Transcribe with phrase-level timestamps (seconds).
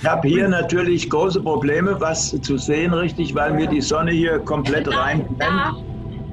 [0.00, 4.38] Ich habe hier natürlich große Probleme, was zu sehen, richtig, weil mir die Sonne hier
[4.38, 5.28] komplett rein.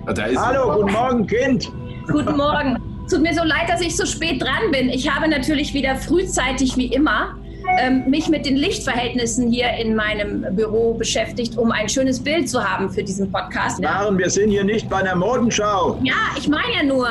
[0.08, 1.70] Hallo, guten Morgen, Kind.
[2.10, 2.78] Guten Morgen.
[3.10, 4.88] Tut mir so leid, dass ich so spät dran bin.
[4.88, 7.36] Ich habe natürlich wieder frühzeitig wie immer
[7.82, 12.64] ähm, mich mit den Lichtverhältnissen hier in meinem Büro beschäftigt, um ein schönes Bild zu
[12.64, 13.82] haben für diesen Podcast.
[13.82, 16.00] Maren, wir sind hier nicht bei einer Modenschau.
[16.04, 17.10] Ja, ich meine ja nur.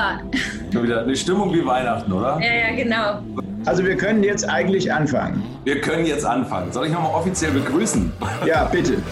[0.72, 2.40] Schon wieder eine Stimmung wie Weihnachten, oder?
[2.40, 3.44] Ja, ja, genau.
[3.66, 5.42] Also wir können jetzt eigentlich anfangen.
[5.64, 6.70] Wir können jetzt anfangen.
[6.70, 8.12] Soll ich nochmal offiziell begrüßen?
[8.46, 9.02] Ja, bitte.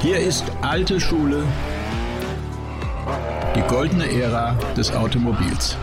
[0.00, 1.42] Hier ist alte Schule,
[3.56, 5.76] die goldene Ära des Automobils.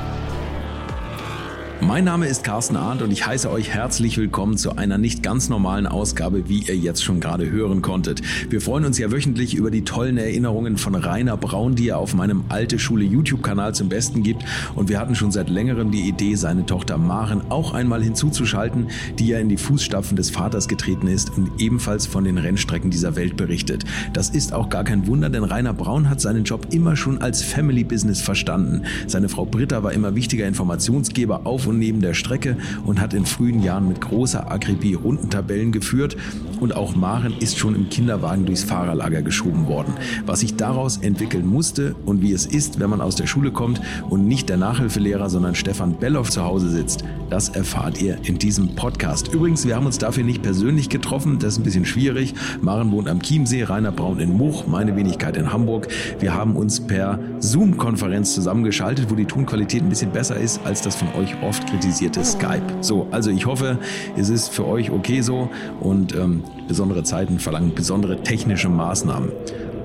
[1.84, 5.50] Mein Name ist Carsten Arndt und ich heiße euch herzlich willkommen zu einer nicht ganz
[5.50, 8.22] normalen Ausgabe, wie ihr jetzt schon gerade hören konntet.
[8.52, 12.14] Wir freuen uns ja wöchentlich über die tollen Erinnerungen von Rainer Braun, die er auf
[12.14, 14.46] meinem Alte Schule YouTube-Kanal zum Besten gibt.
[14.76, 19.30] Und wir hatten schon seit längerem die Idee, seine Tochter Maren auch einmal hinzuzuschalten, die
[19.30, 23.38] ja in die Fußstapfen des Vaters getreten ist und ebenfalls von den Rennstrecken dieser Welt
[23.38, 23.86] berichtet.
[24.14, 27.42] Das ist auch gar kein Wunder, denn Rainer Braun hat seinen Job immer schon als
[27.42, 28.84] Family Business verstanden.
[29.08, 33.26] Seine Frau Britta war immer wichtiger Informationsgeber auf und neben der Strecke und hat in
[33.26, 36.18] frühen Jahren mit großer Akribie Rundentabellen geführt
[36.60, 39.94] und auch Maren ist schon im Kinderwagen durchs Fahrerlager geschoben worden.
[40.26, 43.82] Was sich daraus entwickeln musste und wie es ist, wenn man aus der Schule kommt
[44.10, 48.76] und nicht der Nachhilfelehrer, sondern Stefan Belloff zu Hause sitzt, das erfahrt ihr in diesem
[48.76, 49.34] Podcast.
[49.34, 52.34] Übrigens, wir haben uns dafür nicht persönlich getroffen, das ist ein bisschen schwierig.
[52.62, 55.88] Maren wohnt am Chiemsee, Rainer Braun in Much, meine Wenigkeit in Hamburg.
[56.20, 60.96] Wir haben uns per Zoom-Konferenz zusammengeschaltet, wo die Tonqualität ein bisschen besser ist als das
[60.96, 62.62] von euch oft oft kritisierte Skype.
[62.82, 63.78] So, also ich hoffe,
[64.18, 65.50] es ist für euch okay so
[65.80, 69.32] und ähm, besondere Zeiten verlangen besondere technische Maßnahmen.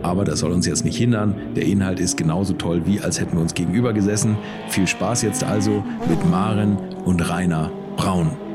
[0.03, 1.35] Aber das soll uns jetzt nicht hindern.
[1.57, 4.37] Der Inhalt ist genauso toll, wie als hätten wir uns gegenüber gesessen.
[4.69, 8.46] Viel Spaß jetzt also mit Maren und Rainer Braun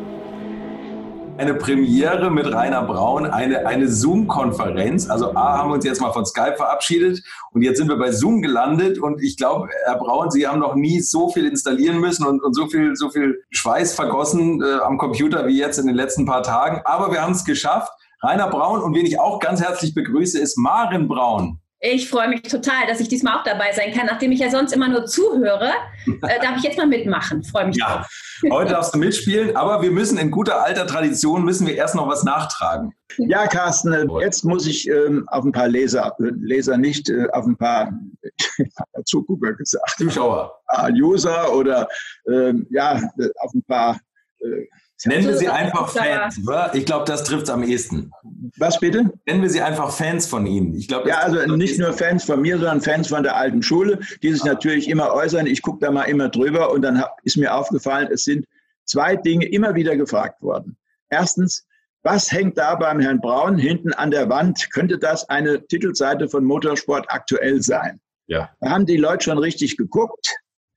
[1.42, 5.09] eine Premiere mit Rainer Braun, eine, eine Zoom-Konferenz.
[5.09, 8.11] Also A, haben wir uns jetzt mal von Skype verabschiedet und jetzt sind wir bei
[8.11, 12.27] Zoom gelandet und ich glaube, Herr Braun, Sie haben noch nie so viel installieren müssen
[12.27, 15.95] und, und so, viel, so viel Schweiß vergossen äh, am Computer wie jetzt in den
[15.95, 16.82] letzten paar Tagen.
[16.86, 17.92] Aber wir haben es geschafft.
[18.21, 21.61] Rainer Braun und wen ich auch ganz herzlich begrüße, ist Maren Braun.
[21.83, 24.05] Ich freue mich total, dass ich diesmal auch dabei sein kann.
[24.05, 25.71] Nachdem ich ja sonst immer nur zuhöre,
[26.05, 27.43] äh, darf ich jetzt mal mitmachen.
[27.43, 27.77] Freue mich.
[27.77, 28.05] Ja,
[28.52, 32.08] heute darfst du mitspielen, aber wir müssen in guter alter Tradition, müssen wir erst noch
[32.08, 32.93] was nachtragen.
[33.17, 37.27] Ja, Carsten, äh, jetzt muss ich ähm, auf ein paar Leser, äh, Leser nicht, äh,
[37.31, 37.92] auf ein paar
[39.05, 39.95] Zugucker gesagt.
[39.98, 40.61] Zuschauer.
[40.93, 41.87] User oder
[42.31, 43.02] ähm, ja,
[43.39, 43.99] auf ein paar
[44.39, 44.67] äh,
[45.06, 46.72] Nennen wir sie einfach Fans, oder?
[46.73, 48.12] Ich glaube, das trifft es am ehesten.
[48.58, 49.12] Was bitte?
[49.26, 50.76] Nennen wir sie einfach Fans von Ihnen.
[50.76, 54.00] Ich glaub, ja, also nicht nur Fans von mir, sondern Fans von der alten Schule,
[54.22, 54.48] die sich ah.
[54.48, 55.48] natürlich immer äußern.
[55.48, 58.45] Ich gucke da mal immer drüber und dann ist mir aufgefallen, es sind
[58.86, 60.78] zwei Dinge immer wieder gefragt worden.
[61.10, 61.66] Erstens,
[62.04, 64.72] was hängt da beim Herrn Braun hinten an der Wand?
[64.72, 68.00] Könnte das eine Titelseite von Motorsport aktuell sein?
[68.28, 68.50] Ja.
[68.60, 70.36] Da haben die Leute schon richtig geguckt.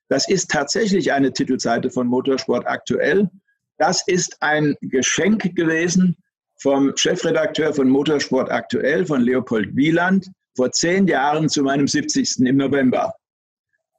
[0.08, 3.30] Das ist tatsächlich eine Titelseite von Motorsport aktuell.
[3.78, 6.16] Das ist ein Geschenk gewesen
[6.60, 12.40] vom Chefredakteur von Motorsport Aktuell, von Leopold Wieland, vor zehn Jahren zu meinem 70.
[12.46, 13.12] im November.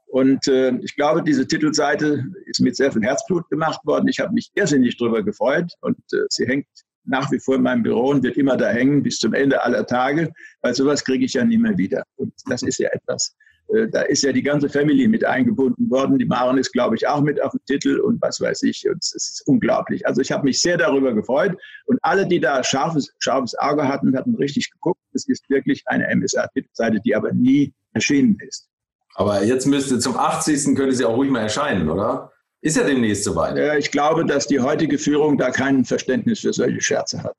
[0.07, 4.07] Und äh, ich glaube, diese Titelseite ist mit sehr viel Herzblut gemacht worden.
[4.07, 6.67] Ich habe mich irrsinnig darüber gefreut und äh, sie hängt
[7.03, 9.85] nach wie vor in meinem Büro und wird immer da hängen bis zum Ende aller
[9.85, 10.31] Tage,
[10.61, 12.03] weil sowas kriege ich ja nie mehr wieder.
[12.15, 13.35] Und das ist ja etwas,
[13.67, 16.19] da ist ja die ganze Family mit eingebunden worden.
[16.19, 18.87] Die Maren ist, glaube ich, auch mit auf dem Titel und was weiß ich.
[18.87, 20.05] Und es ist unglaublich.
[20.07, 21.57] Also ich habe mich sehr darüber gefreut.
[21.85, 24.99] Und alle, die da scharfes, scharfes Auge hatten, hatten richtig geguckt.
[25.13, 28.69] Es ist wirklich eine MSA-Titelseite, die aber nie erschienen ist.
[29.15, 30.75] Aber jetzt müsste zum 80.
[30.75, 32.31] könnte sie auch ruhig mal erscheinen, oder?
[32.61, 33.57] Ist ja demnächst soweit.
[33.57, 37.37] Ja, ich glaube, dass die heutige Führung da kein Verständnis für solche Scherze hat.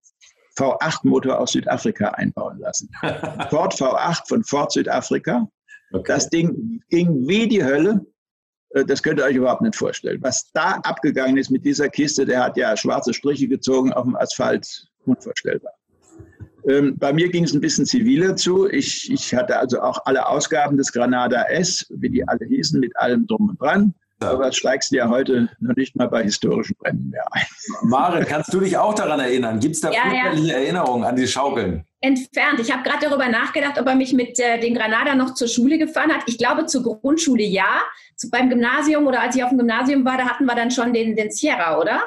[0.58, 2.88] V8-Motor aus Südafrika einbauen lassen.
[3.50, 5.46] Ford V8 von Ford Südafrika
[5.94, 6.12] Okay.
[6.12, 8.04] Das Ding ging wie die Hölle.
[8.74, 10.18] Äh, das könnt ihr euch überhaupt nicht vorstellen.
[10.22, 14.16] Was da abgegangen ist mit dieser Kiste, der hat ja schwarze Striche gezogen auf dem
[14.16, 15.72] Asphalt, unvorstellbar.
[16.68, 18.68] Ähm, bei mir ging es ein bisschen ziviler zu.
[18.68, 22.96] Ich, ich hatte also auch alle Ausgaben des Granada S, wie die alle hießen, mit
[22.96, 23.94] allem drum und dran.
[24.20, 27.44] Aber das steigst du ja heute noch nicht mal bei historischen Bränden mehr ein.
[27.82, 29.60] Mare, kannst du dich auch daran erinnern?
[29.60, 30.54] Gibt es da ja, ja.
[30.54, 31.84] Erinnerungen an die Schaukeln?
[32.00, 32.60] Entfernt.
[32.60, 35.78] Ich habe gerade darüber nachgedacht, ob er mich mit äh, den Granada noch zur Schule
[35.78, 36.22] gefahren hat.
[36.26, 37.82] Ich glaube, zur Grundschule ja.
[38.16, 40.92] Zu, beim Gymnasium oder als ich auf dem Gymnasium war, da hatten wir dann schon
[40.92, 42.02] den, den Sierra, oder?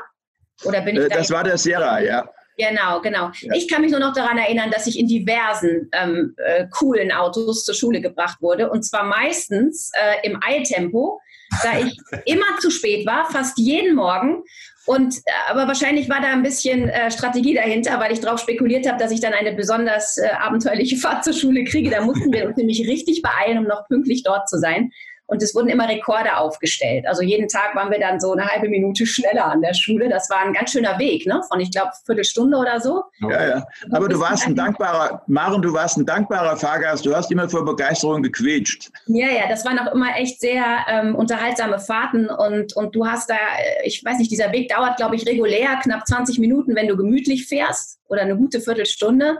[0.64, 2.28] Oder bin ich äh, da Das war der Sierra, ja.
[2.58, 3.32] Genau, genau.
[3.42, 3.54] Ja.
[3.54, 7.64] Ich kann mich nur noch daran erinnern, dass ich in diversen ähm, äh, coolen Autos
[7.64, 8.70] zur Schule gebracht wurde.
[8.72, 11.22] Und zwar meistens äh, im Eiltempo,
[11.64, 14.44] da ich immer zu spät war, fast jeden Morgen.
[14.86, 18.88] Und äh, aber wahrscheinlich war da ein bisschen äh, Strategie dahinter, weil ich darauf spekuliert
[18.88, 21.90] habe, dass ich dann eine besonders äh, abenteuerliche Fahrt zur Schule kriege.
[21.90, 24.92] Da mussten wir uns nämlich richtig beeilen, um noch pünktlich dort zu sein.
[25.28, 27.06] Und es wurden immer Rekorde aufgestellt.
[27.06, 30.08] Also jeden Tag waren wir dann so eine halbe Minute schneller an der Schule.
[30.08, 31.42] Das war ein ganz schöner Weg, ne?
[31.50, 33.04] Von, ich glaube, Viertelstunde oder so.
[33.20, 33.68] Ja, ja.
[33.92, 37.06] Aber du warst ein dankbarer, Maren, du warst ein dankbarer Fahrgast.
[37.06, 38.90] Du hast immer vor Begeisterung gequetscht.
[39.08, 42.30] Ja, ja, das waren auch immer echt sehr ähm, unterhaltsame Fahrten.
[42.30, 45.78] Und, und du hast da, äh, ich weiß nicht, dieser Weg dauert, glaube ich, regulär
[45.84, 49.40] knapp 20 Minuten, wenn du gemütlich fährst oder eine gute Viertelstunde.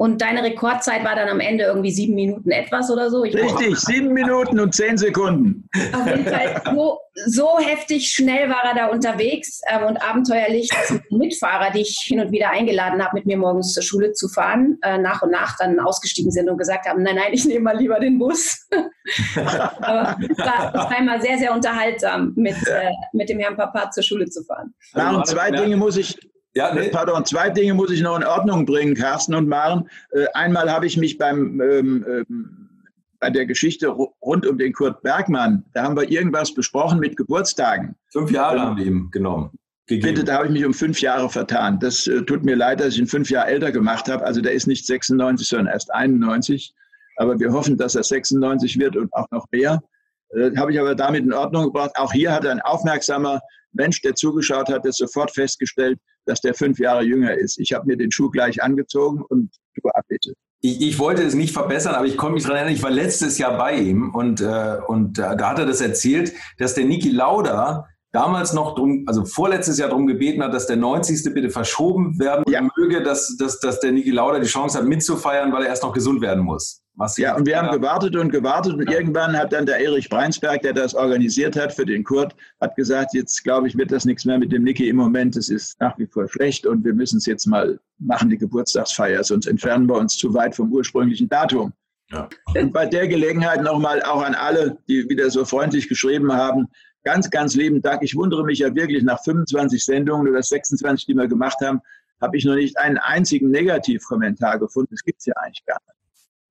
[0.00, 3.22] Und deine Rekordzeit war dann am Ende irgendwie sieben Minuten etwas oder so.
[3.22, 5.68] Ich Richtig, sieben Minuten und zehn Sekunden.
[5.92, 10.98] Auf jeden Fall so, so heftig schnell war er da unterwegs ähm, und abenteuerlich, dass
[11.10, 14.78] Mitfahrer, die ich hin und wieder eingeladen habe, mit mir morgens zur Schule zu fahren,
[14.80, 17.76] äh, nach und nach dann ausgestiegen sind und gesagt haben, nein, nein, ich nehme mal
[17.76, 18.66] lieber den Bus.
[19.36, 24.02] Aber es war, war immer sehr, sehr unterhaltsam, mit, äh, mit dem Herrn Papa zur
[24.02, 24.72] Schule zu fahren.
[24.94, 26.16] Ja, und zwei Dinge muss ich
[26.54, 26.88] ja, nee.
[26.88, 29.88] Pardon, zwei Dinge muss ich noch in Ordnung bringen, Carsten und Maren.
[30.10, 32.68] Äh, einmal habe ich mich beim, ähm, ähm,
[33.20, 37.94] bei der Geschichte rund um den Kurt Bergmann, da haben wir irgendwas besprochen mit Geburtstagen.
[38.10, 39.50] Fünf Jahre ähm, haben wir ihm genommen.
[39.86, 40.14] Gegeben.
[40.14, 41.78] Bitte, da habe ich mich um fünf Jahre vertan.
[41.80, 44.24] Das äh, tut mir leid, dass ich ihn fünf Jahre älter gemacht habe.
[44.24, 46.72] Also der ist nicht 96, sondern erst 91.
[47.16, 49.82] Aber wir hoffen, dass er 96 wird und auch noch mehr.
[50.30, 51.90] Äh, habe ich aber damit in Ordnung gebracht.
[51.96, 53.40] Auch hier hat ein aufmerksamer
[53.72, 57.58] Mensch, der zugeschaut hat, das sofort festgestellt, dass der fünf Jahre jünger ist.
[57.58, 60.34] Ich habe mir den Schuh gleich angezogen und du abbitte.
[60.62, 63.38] Ich, ich, wollte es nicht verbessern, aber ich konnte mich daran erinnern, ich war letztes
[63.38, 67.08] Jahr bei ihm und, äh, und äh, da hat er das erzählt, dass der Niki
[67.10, 71.32] Lauda damals noch drum, also vorletztes Jahr darum gebeten hat, dass der 90.
[71.32, 72.60] bitte verschoben werden ja.
[72.76, 75.92] möge, dass, dass, dass der Niki Lauda die Chance hat mitzufeiern, weil er erst noch
[75.92, 76.79] gesund werden muss.
[76.94, 78.98] Was ja, und wir haben gewartet und gewartet und ja.
[78.98, 83.14] irgendwann hat dann der Erich Breinsberg, der das organisiert hat für den Kurt, hat gesagt,
[83.14, 85.96] jetzt glaube ich, wird das nichts mehr mit dem Niki im Moment, es ist nach
[85.98, 89.96] wie vor schlecht und wir müssen es jetzt mal machen, die Geburtstagsfeier, sonst entfernen wir
[89.96, 91.72] uns zu weit vom ursprünglichen Datum.
[92.10, 92.28] Ja.
[92.54, 96.66] Und bei der Gelegenheit nochmal auch an alle, die wieder so freundlich geschrieben haben,
[97.04, 98.02] ganz, ganz lieben Dank.
[98.02, 101.80] Ich wundere mich ja wirklich, nach 25 Sendungen oder 26, die wir gemacht haben,
[102.20, 104.94] habe ich noch nicht einen einzigen Negativkommentar gefunden.
[104.94, 105.99] Das gibt es ja eigentlich gar nicht.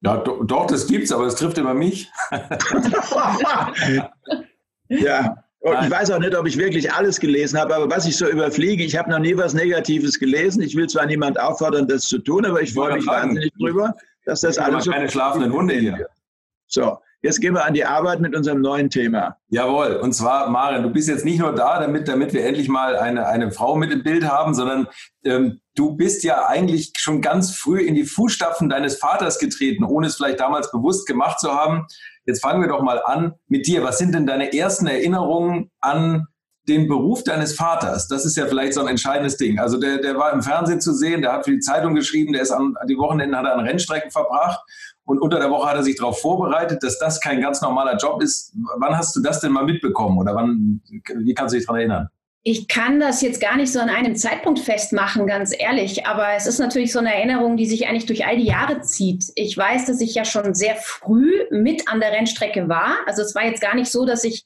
[0.02, 2.10] Ja, do, doch, das gibt's, aber es trifft immer mich.
[4.88, 5.44] ja.
[5.62, 8.30] Und ich weiß auch nicht, ob ich wirklich alles gelesen habe, aber was ich so
[8.30, 10.62] überfliege, ich habe noch nie was Negatives gelesen.
[10.62, 13.94] Ich will zwar niemand auffordern, das zu tun, aber ich freue mich wahnsinnig drüber,
[14.26, 14.92] dass das alles so.
[14.92, 16.08] Keine schlafenden Hunde hier.
[16.68, 19.36] So, Jetzt gehen wir an die Arbeit mit unserem neuen Thema.
[19.50, 19.98] Jawohl.
[19.98, 23.28] Und zwar, Maren, du bist jetzt nicht nur da, damit, damit wir endlich mal eine,
[23.28, 24.88] eine Frau mit im Bild haben, sondern
[25.26, 30.08] ähm, du bist ja eigentlich schon ganz früh in die Fußstapfen deines Vaters getreten, ohne
[30.08, 31.88] es vielleicht damals bewusst gemacht zu haben.
[32.26, 33.84] Jetzt fangen wir doch mal an mit dir.
[33.84, 36.28] Was sind denn deine ersten Erinnerungen an
[36.70, 38.08] den Beruf deines Vaters?
[38.08, 39.60] Das ist ja vielleicht so ein entscheidendes Ding.
[39.60, 42.44] Also der, der war im Fernsehen zu sehen, der hat für die Zeitung geschrieben, der
[42.44, 44.62] ist an, die Wochenenden hat er an Rennstrecken verbracht
[45.10, 48.22] und unter der Woche hat er sich darauf vorbereitet, dass das kein ganz normaler Job
[48.22, 48.54] ist.
[48.78, 52.10] Wann hast du das denn mal mitbekommen oder wann, wie kannst du dich daran erinnern?
[52.44, 56.06] Ich kann das jetzt gar nicht so an einem Zeitpunkt festmachen, ganz ehrlich.
[56.06, 59.26] Aber es ist natürlich so eine Erinnerung, die sich eigentlich durch all die Jahre zieht.
[59.34, 62.98] Ich weiß, dass ich ja schon sehr früh mit an der Rennstrecke war.
[63.08, 64.46] Also es war jetzt gar nicht so, dass ich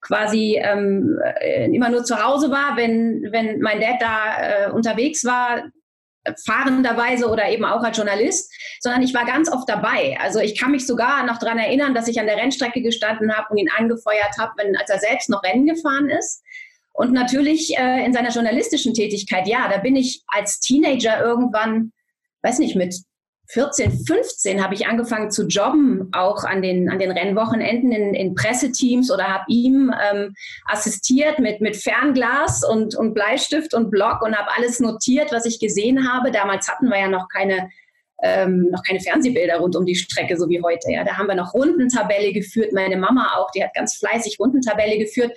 [0.00, 5.24] quasi ähm, äh, immer nur zu Hause war, wenn, wenn mein Dad da äh, unterwegs
[5.24, 5.64] war
[6.44, 10.16] fahrenderweise oder eben auch als Journalist, sondern ich war ganz oft dabei.
[10.20, 13.48] Also ich kann mich sogar noch daran erinnern, dass ich an der Rennstrecke gestanden habe
[13.50, 16.42] und ihn angefeuert habe, wenn, als er selbst noch Rennen gefahren ist.
[16.92, 21.92] Und natürlich äh, in seiner journalistischen Tätigkeit, ja, da bin ich als Teenager irgendwann,
[22.42, 22.96] weiß nicht, mit
[23.48, 28.34] 14, 15 habe ich angefangen zu jobben, auch an den, an den Rennwochenenden in, in
[28.34, 30.34] Presseteams oder habe ihm ähm,
[30.64, 35.60] assistiert mit, mit Fernglas und, und Bleistift und Block und habe alles notiert, was ich
[35.60, 36.30] gesehen habe.
[36.30, 37.70] Damals hatten wir ja noch keine
[38.22, 40.90] ähm, noch keine Fernsehbilder rund um die Strecke, so wie heute.
[40.90, 42.72] Ja, da haben wir noch Rundentabelle geführt.
[42.72, 45.32] Meine Mama auch, die hat ganz fleißig Rundentabelle geführt.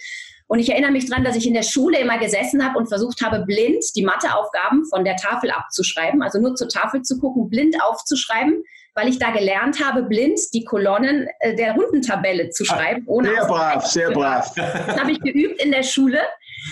[0.50, 3.22] Und ich erinnere mich daran, dass ich in der Schule immer gesessen habe und versucht
[3.22, 7.76] habe, blind die Matheaufgaben von der Tafel abzuschreiben, also nur zur Tafel zu gucken, blind
[7.84, 8.64] aufzuschreiben,
[8.96, 13.04] weil ich da gelernt habe, blind die Kolonnen äh, der Rundentabelle zu schreiben.
[13.06, 14.52] Ohne sehr brav, sehr brav.
[14.56, 16.20] Das habe ich geübt in der Schule.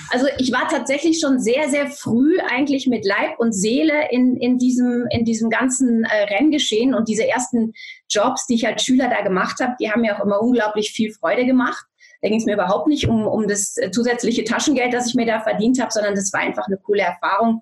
[0.09, 4.57] Also ich war tatsächlich schon sehr, sehr früh eigentlich mit Leib und Seele in, in,
[4.57, 7.73] diesem, in diesem ganzen äh, Renngeschehen und diese ersten
[8.09, 11.13] Jobs, die ich als Schüler da gemacht habe, die haben mir auch immer unglaublich viel
[11.13, 11.85] Freude gemacht.
[12.21, 15.25] Da ging es mir überhaupt nicht um, um das äh, zusätzliche Taschengeld, das ich mir
[15.25, 17.61] da verdient habe, sondern das war einfach eine coole Erfahrung.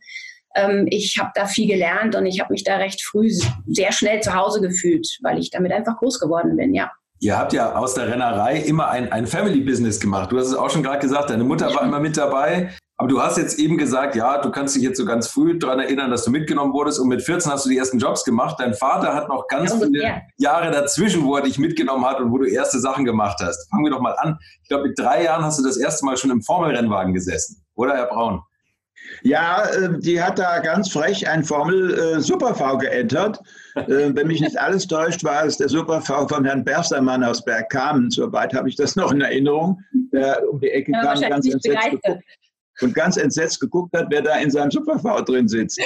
[0.55, 3.29] Ähm, ich habe da viel gelernt und ich habe mich da recht früh
[3.67, 6.91] sehr schnell zu Hause gefühlt, weil ich damit einfach groß geworden bin, ja.
[7.19, 10.31] Ihr habt ja aus der Rennerei immer ein, ein Family-Business gemacht.
[10.31, 12.71] Du hast es auch schon gerade gesagt, deine Mutter war immer mit dabei.
[12.97, 15.79] Aber du hast jetzt eben gesagt, ja, du kannst dich jetzt so ganz früh daran
[15.79, 18.55] erinnern, dass du mitgenommen wurdest und mit 14 hast du die ersten Jobs gemacht.
[18.57, 20.21] Dein Vater hat noch ganz ja, viele ja.
[20.37, 23.69] Jahre dazwischen, wo er dich mitgenommen hat und wo du erste Sachen gemacht hast.
[23.69, 24.37] Fangen wir doch mal an.
[24.63, 27.95] Ich glaube, mit drei Jahren hast du das erste Mal schon im Formelrennwagen gesessen, oder
[27.95, 28.41] Herr Braun?
[29.23, 33.39] Ja, äh, die hat da ganz frech ein Formel äh, Super V geentert.
[33.75, 37.43] Äh, wenn mich nicht alles täuscht, war es der Super V von Herrn Berstermann aus
[37.43, 38.09] Bergkamen.
[38.09, 39.81] Soweit habe ich das noch in Erinnerung.
[40.13, 42.23] Der um die Ecke ja, kam, ganz entsetzt geguckt,
[42.82, 45.79] und ganz entsetzt geguckt hat, wer da in seinem Super V drin sitzt.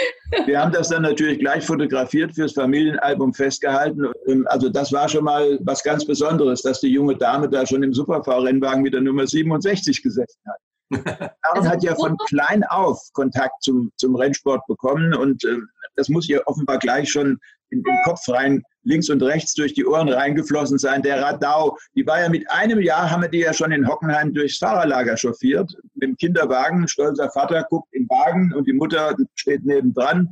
[0.46, 4.06] Wir haben das dann natürlich gleich fotografiert fürs Familienalbum festgehalten.
[4.28, 7.84] Ähm, also das war schon mal was ganz Besonderes, dass die junge Dame da schon
[7.84, 10.60] im Super V-Rennwagen mit der Nummer 67 gesessen hat.
[11.44, 15.58] Aaron also, hat ja von klein auf Kontakt zum, zum Rennsport bekommen und äh,
[15.96, 17.38] das muss ihr offenbar gleich schon
[17.70, 21.02] in den Kopf rein, links und rechts durch die Ohren reingeflossen sein.
[21.02, 24.34] Der Radau, die war ja mit einem Jahr, haben wir die ja schon in Hockenheim
[24.34, 26.88] durchs Fahrerlager chauffiert, mit dem Kinderwagen.
[26.88, 30.30] Stolzer Vater guckt im Wagen und die Mutter steht nebendran.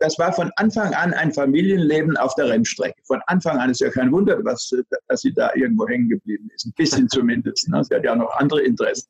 [0.00, 3.00] Das war von Anfang an ein Familienleben auf der Rennstrecke.
[3.04, 4.70] Von Anfang an ist ja kein Wunder, was,
[5.08, 6.66] dass sie da irgendwo hängen geblieben ist.
[6.66, 7.68] Ein bisschen zumindest.
[7.68, 7.82] Ne?
[7.84, 9.08] Sie hat ja noch andere Interessen.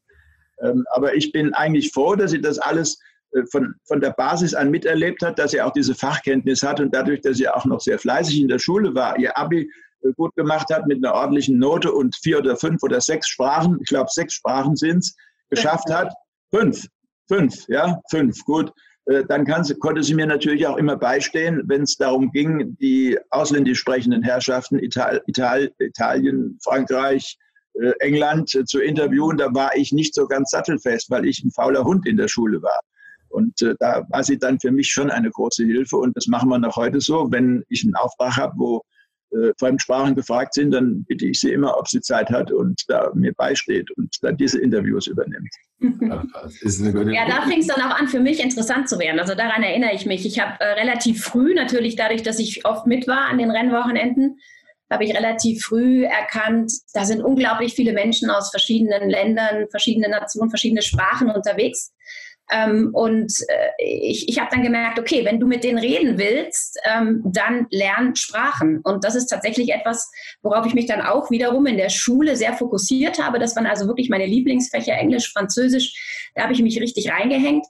[0.62, 2.98] Ähm, aber ich bin eigentlich froh, dass sie das alles
[3.50, 7.20] von, von der Basis an miterlebt hat, dass sie auch diese Fachkenntnis hat und dadurch,
[7.20, 9.70] dass sie auch noch sehr fleißig in der Schule war, ihr Abi
[10.02, 13.78] äh, gut gemacht hat mit einer ordentlichen Note und vier oder fünf oder sechs Sprachen,
[13.80, 15.16] ich glaube sechs Sprachen sind es,
[15.50, 16.12] geschafft hat.
[16.50, 16.86] Fünf,
[17.28, 18.72] fünf, ja, fünf, gut.
[19.06, 23.18] Äh, dann sie, konnte sie mir natürlich auch immer beistehen, wenn es darum ging, die
[23.30, 27.38] ausländisch sprechenden Herrschaften Ital, Ital, Italien, Frankreich,
[27.74, 31.50] äh, England äh, zu interviewen, da war ich nicht so ganz sattelfest, weil ich ein
[31.50, 32.80] fauler Hund in der Schule war.
[33.30, 35.96] Und äh, da war sie dann für mich schon eine große Hilfe.
[35.96, 37.30] Und das machen wir noch heute so.
[37.30, 38.82] Wenn ich einen Auftrag habe, wo
[39.30, 43.10] äh, Fremdsprachen gefragt sind, dann bitte ich sie immer, ob sie Zeit hat und da
[43.14, 45.50] mir beisteht und dann diese Interviews übernimmt.
[47.12, 49.20] ja, da fing es dann auch an, für mich interessant zu werden.
[49.20, 50.24] Also daran erinnere ich mich.
[50.24, 54.38] Ich habe äh, relativ früh, natürlich dadurch, dass ich oft mit war an den Rennwochenenden,
[54.90, 60.48] habe ich relativ früh erkannt, da sind unglaublich viele Menschen aus verschiedenen Ländern, verschiedene Nationen,
[60.48, 61.92] verschiedene Sprachen unterwegs.
[62.50, 66.78] Ähm, und äh, ich, ich habe dann gemerkt, okay, wenn du mit denen reden willst,
[66.84, 68.80] ähm, dann lern Sprachen.
[68.84, 70.10] Und das ist tatsächlich etwas,
[70.42, 73.38] worauf ich mich dann auch wiederum in der Schule sehr fokussiert habe.
[73.38, 76.30] Das waren also wirklich meine Lieblingsfächer, Englisch, Französisch.
[76.34, 77.66] Da habe ich mich richtig reingehängt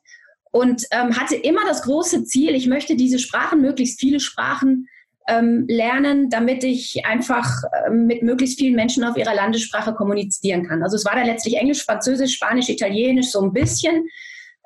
[0.50, 4.88] und ähm, hatte immer das große Ziel, ich möchte diese Sprachen, möglichst viele Sprachen
[5.28, 10.82] ähm, lernen, damit ich einfach ähm, mit möglichst vielen Menschen auf ihrer Landessprache kommunizieren kann.
[10.82, 14.08] Also es war da letztlich Englisch, Französisch, Spanisch, Italienisch so ein bisschen.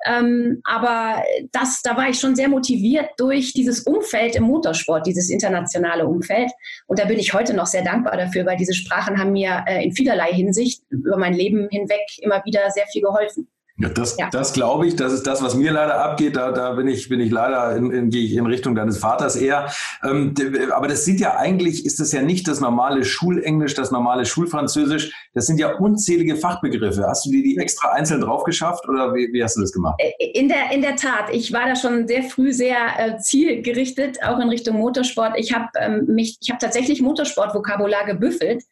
[0.05, 5.29] Ähm, aber das, da war ich schon sehr motiviert durch dieses Umfeld im Motorsport, dieses
[5.29, 6.51] internationale Umfeld.
[6.87, 9.83] Und da bin ich heute noch sehr dankbar dafür, weil diese Sprachen haben mir äh,
[9.83, 13.47] in vielerlei Hinsicht über mein Leben hinweg immer wieder sehr viel geholfen.
[13.83, 14.29] Ja, das, ja.
[14.31, 16.37] das glaube ich, das ist das, was mir leider abgeht.
[16.37, 19.35] Da, da bin ich, bin ich leider in, in, gehe ich in Richtung deines Vaters
[19.35, 19.69] eher.
[20.03, 20.33] Ähm,
[20.73, 25.11] aber das sind ja eigentlich, ist das ja nicht das normale Schulenglisch, das normale Schulfranzösisch.
[25.33, 27.05] Das sind ja unzählige Fachbegriffe.
[27.05, 30.01] Hast du dir die extra einzeln drauf geschafft oder wie, wie hast du das gemacht?
[30.33, 31.25] In der, in der Tat.
[31.33, 35.33] Ich war da schon sehr früh sehr äh, zielgerichtet, auch in Richtung Motorsport.
[35.35, 38.63] Ich habe ähm, mich, ich habe tatsächlich Motorsport-Vokabular gebüffelt.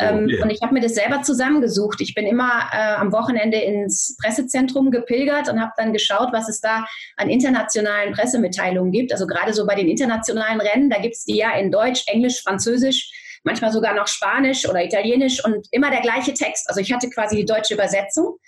[0.00, 0.42] Ähm, okay.
[0.42, 2.00] Und ich habe mir das selber zusammengesucht.
[2.00, 6.60] Ich bin immer äh, am Wochenende ins Pressezentrum gepilgert und habe dann geschaut, was es
[6.60, 9.12] da an internationalen Pressemitteilungen gibt.
[9.12, 12.42] Also gerade so bei den internationalen Rennen, da gibt es die ja in Deutsch, Englisch,
[12.42, 16.68] Französisch, manchmal sogar noch Spanisch oder Italienisch und immer der gleiche Text.
[16.68, 18.38] Also ich hatte quasi die deutsche Übersetzung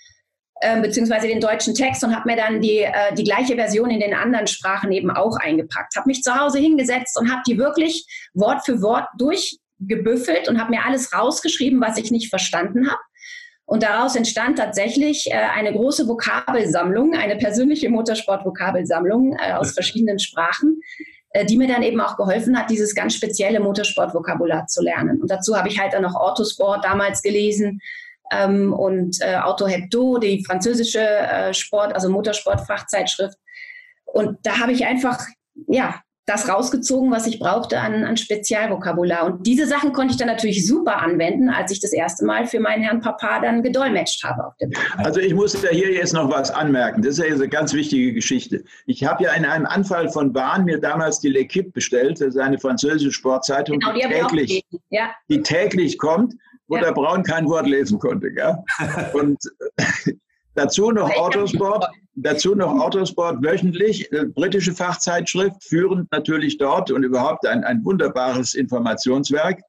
[0.61, 3.99] äh, beziehungsweise den deutschen Text und habe mir dann die, äh, die gleiche Version in
[3.99, 5.95] den anderen Sprachen eben auch eingepackt.
[5.95, 10.59] Habe mich zu Hause hingesetzt und habe die wirklich Wort für Wort durch gebüffelt und
[10.59, 13.01] habe mir alles rausgeschrieben, was ich nicht verstanden habe.
[13.65, 20.79] Und daraus entstand tatsächlich äh, eine große Vokabelsammlung, eine persönliche Motorsport-Vokabelsammlung äh, aus verschiedenen Sprachen,
[21.31, 25.19] äh, die mir dann eben auch geholfen hat, dieses ganz spezielle Motorsportvokabular zu lernen.
[25.19, 27.81] Und dazu habe ich halt dann noch Autosport damals gelesen
[28.31, 33.37] ähm, und äh, Auto Hebdo, die französische äh, Sport, also Motorsport-Fachzeitschrift.
[34.05, 35.25] Und da habe ich einfach,
[35.67, 39.25] ja, das rausgezogen, was ich brauchte an, an Spezialvokabular.
[39.25, 42.59] Und diese Sachen konnte ich dann natürlich super anwenden, als ich das erste Mal für
[42.59, 46.31] meinen Herrn Papa dann gedolmetscht habe auf dem Also ich muss da hier jetzt noch
[46.31, 47.03] was anmerken.
[47.03, 48.63] Das ist ja eine ganz wichtige Geschichte.
[48.87, 52.37] Ich habe ja in einem Anfall von Bahn mir damals die L'Equipe bestellt, das ist
[52.37, 55.11] eine französische Sportzeitung, genau, die, die täglich, ja.
[55.29, 56.33] die täglich kommt,
[56.67, 56.85] wo ja.
[56.85, 58.31] der Braun kein Wort lesen konnte.
[58.31, 58.57] Gell?
[59.13, 59.37] Und
[60.55, 61.85] Dazu noch Autosport,
[62.15, 68.55] dazu noch Autosport wöchentlich, äh, britische Fachzeitschrift, führend natürlich dort und überhaupt ein, ein wunderbares
[68.55, 69.59] Informationswerk.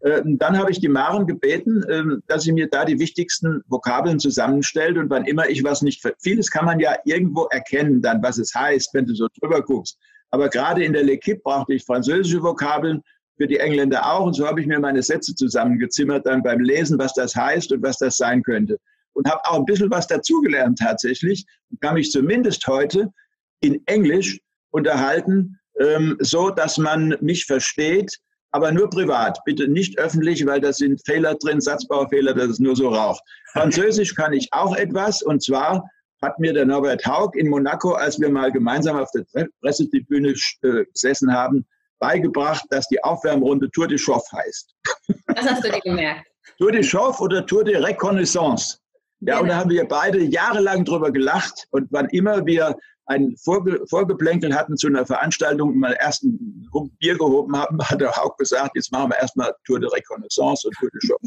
[0.00, 4.18] Äh, dann habe ich die Maren gebeten, äh, dass sie mir da die wichtigsten Vokabeln
[4.18, 8.36] zusammenstellt und wann immer ich was nicht, vieles kann man ja irgendwo erkennen dann, was
[8.36, 9.98] es heißt, wenn du so drüber guckst.
[10.30, 13.02] Aber gerade in der L'Equipe brauchte ich französische Vokabeln,
[13.38, 14.26] für die Engländer auch.
[14.26, 17.82] Und so habe ich mir meine Sätze zusammengezimmert dann beim Lesen, was das heißt und
[17.84, 18.78] was das sein könnte
[19.18, 23.12] und habe auch ein bisschen was dazugelernt tatsächlich und kann mich zumindest heute
[23.60, 24.38] in Englisch
[24.70, 28.16] unterhalten, ähm, so dass man mich versteht,
[28.52, 32.76] aber nur privat, bitte nicht öffentlich, weil da sind Fehler drin, Satzbaufehler, dass es nur
[32.76, 33.22] so raucht.
[33.52, 35.84] Französisch kann ich auch etwas und zwar
[36.22, 40.84] hat mir der Norbert Haug in Monaco, als wir mal gemeinsam auf der Pressetribüne äh,
[40.92, 41.66] gesessen haben,
[41.98, 44.74] beigebracht, dass die Aufwärmrunde Tour de Chauffe heißt.
[45.26, 46.26] Was hast du dir gemerkt?
[46.58, 48.78] Tour de Chauffe oder Tour de Reconnaissance.
[49.20, 49.42] Ja, genau.
[49.42, 51.66] und da haben wir beide jahrelang drüber gelacht.
[51.70, 56.68] Und wann immer wir ein Vorge Vorgeplänkel hatten zu einer Veranstaltung und mal erst ein
[56.98, 60.76] Bier gehoben haben, hat der Haug gesagt, jetzt machen wir erstmal Tour de Reconnaissance und
[60.76, 61.18] Tour de Show.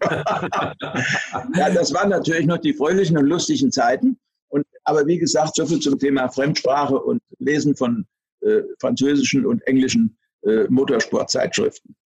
[1.58, 4.18] ja, das waren natürlich noch die fröhlichen und lustigen Zeiten.
[4.48, 8.06] Und, aber wie gesagt, so viel zum Thema Fremdsprache und Lesen von
[8.42, 11.96] äh, französischen und englischen äh, Motorsportzeitschriften.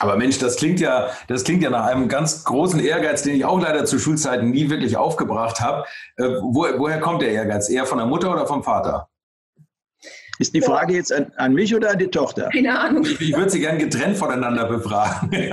[0.00, 3.44] Aber Mensch, das klingt ja, das klingt ja nach einem ganz großen Ehrgeiz, den ich
[3.44, 5.86] auch leider zu Schulzeiten nie wirklich aufgebracht habe.
[6.16, 7.68] Äh, wo, woher kommt der Ehrgeiz?
[7.68, 9.08] Eher von der Mutter oder vom Vater?
[10.38, 12.48] Ist die Frage jetzt an, an mich oder an die Tochter?
[12.52, 13.04] Keine Ahnung.
[13.04, 15.30] Ich, ich würde sie gern getrennt voneinander befragen.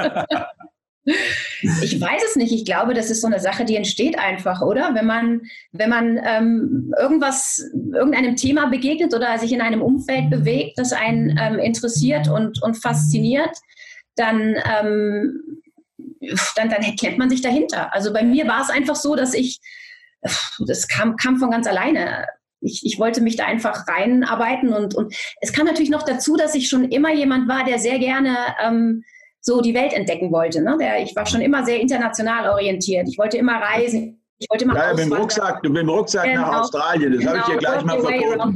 [1.62, 2.52] Ich weiß es nicht.
[2.52, 4.96] Ich glaube, das ist so eine Sache, die entsteht einfach, oder?
[4.96, 10.80] Wenn man, wenn man ähm, irgendwas, irgendeinem Thema begegnet oder sich in einem Umfeld bewegt,
[10.80, 13.56] das einen ähm, interessiert und, und fasziniert,
[14.16, 15.62] dann, ähm,
[16.56, 17.94] dann, dann kennt man sich dahinter.
[17.94, 19.60] Also bei mir war es einfach so, dass ich,
[20.66, 22.28] das kam, kam von ganz alleine.
[22.62, 26.56] Ich, ich wollte mich da einfach reinarbeiten und, und es kam natürlich noch dazu, dass
[26.56, 29.04] ich schon immer jemand war, der sehr gerne ähm,
[29.42, 30.62] so die Welt entdecken wollte.
[30.64, 30.76] Ne?
[30.80, 33.08] Der, ich war schon immer sehr international orientiert.
[33.08, 34.25] Ich wollte immer reisen.
[34.38, 36.42] Ich wollte mal ja, mit dem Rucksack, mit dem Rucksack genau.
[36.42, 37.32] nach Australien, das genau.
[37.32, 38.56] habe ich dir gleich mal verboten.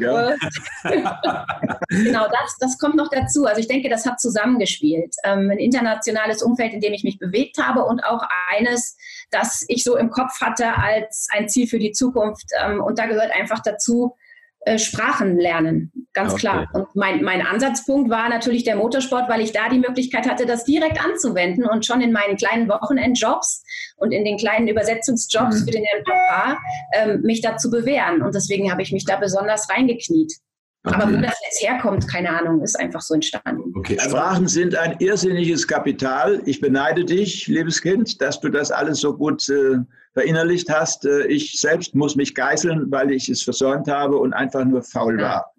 [2.03, 3.45] genau, das, das kommt noch dazu.
[3.45, 5.15] Also ich denke, das hat zusammengespielt.
[5.23, 8.97] Ähm, ein internationales Umfeld, in dem ich mich bewegt habe und auch eines,
[9.31, 12.47] das ich so im Kopf hatte als ein Ziel für die Zukunft.
[12.61, 14.17] Ähm, und da gehört einfach dazu,
[14.61, 16.41] äh, Sprachen lernen, ganz okay.
[16.41, 16.67] klar.
[16.73, 20.65] Und mein, mein Ansatzpunkt war natürlich der Motorsport, weil ich da die Möglichkeit hatte, das
[20.65, 23.63] direkt anzuwenden und schon in meinen kleinen Wochenendjobs
[23.97, 25.65] und in den kleinen Übersetzungsjobs mhm.
[25.65, 26.57] für den Herrn Papa
[26.93, 28.21] ähm, mich da zu bewähren.
[28.21, 30.33] Und deswegen habe ich mich da besonders reingekniet.
[30.93, 33.73] Aber wo das jetzt herkommt, keine Ahnung, ist einfach so entstanden.
[33.75, 33.97] Okay.
[33.99, 36.41] Sprachen sind ein irrsinniges Kapital.
[36.45, 39.77] Ich beneide dich, liebes Kind, dass du das alles so gut äh,
[40.13, 41.05] verinnerlicht hast.
[41.05, 45.17] Äh, ich selbst muss mich geißeln, weil ich es versäumt habe und einfach nur faul
[45.17, 45.53] war.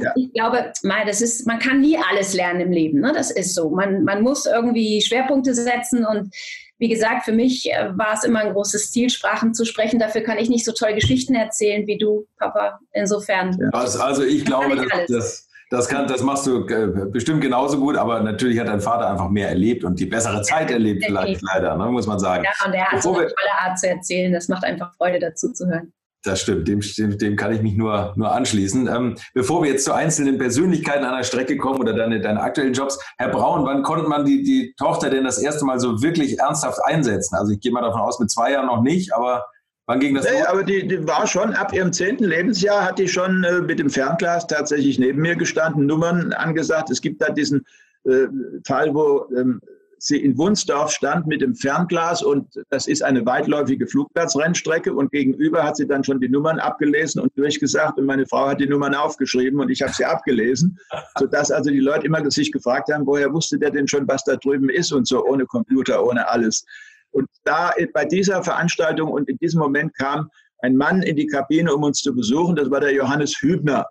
[0.00, 0.12] Ja.
[0.16, 0.72] Ich glaube,
[1.06, 3.00] das ist, man kann nie alles lernen im Leben.
[3.00, 3.12] Ne?
[3.12, 3.70] Das ist so.
[3.70, 6.34] Man, man muss irgendwie Schwerpunkte setzen und
[6.80, 10.00] wie gesagt, für mich äh, war es immer ein großes Ziel, Sprachen zu sprechen.
[10.00, 12.80] Dafür kann ich nicht so toll Geschichten erzählen wie du, Papa.
[12.92, 13.56] Insofern.
[13.60, 13.68] Ja.
[13.78, 17.96] Also, also, ich glaube, das, das, das, kann, das machst du äh, bestimmt genauso gut,
[17.96, 21.76] aber natürlich hat dein Vater einfach mehr erlebt und die bessere Zeit erlebt, vielleicht leider,
[21.76, 22.44] ne, muss man sagen.
[22.44, 24.32] Ja, und er hat Bevor so eine tolle Art zu erzählen.
[24.32, 25.92] Das macht einfach Freude, dazu zu hören.
[26.22, 26.80] Das stimmt, dem,
[27.18, 28.88] dem kann ich mich nur, nur anschließen.
[28.88, 32.74] Ähm, bevor wir jetzt zu einzelnen Persönlichkeiten an der Strecke kommen oder deine, deine aktuellen
[32.74, 36.38] Jobs, Herr Braun, wann konnte man die, die Tochter denn das erste Mal so wirklich
[36.38, 37.36] ernsthaft einsetzen?
[37.36, 39.46] Also ich gehe mal davon aus, mit zwei Jahren noch nicht, aber
[39.86, 40.48] wann ging das nee, los?
[40.48, 43.88] Aber die, die war schon, ab ihrem zehnten Lebensjahr hat die schon äh, mit dem
[43.88, 46.90] Fernglas tatsächlich neben mir gestanden, Nummern angesagt.
[46.90, 47.64] Es gibt da diesen
[48.04, 48.26] äh,
[48.66, 49.26] Fall, wo...
[49.34, 49.60] Ähm,
[50.02, 55.62] sie in Wunsdorf stand mit dem Fernglas und das ist eine weitläufige Flugplatzrennstrecke und gegenüber
[55.62, 58.94] hat sie dann schon die Nummern abgelesen und durchgesagt und meine Frau hat die Nummern
[58.94, 60.78] aufgeschrieben und ich habe sie abgelesen,
[61.18, 64.36] sodass also die Leute immer sich gefragt haben, woher wusste der denn schon, was da
[64.36, 66.64] drüben ist und so, ohne Computer, ohne alles.
[67.10, 71.74] Und da bei dieser Veranstaltung und in diesem Moment kam ein Mann in die Kabine,
[71.74, 73.86] um uns zu besuchen, das war der Johannes Hübner.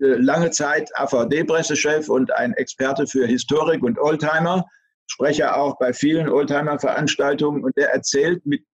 [0.00, 4.64] äh, lange Zeit AVD-Pressechef und ein Experte für Historik und Oldtimer,
[5.06, 8.64] Sprecher auch bei vielen Oldtimer-Veranstaltungen und der erzählt mit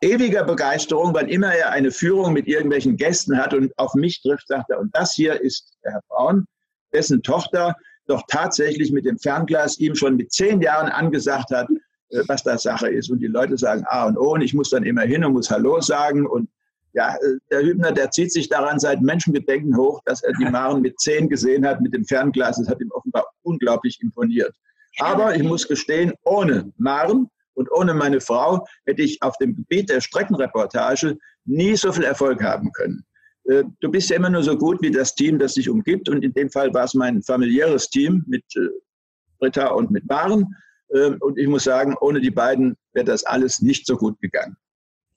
[0.00, 4.48] ewiger Begeisterung, wann immer er eine Führung mit irgendwelchen Gästen hat und auf mich trifft,
[4.48, 6.46] sagt er, und das hier ist der Herr Braun,
[6.92, 11.68] dessen Tochter doch tatsächlich mit dem Fernglas ihm schon mit zehn Jahren angesagt hat,
[12.10, 13.10] äh, was da Sache ist.
[13.10, 15.50] Und die Leute sagen A und O und ich muss dann immer hin und muss
[15.50, 16.48] Hallo sagen und
[16.94, 20.82] ja, äh, der Hübner, der zieht sich daran seit Menschengedenken hoch, dass er die Maren
[20.82, 22.58] mit zehn gesehen hat mit dem Fernglas.
[22.58, 24.54] Das hat ihm offenbar unglaublich imponiert.
[24.98, 29.90] Aber ich muss gestehen, ohne Maren und ohne meine Frau hätte ich auf dem Gebiet
[29.90, 33.04] der Streckenreportage nie so viel Erfolg haben können.
[33.44, 36.08] Äh, du bist ja immer nur so gut wie das Team, das dich umgibt.
[36.08, 38.68] Und in dem Fall war es mein familiäres Team mit äh,
[39.38, 40.56] Britta und mit Maren.
[40.94, 44.56] Ähm, und ich muss sagen, ohne die beiden wäre das alles nicht so gut gegangen.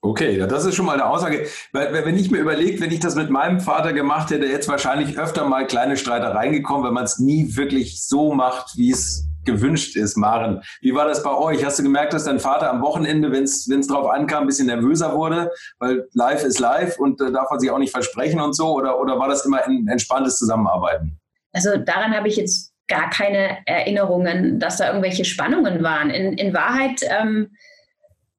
[0.01, 1.47] Okay, das ist schon mal eine Aussage.
[1.71, 5.17] Weil, wenn ich mir überlege, wenn ich das mit meinem Vater gemacht hätte, jetzt wahrscheinlich
[5.17, 9.95] öfter mal kleine Streitereien gekommen, weil man es nie wirklich so macht, wie es gewünscht
[9.95, 10.61] ist, Maren.
[10.81, 11.63] Wie war das bei euch?
[11.63, 15.15] Hast du gemerkt, dass dein Vater am Wochenende, wenn es drauf ankam, ein bisschen nervöser
[15.15, 18.73] wurde, weil live ist live und äh, darf man sich auch nicht versprechen und so?
[18.73, 21.19] Oder, oder war das immer ein entspanntes Zusammenarbeiten?
[21.53, 26.09] Also daran habe ich jetzt gar keine Erinnerungen, dass da irgendwelche Spannungen waren.
[26.09, 27.55] In, in Wahrheit, ähm,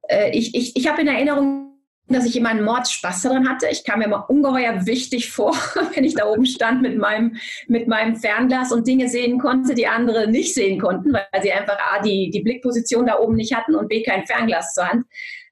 [0.08, 1.65] äh, ich, ich, ich habe in Erinnerung,
[2.08, 3.66] dass ich immer einen Mordspaß daran hatte.
[3.70, 5.52] Ich kam mir immer ungeheuer wichtig vor,
[5.94, 9.88] wenn ich da oben stand mit meinem, mit meinem Fernglas und Dinge sehen konnte, die
[9.88, 13.74] andere nicht sehen konnten, weil sie einfach A, die, die Blickposition da oben nicht hatten
[13.74, 15.06] und B, kein Fernglas zur Hand.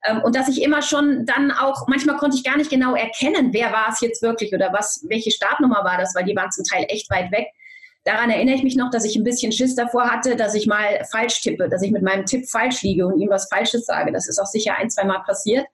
[0.05, 3.49] Ähm, und dass ich immer schon dann auch, manchmal konnte ich gar nicht genau erkennen,
[3.51, 6.63] wer war es jetzt wirklich oder was, welche Startnummer war das, weil die waren zum
[6.63, 7.47] Teil echt weit weg.
[8.05, 11.03] Daran erinnere ich mich noch, dass ich ein bisschen Schiss davor hatte, dass ich mal
[11.11, 14.11] falsch tippe, dass ich mit meinem Tipp falsch liege und ihm was Falsches sage.
[14.11, 15.65] Das ist auch sicher ein, zwei Mal passiert.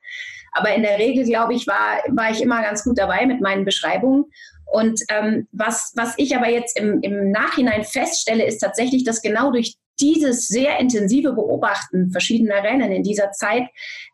[0.51, 3.65] Aber in der Regel, glaube ich, war, war ich immer ganz gut dabei mit meinen
[3.65, 4.25] Beschreibungen.
[4.71, 9.51] Und ähm, was, was ich aber jetzt im, im Nachhinein feststelle, ist tatsächlich, dass genau
[9.51, 13.63] durch dieses sehr intensive Beobachten verschiedener Rennen in dieser Zeit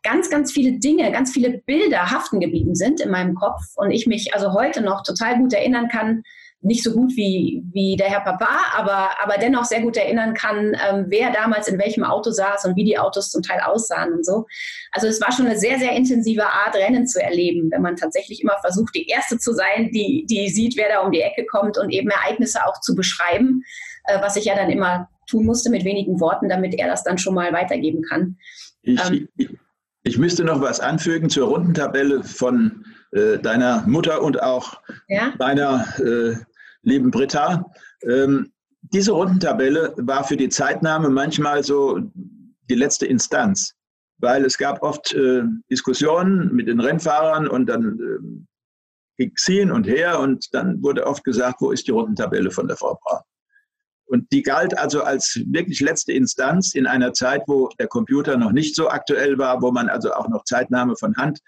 [0.02, 4.06] ganz, ganz viele Dinge, ganz viele Bilder haften geblieben sind in meinem Kopf und ich
[4.06, 6.22] mich also heute noch total gut erinnern kann,
[6.60, 10.76] nicht so gut wie, wie der Herr Papa, aber, aber dennoch sehr gut erinnern kann,
[10.88, 14.26] ähm, wer damals in welchem Auto saß und wie die Autos zum Teil aussahen und
[14.26, 14.44] so.
[14.90, 18.42] Also es war schon eine sehr, sehr intensive Art, Rennen zu erleben, wenn man tatsächlich
[18.42, 21.78] immer versucht, die Erste zu sein, die, die sieht, wer da um die Ecke kommt
[21.78, 23.62] und eben Ereignisse auch zu beschreiben,
[24.04, 27.18] äh, was ich ja dann immer tun musste mit wenigen Worten, damit er das dann
[27.18, 28.36] schon mal weitergeben kann.
[28.82, 29.48] Ich, ähm, ich,
[30.02, 35.32] ich müsste noch was anfügen zur Rundentabelle von äh, deiner Mutter und auch ja?
[35.38, 36.36] meiner äh,
[36.82, 37.64] lieben Britta.
[38.02, 42.00] Ähm, diese Rundentabelle war für die Zeitnahme manchmal so
[42.70, 43.74] die letzte Instanz,
[44.18, 49.70] weil es gab oft äh, Diskussionen mit den Rennfahrern und dann äh, ging es hin
[49.70, 53.22] und her und dann wurde oft gesagt, wo ist die Rundentabelle von der Frau Braun?
[54.06, 58.52] Und die galt also als wirklich letzte Instanz in einer Zeit, wo der Computer noch
[58.52, 61.40] nicht so aktuell war, wo man also auch noch Zeitnahme von Hand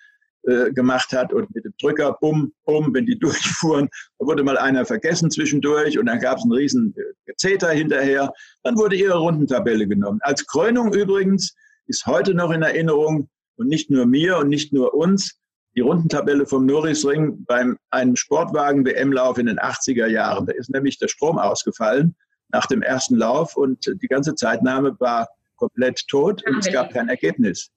[0.44, 4.56] äh, gemacht hat und mit dem Drücker, bumm, bumm, wenn die durchfuhren, da wurde mal
[4.58, 8.32] einer vergessen zwischendurch und dann gab es einen riesen äh, Gezeter hinterher.
[8.62, 10.18] Dann wurde ihre Rundentabelle genommen.
[10.22, 11.54] Als Krönung übrigens
[11.86, 15.38] ist heute noch in Erinnerung und nicht nur mir und nicht nur uns,
[15.76, 20.46] die Rundentabelle vom Norrisring beim einem Sportwagen-WM-Lauf in den 80er Jahren.
[20.46, 22.16] Da ist nämlich der Strom ausgefallen
[22.48, 27.08] nach dem ersten Lauf und die ganze Zeitnahme war komplett tot und es gab kein
[27.08, 27.70] Ergebnis.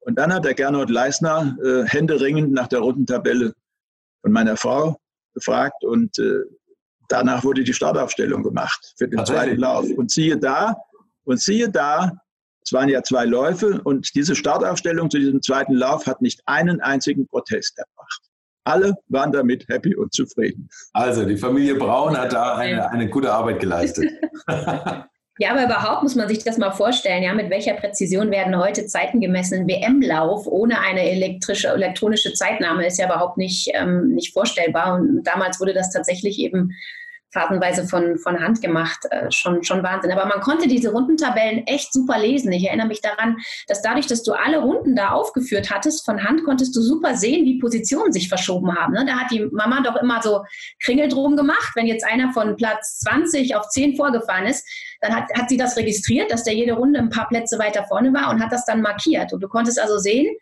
[0.00, 3.54] Und dann hat der Gernot Leisner äh, händeringend nach der Rundentabelle
[4.22, 4.98] von meiner Frau
[5.34, 6.40] gefragt und äh,
[7.08, 9.86] danach wurde die Startaufstellung gemacht für den zweiten Lauf.
[9.96, 10.76] Und siehe da,
[11.24, 12.12] und siehe da,
[12.64, 16.80] es waren ja zwei Läufe und diese Startaufstellung zu diesem zweiten Lauf hat nicht einen
[16.80, 18.22] einzigen Protest erbracht.
[18.64, 20.68] Alle waren damit happy und zufrieden.
[20.92, 24.10] Also die Familie Braun hat da eine, eine gute Arbeit geleistet.
[25.40, 28.84] Ja, aber überhaupt muss man sich das mal vorstellen, ja, mit welcher Präzision werden heute
[28.84, 29.60] Zeiten gemessen?
[29.60, 34.96] Ein WM-Lauf ohne eine elektrische, elektronische Zeitnahme ist ja überhaupt nicht, ähm, nicht vorstellbar.
[34.96, 36.72] Und damals wurde das tatsächlich eben
[37.32, 38.98] phasenweise von, von Hand gemacht.
[39.10, 40.12] Äh, schon, schon Wahnsinn.
[40.12, 42.52] Aber man konnte diese Rundentabellen echt super lesen.
[42.52, 46.44] Ich erinnere mich daran, dass dadurch, dass du alle Runden da aufgeführt hattest, von Hand
[46.44, 48.92] konntest du super sehen, wie Positionen sich verschoben haben.
[48.92, 49.06] Ne?
[49.06, 50.44] Da hat die Mama doch immer so
[50.82, 51.72] Kringel drum gemacht.
[51.76, 54.66] Wenn jetzt einer von Platz 20 auf 10 vorgefahren ist,
[55.00, 58.12] dann hat, hat sie das registriert, dass der jede Runde ein paar Plätze weiter vorne
[58.12, 59.32] war und hat das dann markiert.
[59.32, 60.36] Und du konntest also sehen,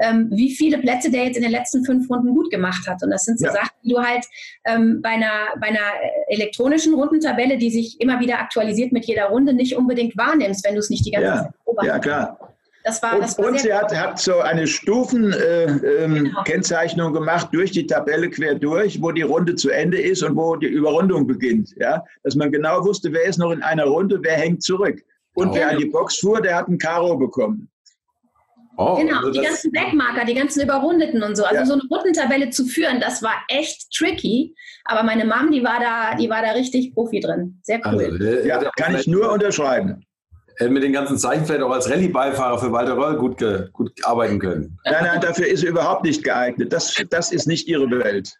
[0.00, 3.02] ähm, wie viele Plätze der jetzt in den letzten fünf Runden gut gemacht hat.
[3.02, 3.52] Und das sind so ja.
[3.52, 4.24] Sachen, die du halt
[4.64, 5.80] ähm, bei, einer, bei einer
[6.28, 10.80] elektronischen Rundentabelle, die sich immer wieder aktualisiert mit jeder Runde, nicht unbedingt wahrnimmst, wenn du
[10.80, 11.42] es nicht die ganze ja.
[11.42, 11.94] Zeit beobachtest.
[11.94, 12.51] Ja, klar.
[12.84, 16.64] Das war, und, das war und sie hat, hat so eine Stufenkennzeichnung äh, ähm,
[16.96, 17.12] genau.
[17.12, 20.66] gemacht durch die Tabelle quer durch, wo die Runde zu Ende ist und wo die
[20.66, 21.74] Überrundung beginnt.
[21.76, 22.04] Ja?
[22.24, 25.00] Dass man genau wusste, wer ist noch in einer Runde, wer hängt zurück.
[25.34, 25.54] Und oh.
[25.54, 27.68] wer an die Box fuhr, der hat ein Karo bekommen.
[28.78, 31.44] Oh, genau, also die ganzen Backmarker, die ganzen Überrundeten und so.
[31.44, 31.66] Also ja.
[31.66, 34.54] so eine Rundentabelle zu führen, das war echt tricky.
[34.84, 37.60] Aber meine Mom, die war da, die war da richtig Profi drin.
[37.62, 38.04] Sehr cool.
[38.04, 40.04] Also, äh, ja, kann ich nur unterschreiben.
[40.60, 44.38] Mit den ganzen Zeichen vielleicht auch als Rallye-Beifahrer für Walter Röll gut, ge, gut arbeiten
[44.38, 44.78] können.
[44.84, 46.72] Nein, nein, dafür ist er überhaupt nicht geeignet.
[46.72, 48.34] Das, das ist nicht ihre Welt.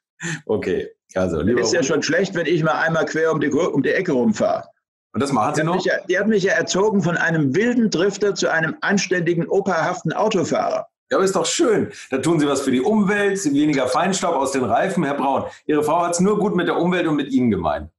[0.46, 3.83] Okay, also lieber Ist ja schon schlecht, wenn ich mal einmal quer um die, um
[3.83, 4.68] die Ecke rumfahre.
[5.14, 5.85] Und das machen Sie noch?
[5.85, 10.87] Ja, die hat mich ja erzogen von einem wilden Drifter zu einem anständigen, operhaften Autofahrer.
[11.11, 11.92] Ja, aber ist doch schön.
[12.11, 15.05] Da tun Sie was für die Umwelt, weniger Feinstaub aus den Reifen.
[15.05, 17.90] Herr Braun, Ihre Frau hat es nur gut mit der Umwelt und mit Ihnen gemeint.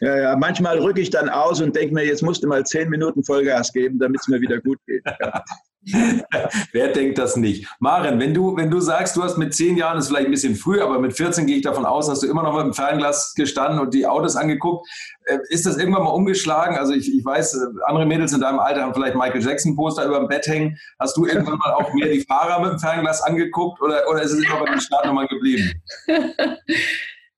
[0.00, 2.88] Ja, ja, manchmal rücke ich dann aus und denke mir, jetzt musst du mal zehn
[2.88, 5.02] Minuten Vollgas geben, damit es mir wieder gut geht.
[5.20, 5.44] Ja.
[6.72, 7.66] Wer denkt das nicht?
[7.80, 10.54] Maren, wenn du, wenn du sagst, du hast mit zehn Jahren, ist vielleicht ein bisschen
[10.54, 13.34] früh, aber mit 14 gehe ich davon aus, hast du immer noch mit dem Fernglas
[13.34, 14.88] gestanden und die Autos angeguckt.
[15.24, 16.76] Äh, ist das irgendwann mal umgeschlagen?
[16.76, 20.18] Also ich, ich weiß, äh, andere Mädels in deinem Alter haben vielleicht Michael Jackson-Poster über
[20.18, 20.78] dem Bett hängen.
[21.00, 24.32] Hast du irgendwann mal auch mehr die Fahrer mit dem Fernglas angeguckt oder, oder ist
[24.32, 25.82] es immer bei den Startnummern geblieben?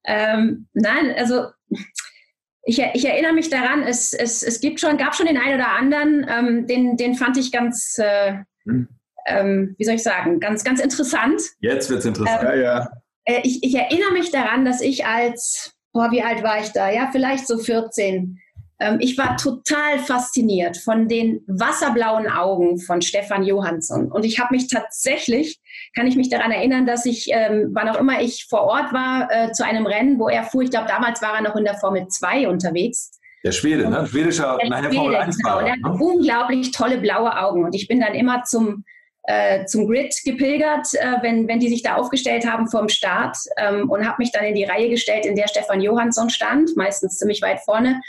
[0.05, 1.47] ähm, nein, also
[2.67, 5.71] ich, ich, erinnere mich daran, es, es, es gibt schon, gab schon den einen oder
[5.73, 8.89] anderen, ähm, den, den fand ich ganz, äh, hm.
[9.27, 11.41] ähm, wie soll ich sagen, ganz, ganz interessant.
[11.61, 12.43] Jetzt wird es interessant.
[12.43, 12.91] Ähm, ja, ja.
[13.25, 16.91] Äh, ich, ich, erinnere mich daran, dass ich als, boah, wie alt war ich da?
[16.91, 18.39] Ja, vielleicht so 14, ähm,
[18.99, 24.11] ich war total fasziniert von den wasserblauen Augen von Stefan Johansson.
[24.11, 25.61] Und ich habe mich tatsächlich,
[25.95, 29.29] kann ich mich daran erinnern, dass ich, ähm, wann auch immer ich vor Ort war,
[29.31, 31.75] äh, zu einem Rennen, wo er fuhr, ich glaube, damals war er noch in der
[31.75, 33.13] Formel 2 unterwegs.
[33.45, 34.07] Der Schwede, ne?
[34.07, 35.61] Schwedischer, der nachher Schwede, Formel 1 genau.
[35.61, 35.99] Der hat ne?
[36.01, 37.65] unglaublich tolle blaue Augen.
[37.65, 38.85] Und ich bin dann immer zum,
[39.25, 43.91] äh, zum Grid gepilgert, äh, wenn, wenn die sich da aufgestellt haben vorm Start ähm,
[43.91, 47.43] und habe mich dann in die Reihe gestellt, in der Stefan Johansson stand, meistens ziemlich
[47.43, 48.01] weit vorne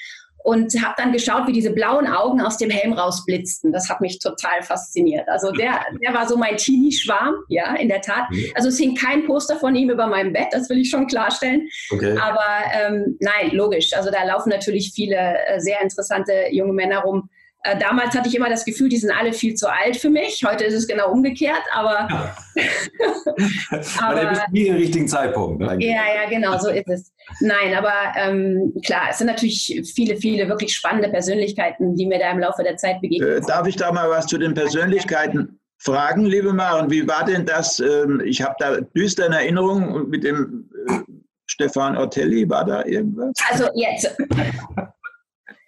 [0.46, 3.72] und habe dann geschaut, wie diese blauen Augen aus dem Helm rausblitzten.
[3.72, 5.28] Das hat mich total fasziniert.
[5.28, 8.28] Also der, der war so mein Teenie-Schwarm, ja, in der Tat.
[8.54, 11.68] Also es hing kein Poster von ihm über meinem Bett, das will ich schon klarstellen.
[11.90, 12.16] Okay.
[12.22, 13.94] Aber ähm, nein, logisch.
[13.94, 17.28] Also da laufen natürlich viele äh, sehr interessante junge Männer rum,
[17.66, 20.44] äh, damals hatte ich immer das Gefühl, die sind alle viel zu alt für mich.
[20.46, 22.08] Heute ist es genau umgekehrt, aber.
[22.10, 22.38] Ja.
[24.02, 25.64] aber bist nie im richtigen Zeitpunkt.
[25.64, 25.90] Eigentlich.
[25.90, 27.12] Ja, ja, genau, so ist es.
[27.40, 32.32] Nein, aber ähm, klar, es sind natürlich viele, viele wirklich spannende Persönlichkeiten, die mir da
[32.32, 33.38] im Laufe der Zeit begegnen.
[33.38, 36.92] Äh, darf ich da mal was zu den Persönlichkeiten fragen, liebe Maren?
[36.92, 37.80] Wie war denn das?
[37.80, 40.70] Ähm, ich habe da düster in Erinnerung mit dem.
[40.88, 41.00] Äh,
[41.48, 43.34] Stefan Ortelli, war da irgendwas?
[43.52, 44.18] Also jetzt,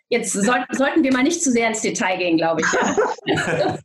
[0.09, 2.67] Jetzt soll, sollten wir mal nicht zu sehr ins Detail gehen, glaube ich.
[3.25, 3.77] Ja.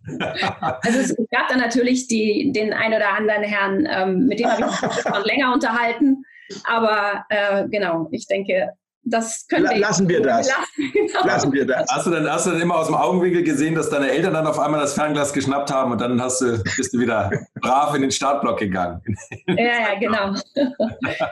[0.82, 4.62] also es gab da natürlich die, den ein oder anderen Herrn, ähm, mit dem habe
[4.62, 6.24] ich mich schon länger unterhalten.
[6.64, 8.72] Aber äh, genau, ich denke,
[9.04, 9.78] das können wir.
[9.78, 10.48] Lassen wir das.
[10.48, 11.26] Lassen, genau.
[11.26, 11.90] Lassen wir das.
[11.90, 14.46] Hast du, dann, hast du dann immer aus dem Augenwinkel gesehen, dass deine Eltern dann
[14.46, 17.30] auf einmal das Fernglas geschnappt haben und dann hast du, bist du wieder
[17.60, 19.02] brav in den Startblock gegangen?
[19.48, 20.36] ja, ja, genau.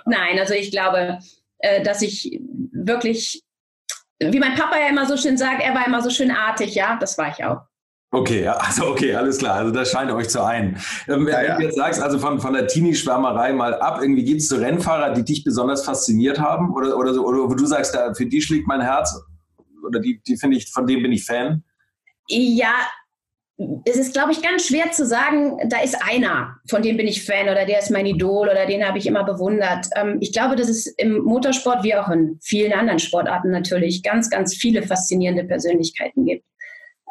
[0.06, 1.18] Nein, also ich glaube,
[1.58, 2.40] äh, dass ich
[2.72, 3.44] wirklich
[4.20, 6.96] wie mein Papa ja immer so schön sagt, er war immer so schön artig, ja,
[7.00, 7.62] das war ich auch.
[8.12, 9.56] Okay, also okay, alles klar.
[9.56, 10.76] Also das scheint euch zu ein.
[11.06, 14.40] Ähm, wenn ja, du jetzt sagst, also von, von der Teenie-Schwärmerei mal ab, irgendwie gibt
[14.40, 16.74] es so Rennfahrer, die dich besonders fasziniert haben?
[16.74, 19.16] Oder, oder, so, oder wo du sagst, da, für die schlägt mein Herz?
[19.86, 21.62] Oder die, die finde ich, von denen bin ich Fan?
[22.26, 22.74] Ja,
[23.84, 27.24] es ist, glaube ich, ganz schwer zu sagen, da ist einer, von dem bin ich
[27.24, 29.86] Fan oder der ist mein Idol oder den habe ich immer bewundert.
[29.96, 34.30] Ähm, ich glaube, dass es im Motorsport wie auch in vielen anderen Sportarten natürlich ganz,
[34.30, 36.44] ganz viele faszinierende Persönlichkeiten gibt.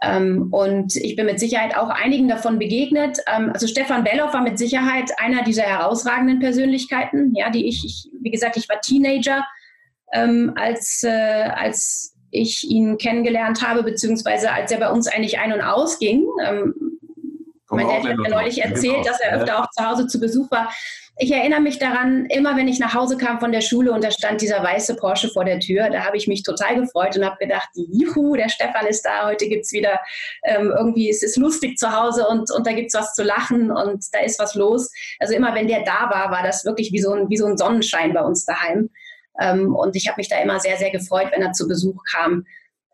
[0.02, 3.20] Ähm, und ich bin mit Sicherheit auch einigen davon begegnet.
[3.28, 8.10] Ähm, also Stefan Belloff war mit Sicherheit einer dieser herausragenden Persönlichkeiten, ja, die ich, ich
[8.22, 9.46] wie gesagt, ich war Teenager,
[10.12, 15.62] als, äh, als ich ihn kennengelernt habe, beziehungsweise als er bei uns eigentlich ein- und
[15.62, 16.28] ausging.
[16.46, 16.74] Ähm,
[17.72, 20.74] mein Dad hat mir neulich erzählt, dass er öfter auch zu Hause zu Besuch war.
[21.22, 24.10] Ich erinnere mich daran, immer wenn ich nach Hause kam von der Schule und da
[24.10, 27.36] stand dieser weiße Porsche vor der Tür, da habe ich mich total gefreut und habe
[27.38, 30.00] gedacht, juhu, der Stefan ist da, heute gibt es wieder
[30.44, 33.70] ähm, irgendwie, es ist lustig zu Hause und, und da gibt es was zu lachen
[33.70, 34.92] und da ist was los.
[35.20, 37.58] Also immer wenn der da war, war das wirklich wie so ein, wie so ein
[37.58, 38.90] Sonnenschein bei uns daheim.
[39.40, 42.46] Ähm, und ich habe mich da immer sehr, sehr gefreut, wenn er zu Besuch kam.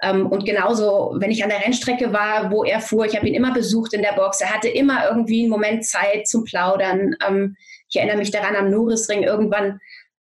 [0.01, 3.33] Ähm, und genauso, wenn ich an der Rennstrecke war, wo er fuhr, ich habe ihn
[3.33, 4.41] immer besucht in der Box.
[4.41, 7.15] Er hatte immer irgendwie einen Moment Zeit zum Plaudern.
[7.25, 7.55] Ähm,
[7.89, 9.23] ich erinnere mich daran am Norrisring.
[9.23, 9.79] Irgendwann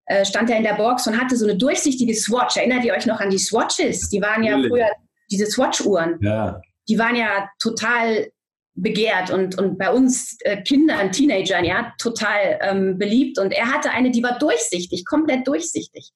[0.05, 2.57] äh, stand er in der Box und hatte so eine durchsichtige Swatch.
[2.57, 4.09] Erinnert ihr euch noch an die Swatches?
[4.09, 4.89] Die waren ja früher
[5.31, 6.19] diese Swatch-Uhren.
[6.21, 6.59] Ja.
[6.89, 8.27] Die waren ja total
[8.75, 13.37] begehrt und, und bei uns äh, Kindern, Teenagern, ja, total ähm, beliebt.
[13.37, 16.11] Und er hatte eine, die war durchsichtig, komplett durchsichtig.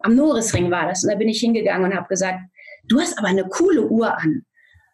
[0.00, 1.04] Am Norisring war das.
[1.04, 2.40] Und da bin ich hingegangen und habe gesagt,
[2.84, 4.42] du hast aber eine coole Uhr an.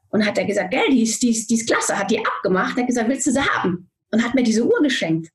[0.08, 2.76] Und hat er gesagt, gell, die ist, die, ist, die ist klasse, hat die abgemacht,
[2.76, 3.90] hat gesagt, willst du sie haben?
[4.12, 5.28] Und hat mir diese Uhr geschenkt.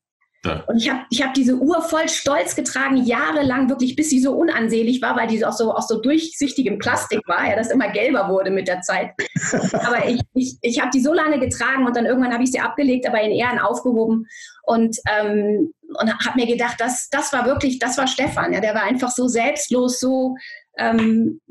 [0.46, 0.64] Ja.
[0.68, 4.32] Und ich habe ich hab diese Uhr voll stolz getragen, jahrelang, wirklich, bis sie so
[4.32, 8.30] unansehlich war, weil die auch so, aus so durchsichtigem Plastik war, ja, das immer gelber
[8.30, 9.12] wurde mit der Zeit.
[9.74, 12.60] aber ich, ich, ich habe die so lange getragen und dann irgendwann habe ich sie
[12.62, 14.28] abgelegt, aber in Ehren aufgehoben
[14.64, 18.76] und, ähm, und habe mir gedacht, das, das war wirklich, das war Stefan, ja, der
[18.76, 20.36] war einfach so selbstlos, so,
[20.78, 21.42] ähm,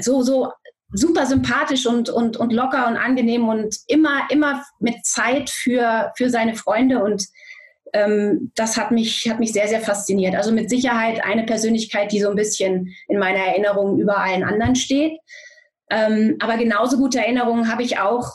[0.00, 0.50] so, so
[0.92, 6.28] super sympathisch und, und, und locker und angenehm und immer, immer mit Zeit für, für
[6.28, 7.24] seine Freunde und
[7.96, 10.36] ähm, das hat mich, hat mich sehr, sehr fasziniert.
[10.36, 14.76] Also mit Sicherheit eine Persönlichkeit, die so ein bisschen in meiner Erinnerung über allen anderen
[14.76, 15.18] steht.
[15.90, 18.34] Ähm, aber genauso gute Erinnerungen habe ich auch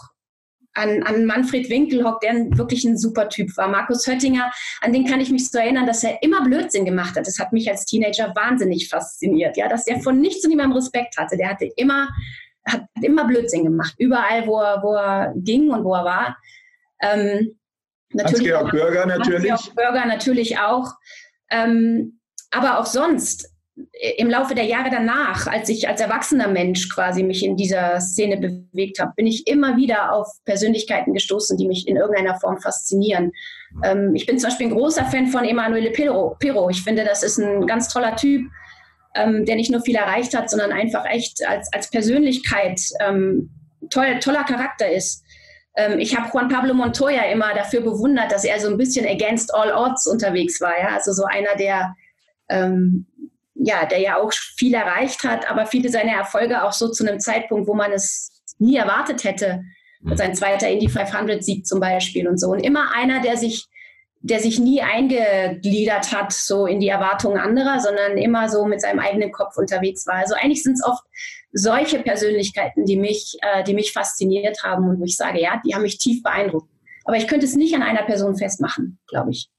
[0.73, 3.67] an, an Manfred Winkelhock, der wirklich ein super Typ war.
[3.67, 7.27] Markus Höttinger, an den kann ich mich so erinnern, dass er immer Blödsinn gemacht hat.
[7.27, 11.17] Das hat mich als Teenager wahnsinnig fasziniert, ja, dass er von nichts und niemandem Respekt
[11.17, 11.37] hatte.
[11.37, 12.07] Der hatte immer,
[12.65, 16.37] hat immer Blödsinn gemacht, überall, wo er, wo er ging und wo er war.
[17.03, 17.59] Ähm,
[18.17, 19.51] Hans-Georg Bürger natürlich.
[19.51, 20.93] Hans-Georg Bürger natürlich auch.
[21.49, 22.19] Ähm,
[22.51, 23.51] aber auch sonst,
[24.17, 28.37] im Laufe der Jahre danach, als ich als erwachsener Mensch quasi mich in dieser Szene
[28.37, 33.31] bewegt habe, bin ich immer wieder auf Persönlichkeiten gestoßen, die mich in irgendeiner Form faszinieren.
[33.83, 36.35] Ähm, ich bin zum Beispiel ein großer Fan von Emanuele Pirro.
[36.39, 36.69] Pirro.
[36.69, 38.49] Ich finde, das ist ein ganz toller Typ,
[39.15, 43.51] ähm, der nicht nur viel erreicht hat, sondern einfach echt als, als Persönlichkeit ähm,
[43.89, 45.23] toll, toller Charakter ist.
[45.75, 49.53] Ähm, ich habe Juan Pablo Montoya immer dafür bewundert, dass er so ein bisschen against
[49.53, 50.77] all odds unterwegs war.
[50.79, 50.95] Ja?
[50.95, 51.95] Also so einer, der,
[52.49, 53.07] ähm,
[53.53, 57.19] ja, der ja auch viel erreicht hat, aber viele seiner Erfolge auch so zu einem
[57.19, 59.61] Zeitpunkt, wo man es nie erwartet hätte.
[60.01, 60.17] Mhm.
[60.17, 62.49] Sein zweiter Indy 500 Sieg zum Beispiel und so.
[62.49, 63.67] Und immer einer, der sich
[64.23, 68.99] der sich nie eingegliedert hat, so in die Erwartungen anderer, sondern immer so mit seinem
[68.99, 70.15] eigenen Kopf unterwegs war.
[70.15, 71.03] Also eigentlich sind es oft
[71.51, 75.75] solche Persönlichkeiten, die mich, äh, die mich fasziniert haben und wo ich sage, ja, die
[75.75, 76.69] haben mich tief beeindruckt.
[77.03, 79.49] Aber ich könnte es nicht an einer Person festmachen, glaube ich.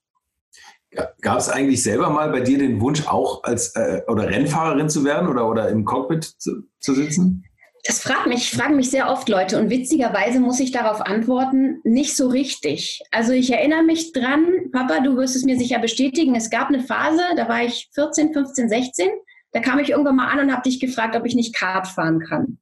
[1.23, 5.05] Gab es eigentlich selber mal bei dir den Wunsch, auch als äh, oder Rennfahrerin zu
[5.05, 7.45] werden oder, oder im Cockpit zu, zu sitzen?
[7.85, 12.17] Das fragt mich, fragen mich sehr oft Leute und witzigerweise muss ich darauf antworten, nicht
[12.17, 13.03] so richtig.
[13.11, 16.81] Also ich erinnere mich dran, Papa, du wirst es mir sicher bestätigen, es gab eine
[16.81, 19.09] Phase, da war ich 14, 15, 16,
[19.53, 22.21] da kam ich irgendwann mal an und habe dich gefragt, ob ich nicht Kart fahren
[22.21, 22.59] kann.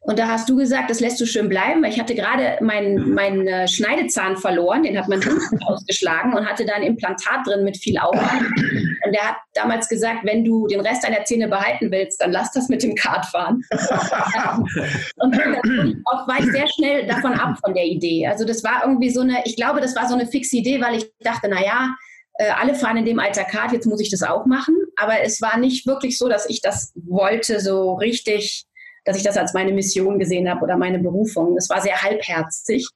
[0.00, 3.12] Und da hast du gesagt, das lässt du schön bleiben, weil ich hatte gerade meinen
[3.12, 7.62] mein, äh, Schneidezahn verloren, den hat mein Hund ausgeschlagen und hatte da ein Implantat drin
[7.62, 8.46] mit viel Aufwand.
[9.04, 12.52] Und der hat damals gesagt, wenn du den Rest deiner Zähne behalten willst, dann lass
[12.52, 13.62] das mit dem Kartfahren.
[15.16, 18.26] und dann auch war ich sehr schnell davon ab von der Idee.
[18.26, 20.96] Also das war irgendwie so eine, ich glaube, das war so eine fixe Idee, weil
[20.96, 21.94] ich dachte, naja,
[22.38, 24.76] äh, alle fahren in dem Alter Kart, jetzt muss ich das auch machen.
[24.96, 28.64] Aber es war nicht wirklich so, dass ich das wollte, so richtig,
[29.04, 31.54] dass ich das als meine Mission gesehen habe oder meine Berufung.
[31.54, 32.88] Das war sehr halbherzig.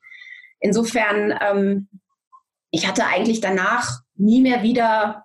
[0.60, 1.88] Insofern, ähm,
[2.70, 5.24] ich hatte eigentlich danach nie mehr wieder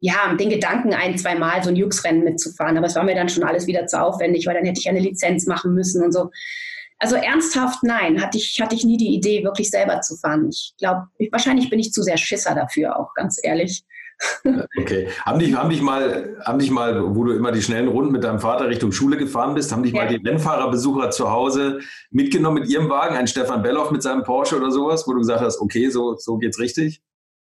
[0.00, 2.76] ja, den Gedanken ein, zwei Mal so ein Jux-Rennen mitzufahren.
[2.76, 5.00] Aber es war mir dann schon alles wieder zu aufwendig, weil dann hätte ich eine
[5.00, 6.30] Lizenz machen müssen und so.
[6.98, 10.48] Also ernsthaft, nein, hatte ich, hatte ich nie die Idee, wirklich selber zu fahren.
[10.48, 13.84] Ich glaube, wahrscheinlich bin ich zu sehr Schisser dafür auch, ganz ehrlich.
[14.78, 15.08] Okay.
[15.24, 18.24] Haben dich, haben dich mal, haben dich mal, wo du immer die schnellen Runden mit
[18.24, 20.04] deinem Vater Richtung Schule gefahren bist, haben dich ja.
[20.04, 21.80] mal die Rennfahrerbesucher zu Hause
[22.10, 25.40] mitgenommen mit ihrem Wagen, ein Stefan Belloff mit seinem Porsche oder sowas, wo du gesagt
[25.40, 27.02] hast, okay, so, so geht's richtig?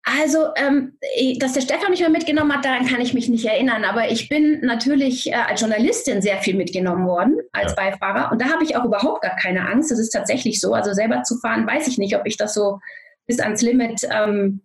[0.03, 0.97] Also, ähm,
[1.37, 3.83] dass der Stefan mich mal mitgenommen hat, daran kann ich mich nicht erinnern.
[3.83, 7.75] Aber ich bin natürlich äh, als Journalistin sehr viel mitgenommen worden, als ja.
[7.75, 8.31] Beifahrer.
[8.31, 9.91] Und da habe ich auch überhaupt gar keine Angst.
[9.91, 10.73] Das ist tatsächlich so.
[10.73, 12.79] Also selber zu fahren, weiß ich nicht, ob ich das so
[13.27, 14.61] bis ans Limit, ähm,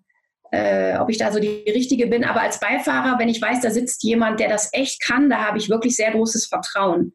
[0.53, 2.25] äh, ob ich da so die richtige bin.
[2.25, 5.59] Aber als Beifahrer, wenn ich weiß, da sitzt jemand, der das echt kann, da habe
[5.59, 7.13] ich wirklich sehr großes Vertrauen.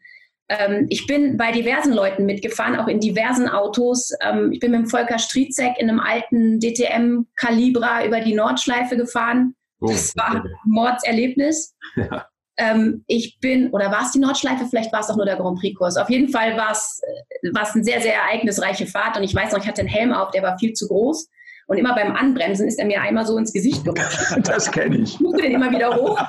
[0.52, 4.12] Ähm, ich bin bei diversen Leuten mitgefahren, auch in diversen Autos.
[4.22, 8.98] Ähm, ich bin mit dem Volker Striezek in einem alten DTM Calibra über die Nordschleife
[8.98, 9.56] gefahren.
[9.80, 11.76] Oh, das war ein Mordserlebnis.
[11.96, 12.26] Ja.
[12.58, 14.66] Ähm, ich bin, oder war es die Nordschleife?
[14.70, 15.97] Vielleicht war es auch nur der Grand Prix-Kurs.
[15.97, 17.02] Auf jeden Fall war es
[17.43, 19.18] äh, eine sehr, sehr ereignisreiche Fahrt.
[19.18, 21.28] Und ich weiß noch, ich hatte einen Helm auf, der war viel zu groß.
[21.68, 24.36] Und immer beim Anbremsen ist er mir einmal so ins Gesicht gerutscht.
[24.43, 25.16] Das kenne ich.
[25.16, 26.20] Ich musste den immer wieder hoch.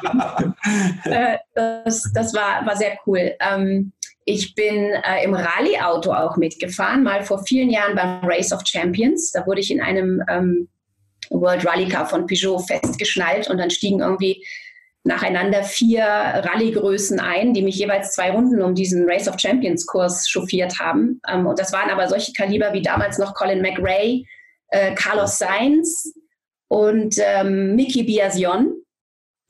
[1.04, 3.32] äh, das das war, war sehr cool.
[3.40, 3.92] Ähm,
[4.24, 9.32] ich bin äh, im Rallye-Auto auch mitgefahren, mal vor vielen Jahren beim Race of Champions.
[9.32, 10.68] Da wurde ich in einem ähm,
[11.30, 14.44] World Rally Car von Peugeot festgeschnallt und dann stiegen irgendwie
[15.04, 20.28] nacheinander vier Rallye-Größen ein, die mich jeweils zwei Runden um diesen Race of Champions Kurs
[20.28, 21.20] chauffiert haben.
[21.28, 24.24] Ähm, und das waren aber solche Kaliber wie damals noch Colin McRae,
[24.68, 26.14] äh, Carlos Sainz
[26.68, 28.74] und ähm, Miki Biasion.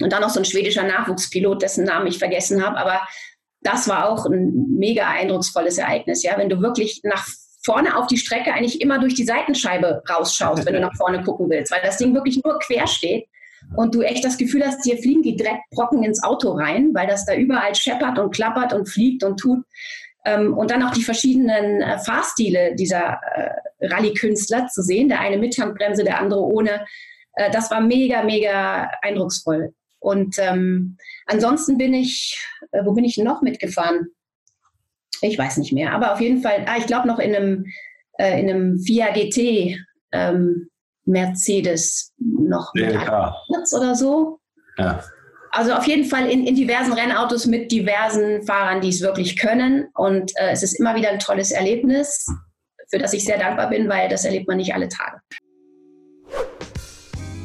[0.01, 2.79] Und dann noch so ein schwedischer Nachwuchspilot, dessen Namen ich vergessen habe.
[2.79, 3.03] Aber
[3.63, 7.27] das war auch ein mega eindrucksvolles Ereignis, ja, wenn du wirklich nach
[7.65, 11.49] vorne auf die Strecke eigentlich immer durch die Seitenscheibe rausschaust, wenn du nach vorne gucken
[11.49, 13.27] willst, weil das Ding wirklich nur quer steht
[13.77, 17.25] und du echt das Gefühl hast, hier fliegen die Dreckbrocken ins Auto rein, weil das
[17.25, 19.65] da überall scheppert und klappert und fliegt und tut.
[20.25, 25.37] Ähm, und dann auch die verschiedenen äh, Fahrstile dieser äh, Rallye-Künstler zu sehen, der eine
[25.37, 26.85] mit Handbremse, der andere ohne.
[27.35, 29.75] Äh, das war mega, mega eindrucksvoll.
[29.99, 30.97] Und ähm,
[31.27, 32.39] ansonsten bin ich,
[32.73, 34.09] äh, wo bin ich noch mitgefahren?
[35.21, 37.67] Ich weiß nicht mehr, aber auf jeden Fall, ah, ich glaube noch in einem,
[38.19, 39.79] äh, in einem Fiat GT
[40.13, 40.69] ähm,
[41.05, 42.95] Mercedes noch mit
[43.73, 44.41] oder so.
[44.79, 45.03] Ja.
[45.51, 49.89] Also auf jeden Fall in, in, diversen Rennautos mit diversen Fahrern, die es wirklich können.
[49.95, 52.27] Und äh, es ist immer wieder ein tolles Erlebnis,
[52.89, 55.21] für das ich sehr dankbar bin, weil das erlebt man nicht alle Tage.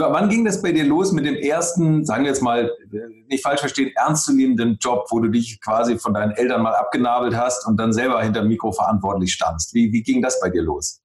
[0.00, 2.72] Wann ging das bei dir los mit dem ersten, sagen wir jetzt mal,
[3.26, 7.66] nicht falsch verstehen, ernstzunehmenden Job, wo du dich quasi von deinen Eltern mal abgenabelt hast
[7.66, 9.74] und dann selber hinter dem Mikro verantwortlich standst?
[9.74, 11.02] Wie, wie ging das bei dir los?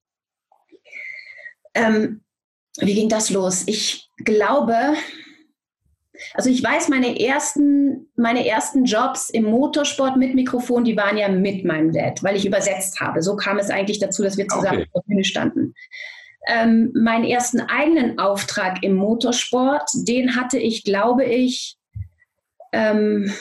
[1.74, 2.20] Ähm,
[2.78, 3.64] wie ging das los?
[3.66, 4.94] Ich glaube,
[6.34, 11.28] also ich weiß, meine ersten, meine ersten Jobs im Motorsport mit Mikrofon, die waren ja
[11.28, 13.22] mit meinem Dad, weil ich übersetzt habe.
[13.22, 14.88] So kam es eigentlich dazu, dass wir zusammen okay.
[14.92, 15.74] auf der Bühne standen
[16.46, 21.76] ähm, meinen ersten eigenen Auftrag im Motorsport, den hatte ich, glaube ich,
[22.72, 23.32] ähm,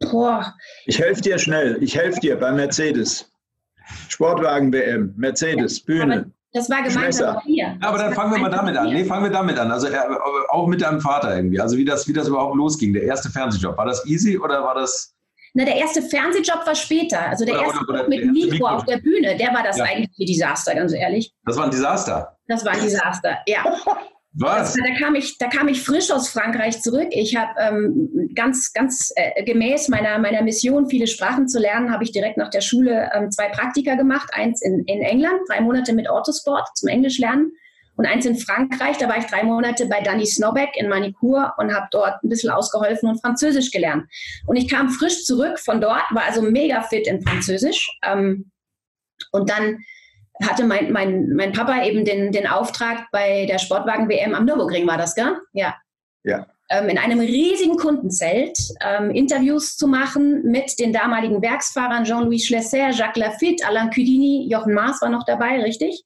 [0.00, 0.54] boah.
[0.86, 3.30] Ich helfe dir schnell, ich helfe dir bei Mercedes.
[4.08, 6.30] Sportwagen WM, Mercedes, Bühne.
[6.52, 7.76] Das war gemeinsam hier.
[7.80, 8.88] Ja, aber dann fangen wir mal damit an.
[8.88, 9.70] Nee, fangen wir damit an.
[9.70, 9.88] Also
[10.48, 11.60] auch mit deinem Vater irgendwie.
[11.60, 13.76] Also wie das, wie das überhaupt losging, der erste Fernsehjob.
[13.76, 15.15] War das easy oder war das
[15.56, 17.30] na, der erste Fernsehjob war später.
[17.30, 19.78] Also der oder, erste oder, oder mit Mikro, Mikro auf der Bühne, der war das
[19.78, 19.84] ja.
[19.84, 21.32] eigentliche Desaster, ganz ehrlich.
[21.46, 22.36] Das war ein Desaster?
[22.46, 23.64] Das war ein Desaster, ja.
[24.38, 24.74] Was?
[24.74, 27.08] Das, da, kam ich, da kam ich frisch aus Frankreich zurück.
[27.10, 32.04] Ich habe ähm, ganz, ganz äh, gemäß meiner, meiner Mission, viele Sprachen zu lernen, habe
[32.04, 34.28] ich direkt nach der Schule ähm, zwei Praktika gemacht.
[34.34, 37.52] Eins in, in England, drei Monate mit Autosport zum Englisch lernen
[37.96, 38.98] und eins in Frankreich.
[38.98, 42.50] Da war ich drei Monate bei Danny Snobek in Manikur und habe dort ein bisschen
[42.50, 44.04] ausgeholfen und Französisch gelernt.
[44.46, 47.90] Und ich kam frisch zurück von dort, war also mega fit in Französisch.
[48.04, 48.50] Ähm,
[49.32, 49.78] und dann
[50.42, 54.98] hatte mein, mein, mein Papa eben den, den Auftrag bei der Sportwagen-WM am Nürburgring, war
[54.98, 55.38] das, gell?
[55.52, 55.74] Ja.
[56.24, 56.46] Ja.
[56.68, 62.90] Ähm, in einem riesigen Kundenzelt ähm, Interviews zu machen mit den damaligen Werksfahrern Jean-Louis Schlesser,
[62.90, 66.02] Jacques Lafitte, Alain Cudini, Jochen Maas war noch dabei, richtig?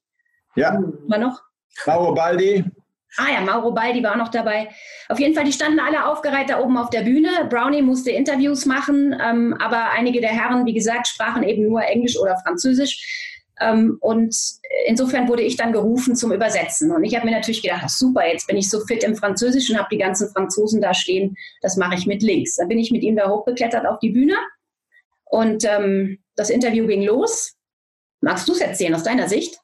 [0.55, 0.79] Ja.
[1.07, 1.41] War noch?
[1.85, 2.63] Mauro Baldi.
[3.17, 4.69] Ah ja, Mauro Baldi war noch dabei.
[5.09, 7.29] Auf jeden Fall, die standen alle aufgereiht da oben auf der Bühne.
[7.49, 12.17] Brownie musste Interviews machen, ähm, aber einige der Herren, wie gesagt, sprachen eben nur Englisch
[12.17, 13.31] oder Französisch.
[13.59, 14.35] Ähm, und
[14.85, 16.91] insofern wurde ich dann gerufen zum Übersetzen.
[16.91, 19.77] Und ich habe mir natürlich gedacht, ach, super, jetzt bin ich so fit im Französischen,
[19.77, 22.55] habe die ganzen Franzosen da stehen, das mache ich mit links.
[22.55, 24.35] Dann bin ich mit ihm da hochgeklettert auf die Bühne
[25.25, 27.53] und ähm, das Interview ging los.
[28.21, 29.59] Magst du es erzählen aus deiner Sicht?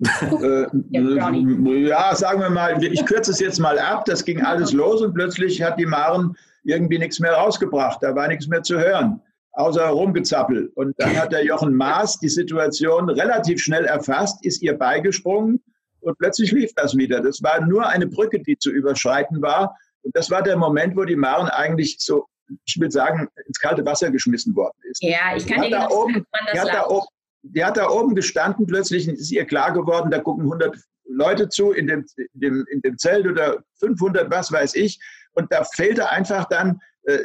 [0.00, 4.04] Äh, ja, sagen wir mal, ich kürze es jetzt mal ab.
[4.04, 8.02] Das ging alles los und plötzlich hat die Maren irgendwie nichts mehr rausgebracht.
[8.02, 9.20] Da war nichts mehr zu hören,
[9.52, 10.70] außer rumgezappel.
[10.74, 15.62] Und dann hat der Jochen Maas die Situation relativ schnell erfasst, ist ihr beigesprungen
[16.00, 17.20] und plötzlich lief das wieder.
[17.20, 19.76] Das war nur eine Brücke, die zu überschreiten war.
[20.02, 22.26] Und das war der Moment, wo die Maren eigentlich so,
[22.64, 25.02] ich will sagen, ins kalte Wasser geschmissen worden ist.
[25.02, 27.06] Ja, ich kann dir da oben, die hat da oben,
[27.54, 30.76] die hat da oben gestanden, plötzlich ist ihr klar geworden, da gucken 100
[31.08, 34.98] Leute zu in dem, in dem, in dem Zelt oder 500, was weiß ich.
[35.32, 37.18] Und da fehlte einfach dann äh,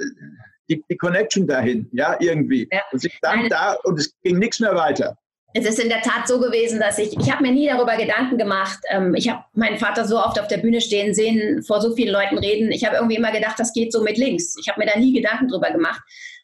[0.69, 2.67] die, die, Connection dahin, ja, irgendwie.
[2.71, 2.81] Ja.
[2.91, 5.17] Und sie stand da und es ging nichts mehr weiter.
[5.53, 8.37] Es ist in der Tat so gewesen, dass ich, ich habe mir nie darüber Gedanken
[8.37, 8.79] gemacht.
[8.89, 12.13] Ähm, ich habe meinen Vater so oft auf der Bühne stehen sehen, vor so vielen
[12.13, 12.71] Leuten reden.
[12.71, 14.55] Ich habe irgendwie immer gedacht, das geht so mit links.
[14.61, 16.01] Ich habe mir da nie Gedanken drüber gemacht.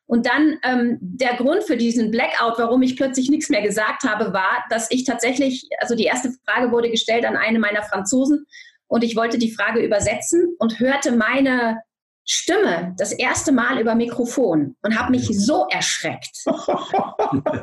[0.07, 4.33] Und dann ähm, der Grund für diesen Blackout, warum ich plötzlich nichts mehr gesagt habe,
[4.33, 8.45] war, dass ich tatsächlich, also die erste Frage wurde gestellt an eine meiner Franzosen
[8.87, 11.81] und ich wollte die Frage übersetzen und hörte meine
[12.29, 16.43] Stimme das erste Mal über Mikrofon und habe mich so erschreckt.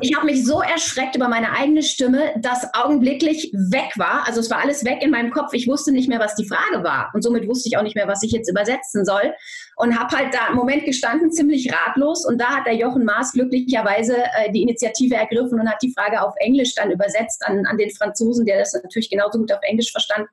[0.01, 4.27] Ich habe mich so erschreckt über meine eigene Stimme, dass augenblicklich weg war.
[4.27, 5.53] Also es war alles weg in meinem Kopf.
[5.53, 7.09] Ich wusste nicht mehr, was die Frage war.
[7.13, 9.33] Und somit wusste ich auch nicht mehr, was ich jetzt übersetzen soll.
[9.77, 12.25] Und habe halt da im Moment gestanden, ziemlich ratlos.
[12.25, 16.21] Und da hat der Jochen Maas glücklicherweise äh, die Initiative ergriffen und hat die Frage
[16.21, 19.91] auf Englisch dann übersetzt an, an den Franzosen, der das natürlich genauso gut auf Englisch
[19.91, 20.27] verstand.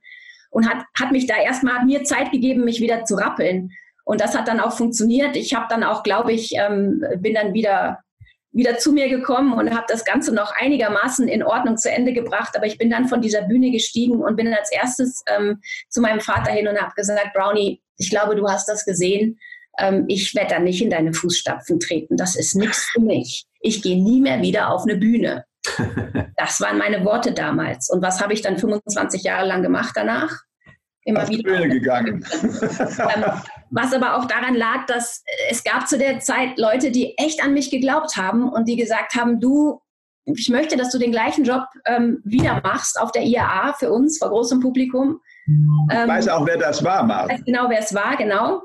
[0.50, 3.70] Und hat, hat mich da erstmal mir Zeit gegeben, mich wieder zu rappeln.
[4.04, 5.36] Und das hat dann auch funktioniert.
[5.36, 7.98] Ich habe dann auch, glaube ich, ähm, bin dann wieder
[8.52, 12.54] wieder zu mir gekommen und habe das Ganze noch einigermaßen in Ordnung zu Ende gebracht.
[12.54, 16.02] Aber ich bin dann von dieser Bühne gestiegen und bin dann als erstes ähm, zu
[16.02, 19.38] meinem Vater hin und habe gesagt, Brownie, ich glaube, du hast das gesehen.
[19.78, 22.18] Ähm, ich werde da nicht in deine Fußstapfen treten.
[22.18, 23.46] Das ist nichts für mich.
[23.60, 25.44] Ich gehe nie mehr wieder auf eine Bühne.
[26.36, 27.88] Das waren meine Worte damals.
[27.88, 30.40] Und was habe ich dann 25 Jahre lang gemacht danach?
[31.04, 31.52] immer wieder.
[31.52, 32.24] Bühne gegangen.
[33.72, 37.54] was aber auch daran lag, dass es gab zu der Zeit Leute, die echt an
[37.54, 39.80] mich geglaubt haben und die gesagt haben, du,
[40.24, 44.18] ich möchte, dass du den gleichen Job ähm, wieder machst auf der IAA für uns,
[44.18, 45.20] vor großem Publikum.
[45.46, 47.30] Ich ähm, weiß auch, wer das war, Marc.
[47.30, 48.62] Weiß genau, wer es war, genau.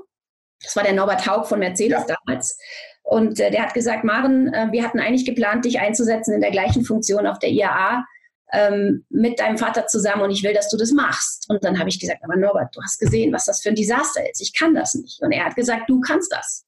[0.62, 2.16] Das war der Norbert Haug von Mercedes ja.
[2.26, 2.58] damals.
[3.04, 6.52] Und äh, der hat gesagt, Maren, äh, wir hatten eigentlich geplant, dich einzusetzen in der
[6.52, 8.04] gleichen Funktion auf der IAA
[8.54, 11.46] ähm, mit deinem Vater zusammen und ich will, dass du das machst.
[11.50, 14.30] Und dann habe ich gesagt, aber Norbert, du hast gesehen, was das für ein Desaster
[14.30, 14.42] ist.
[14.42, 15.22] Ich kann das nicht.
[15.22, 16.66] Und er hat gesagt, du kannst das.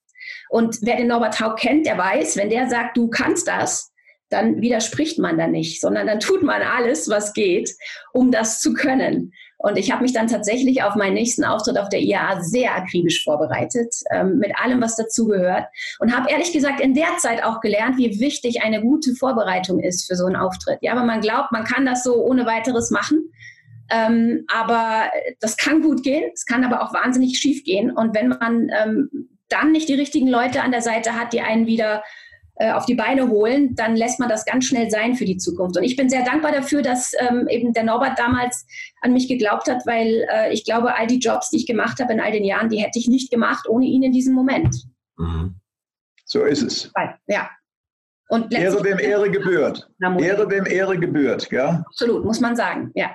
[0.49, 3.91] Und wer den Norbert Haug kennt, der weiß, wenn der sagt, du kannst das,
[4.29, 7.75] dann widerspricht man da nicht, sondern dann tut man alles, was geht,
[8.13, 9.33] um das zu können.
[9.61, 13.25] Und ich habe mich dann tatsächlich auf meinen nächsten Auftritt auf der IAA sehr akribisch
[13.25, 15.65] vorbereitet, ähm, mit allem, was dazugehört.
[15.99, 20.07] Und habe ehrlich gesagt in der Zeit auch gelernt, wie wichtig eine gute Vorbereitung ist
[20.07, 20.79] für so einen Auftritt.
[20.81, 23.33] Ja, aber man glaubt, man kann das so ohne weiteres machen.
[23.91, 27.91] Ähm, aber das kann gut gehen, es kann aber auch wahnsinnig schief gehen.
[27.91, 31.65] Und wenn man ähm, dann nicht die richtigen Leute an der Seite hat, die einen
[31.65, 32.03] wieder
[32.59, 35.77] äh, auf die Beine holen, dann lässt man das ganz schnell sein für die Zukunft.
[35.77, 38.67] Und ich bin sehr dankbar dafür, dass ähm, eben der Norbert damals
[39.01, 42.11] an mich geglaubt hat, weil äh, ich glaube, all die Jobs, die ich gemacht habe
[42.11, 44.75] in all den Jahren, die hätte ich nicht gemacht ohne ihn in diesem Moment.
[45.17, 45.55] Mhm.
[46.25, 46.91] So ist es.
[47.27, 47.49] Ja.
[48.27, 49.89] Und Ehre wem Ehre gebührt.
[50.01, 51.83] Ehre wem Ehre gebührt, ja?
[51.87, 53.11] Absolut, muss man sagen, ja.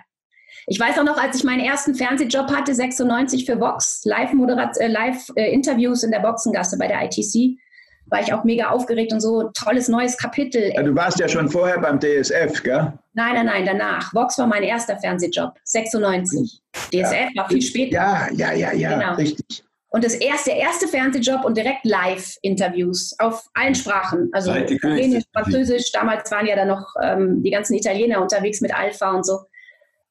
[0.67, 4.89] Ich weiß auch noch, als ich meinen ersten Fernsehjob hatte, 96 für Vox, Live-Interviews äh,
[4.89, 7.59] Live, äh, in der Boxengasse bei der ITC,
[8.07, 10.73] war ich auch mega aufgeregt und so, tolles neues Kapitel.
[10.75, 12.93] Ja, du warst ja schon vorher beim DSF, gell?
[13.15, 14.13] Nein, nein, nein, danach.
[14.15, 16.61] Vox war mein erster Fernsehjob, 96.
[16.91, 17.29] DSF ja.
[17.37, 17.95] war viel später.
[17.95, 19.15] Ja, ja, ja, ja, genau.
[19.15, 19.65] richtig.
[19.95, 24.29] Und das erste, der erste Fernsehjob und direkt Live-Interviews auf allen Sprachen.
[24.33, 25.93] Also Italienisch, Französisch.
[25.93, 29.43] Damals waren ja dann noch ähm, die ganzen Italiener unterwegs mit Alpha und so.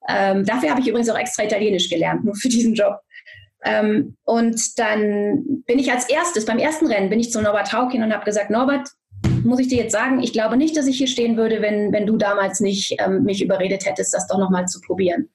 [0.07, 3.01] Ähm, dafür habe ich übrigens auch extra Italienisch gelernt, nur für diesen Job.
[3.65, 7.91] Ähm, und dann bin ich als erstes, beim ersten Rennen, bin ich zu Norbert Haug
[7.91, 8.89] hin und habe gesagt, Norbert,
[9.43, 12.05] muss ich dir jetzt sagen, ich glaube nicht, dass ich hier stehen würde, wenn, wenn
[12.05, 15.29] du damals nicht ähm, mich überredet hättest, das doch nochmal zu probieren.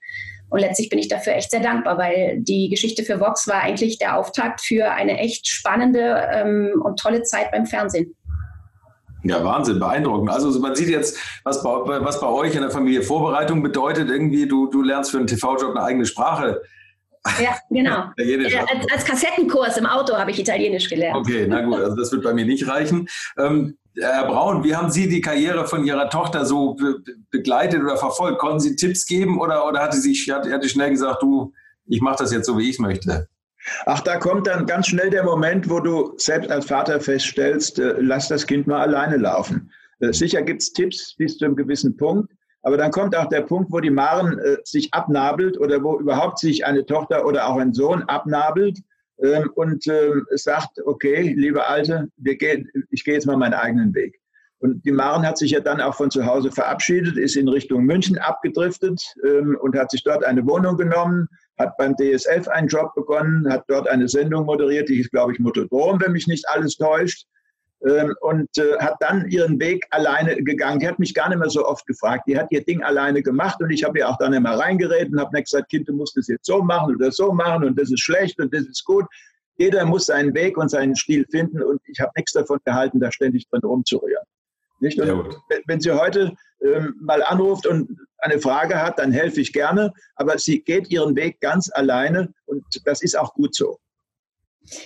[0.51, 3.99] Und letztlich bin ich dafür echt sehr dankbar, weil die Geschichte für Vox war eigentlich
[3.99, 8.15] der Auftakt für eine echt spannende ähm, und tolle Zeit beim Fernsehen.
[9.25, 10.31] Ja, Wahnsinn, beeindruckend.
[10.31, 14.09] Also man sieht jetzt, was bei, was bei euch in der Familie Vorbereitung bedeutet.
[14.09, 16.63] Irgendwie, du, du lernst für einen TV-Job eine eigene Sprache.
[17.43, 18.11] Ja, genau.
[18.17, 21.17] als, als, Kassettenkurs im Auto habe ich Italienisch gelernt.
[21.17, 23.09] Okay, na gut, also das wird bei mir nicht reichen.
[23.39, 27.97] Ähm, Herr Braun, wie haben Sie die Karriere von Ihrer Tochter so be begleitet oder
[27.97, 28.39] verfolgt?
[28.39, 31.53] Konnten Sie Tipps geben oder, oder hatte sie hat, hat schnell gesagt, du,
[31.87, 33.29] ich mache das jetzt so, wie ich es möchte?
[33.87, 37.97] Ach, da kommt dann ganz schnell der Moment, wo du selbst als Vater feststellst, äh,
[37.99, 39.71] lass das Kind mal alleine laufen.
[40.01, 42.33] Äh, sicher gibt es Tipps bis zu einem gewissen Punkt,
[42.63, 46.39] aber dann kommt auch der Punkt, wo die Maren äh, sich abnabelt oder wo überhaupt
[46.39, 48.81] sich eine Tochter oder auch ein Sohn abnabelt
[49.23, 54.21] ähm, und ähm, sagt, okay, liebe Alte, gehen, ich gehe jetzt mal meinen eigenen Weg.
[54.61, 57.85] Und die Maren hat sich ja dann auch von zu Hause verabschiedet, ist in Richtung
[57.85, 61.29] München abgedriftet ähm, und hat sich dort eine Wohnung genommen,
[61.59, 65.39] hat beim DSF einen Job begonnen, hat dort eine Sendung moderiert, die ist, glaube ich,
[65.39, 67.27] Motodrom, wenn mich nicht alles täuscht.
[67.87, 70.81] Ähm, und äh, hat dann ihren Weg alleine gegangen.
[70.81, 72.25] Die hat mich gar nicht mehr so oft gefragt.
[72.27, 75.21] Die hat ihr Ding alleine gemacht und ich habe ihr auch dann immer reingeredet und
[75.21, 77.93] habe nicht gesagt, Kind, du musst das jetzt so machen oder so machen und das
[77.93, 79.05] ist schlecht und das ist gut.
[79.59, 83.13] Jeder muss seinen Weg und seinen Stil finden und ich habe nichts davon gehalten, da
[83.13, 84.25] ständig drin rumzurühren.
[84.81, 84.99] Nicht?
[84.99, 86.33] Wenn sie heute
[86.65, 91.15] ähm, mal anruft und eine Frage hat, dann helfe ich gerne, aber sie geht ihren
[91.15, 93.79] Weg ganz alleine und das ist auch gut so.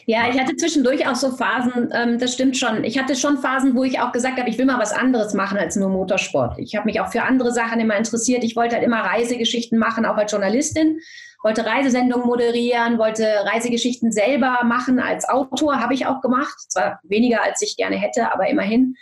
[0.07, 2.85] Ja, ich hatte zwischendurch auch so Phasen, ähm, das stimmt schon.
[2.85, 5.59] Ich hatte schon Phasen, wo ich auch gesagt habe, ich will mal was anderes machen
[5.59, 6.59] als nur Motorsport.
[6.59, 8.45] Ich habe mich auch für andere Sachen immer interessiert.
[8.45, 10.99] Ich wollte halt immer Reisegeschichten machen, auch als Journalistin.
[11.43, 16.55] Wollte Reisesendungen moderieren, wollte Reisegeschichten selber machen als Autor, habe ich auch gemacht.
[16.68, 18.95] Zwar weniger, als ich gerne hätte, aber immerhin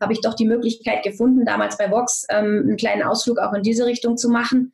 [0.00, 3.62] habe ich doch die Möglichkeit gefunden, damals bei Vox ähm, einen kleinen Ausflug auch in
[3.62, 4.72] diese Richtung zu machen.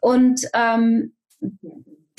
[0.00, 1.14] Und ähm,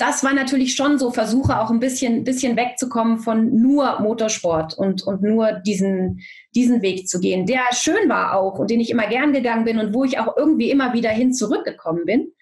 [0.00, 5.02] das war natürlich schon so Versuche, auch ein bisschen, bisschen wegzukommen von nur Motorsport und,
[5.02, 6.20] und nur diesen,
[6.54, 9.78] diesen Weg zu gehen, der schön war auch und den ich immer gern gegangen bin
[9.78, 12.32] und wo ich auch irgendwie immer wieder hin zurückgekommen bin.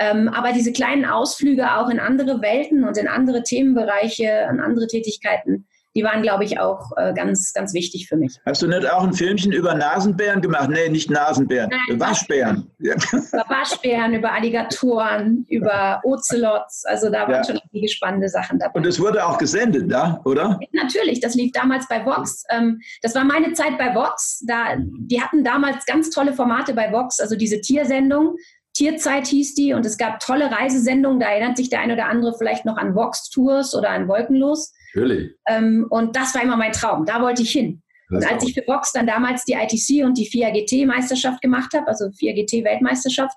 [0.00, 4.88] Ähm, aber diese kleinen Ausflüge auch in andere Welten und in andere Themenbereiche, an andere
[4.88, 8.38] Tätigkeiten, die waren, glaube ich, auch äh, ganz, ganz wichtig für mich.
[8.44, 10.68] Hast du nicht auch ein Filmchen über Nasenbären gemacht?
[10.68, 12.70] Nee, nicht Nasenbären, Nein, Waschbären.
[12.78, 16.84] Über Waschbären, über Alligatoren, über Ozelots.
[16.84, 17.44] Also da waren ja.
[17.44, 18.74] schon viele spannende Sachen dabei.
[18.74, 20.60] Und es wurde auch gesendet, da, oder?
[20.72, 22.44] Natürlich, das lief damals bei Vox.
[22.50, 24.44] Ähm, das war meine Zeit bei Vox.
[24.46, 28.36] Da, die hatten damals ganz tolle Formate bei Vox, also diese Tiersendung.
[28.74, 31.20] Tierzeit hieß die und es gab tolle Reisesendungen.
[31.20, 34.74] Da erinnert sich der ein oder andere vielleicht noch an Vox Tours oder an Wolkenlos.
[34.96, 35.32] Natürlich.
[35.46, 37.04] Ähm, und das war immer mein Traum.
[37.04, 37.82] Da wollte ich hin.
[38.08, 41.42] Das und als ich für Box dann damals die ITC und die FIA GT Meisterschaft
[41.42, 43.36] gemacht habe, also FIA GT Weltmeisterschaft,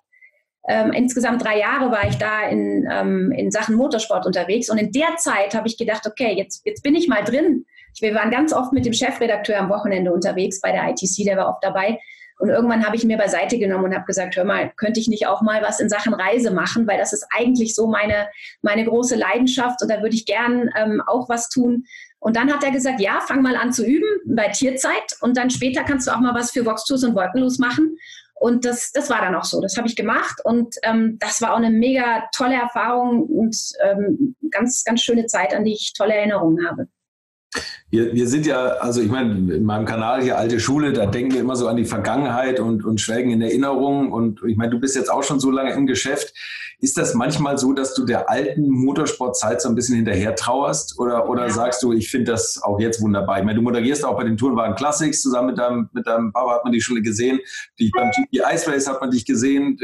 [0.67, 4.69] ähm, insgesamt drei Jahre war ich da in, ähm, in Sachen Motorsport unterwegs.
[4.69, 7.65] Und in der Zeit habe ich gedacht, okay, jetzt, jetzt bin ich mal drin.
[7.99, 11.49] Wir waren ganz oft mit dem Chefredakteur am Wochenende unterwegs bei der ITC, der war
[11.49, 11.99] oft dabei.
[12.39, 15.27] Und irgendwann habe ich mir beiseite genommen und habe gesagt, hör mal, könnte ich nicht
[15.27, 18.29] auch mal was in Sachen Reise machen, weil das ist eigentlich so meine,
[18.61, 21.83] meine große Leidenschaft und da würde ich gern ähm, auch was tun.
[22.19, 25.49] Und dann hat er gesagt, ja, fang mal an zu üben bei Tierzeit und dann
[25.49, 27.97] später kannst du auch mal was für Vox Tours und Wolkenlos machen.
[28.35, 29.59] Und das, das war dann auch so.
[29.59, 34.37] Das habe ich gemacht und ähm, das war auch eine mega tolle Erfahrung und ähm,
[34.49, 36.87] ganz, ganz schöne Zeit, an die ich tolle Erinnerungen habe.
[37.91, 41.33] Wir, wir sind ja, also ich meine, in meinem Kanal hier Alte Schule, da denken
[41.33, 44.11] wir immer so an die Vergangenheit und, und schwelgen in Erinnerungen.
[44.11, 46.33] Und ich meine, du bist jetzt auch schon so lange im Geschäft.
[46.81, 50.99] Ist das manchmal so, dass du der alten Motorsportzeit so ein bisschen hinterher trauerst?
[50.99, 51.49] Oder, oder ja.
[51.49, 53.39] sagst du, ich finde das auch jetzt wunderbar?
[53.39, 56.55] Ich meine, du moderierst auch bei den Tourenwagen Classics zusammen mit deinem, mit deinem Papa,
[56.55, 57.39] hat man dich schon gesehen.
[57.79, 59.77] Die, beim GP Ice Race hat man dich gesehen.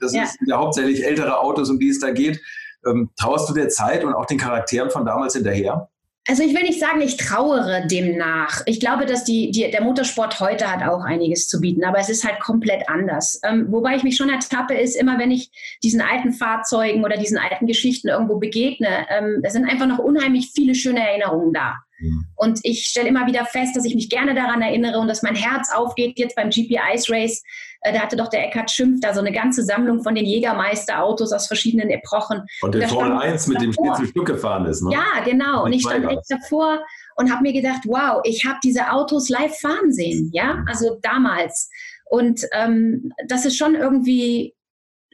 [0.00, 0.24] Das ja.
[0.24, 2.40] sind ja hauptsächlich ältere Autos, um die es da geht.
[2.86, 5.90] Ähm, trauerst du der Zeit und auch den Charakteren von damals hinterher?
[6.30, 8.62] Also ich will nicht sagen, ich trauere dem nach.
[8.66, 12.08] Ich glaube, dass die, die, der Motorsport heute hat auch einiges zu bieten, aber es
[12.08, 13.40] ist halt komplett anders.
[13.42, 15.50] Ähm, wobei ich mich schon ertappe, ist immer, wenn ich
[15.82, 20.52] diesen alten Fahrzeugen oder diesen alten Geschichten irgendwo begegne, ähm, da sind einfach noch unheimlich
[20.54, 21.78] viele schöne Erinnerungen da.
[22.00, 22.26] Mhm.
[22.36, 25.34] Und ich stelle immer wieder fest, dass ich mich gerne daran erinnere und dass mein
[25.34, 27.42] Herz aufgeht jetzt beim GP Ice Race.
[27.82, 31.32] Äh, da hatte doch der Eckhard Schimpf da so eine ganze Sammlung von den Jägermeister-Autos
[31.32, 32.42] aus verschiedenen Epochen.
[32.62, 34.92] Und der Formel 1 mit dem Spitzel Stück gefahren ist, ne?
[34.92, 35.64] Ja, genau.
[35.64, 36.80] Und ich stand echt davor
[37.16, 41.70] und habe mir gedacht, wow, ich habe diese Autos live fahren sehen, ja, also damals.
[42.06, 44.54] Und ähm, das ist schon irgendwie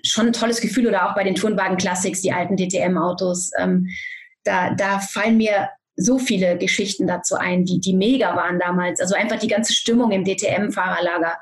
[0.02, 3.50] schon ein tolles Gefühl oder auch bei den Turnwagen Classics, die alten DTM-Autos.
[3.58, 3.88] Ähm,
[4.44, 9.00] da, da fallen mir so viele Geschichten dazu ein, die, die mega waren damals.
[9.00, 11.38] Also einfach die ganze Stimmung im DTM-Fahrerlager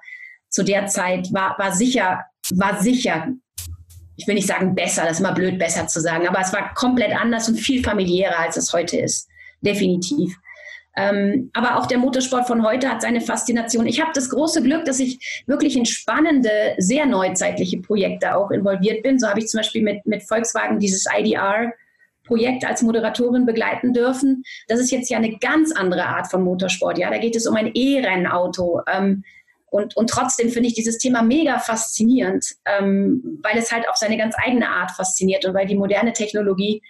[0.49, 2.25] zu der Zeit war, war sicher,
[2.55, 3.29] war sicher,
[4.17, 6.73] ich will nicht sagen besser, das ist immer blöd, besser zu sagen, aber es war
[6.75, 9.29] komplett anders und viel familiärer, als es heute ist.
[9.61, 10.37] Definitiv.
[10.97, 13.87] Ähm, aber auch der Motorsport von heute hat seine Faszination.
[13.87, 19.03] Ich habe das große Glück, dass ich wirklich in spannende, sehr neuzeitliche Projekte auch involviert
[19.03, 19.19] bin.
[19.19, 21.73] So habe ich zum Beispiel mit, mit Volkswagen dieses IDR
[22.25, 24.43] Projekt als Moderatorin begleiten dürfen.
[24.69, 26.99] Das ist jetzt ja eine ganz andere Art von Motorsport.
[26.99, 28.81] Ja, da geht es um ein E-Rennauto.
[28.91, 29.25] Ähm,
[29.71, 34.17] und, und trotzdem finde ich dieses Thema mega faszinierend, ähm, weil es halt auf seine
[34.17, 36.81] ganz eigene Art fasziniert und weil die moderne Technologie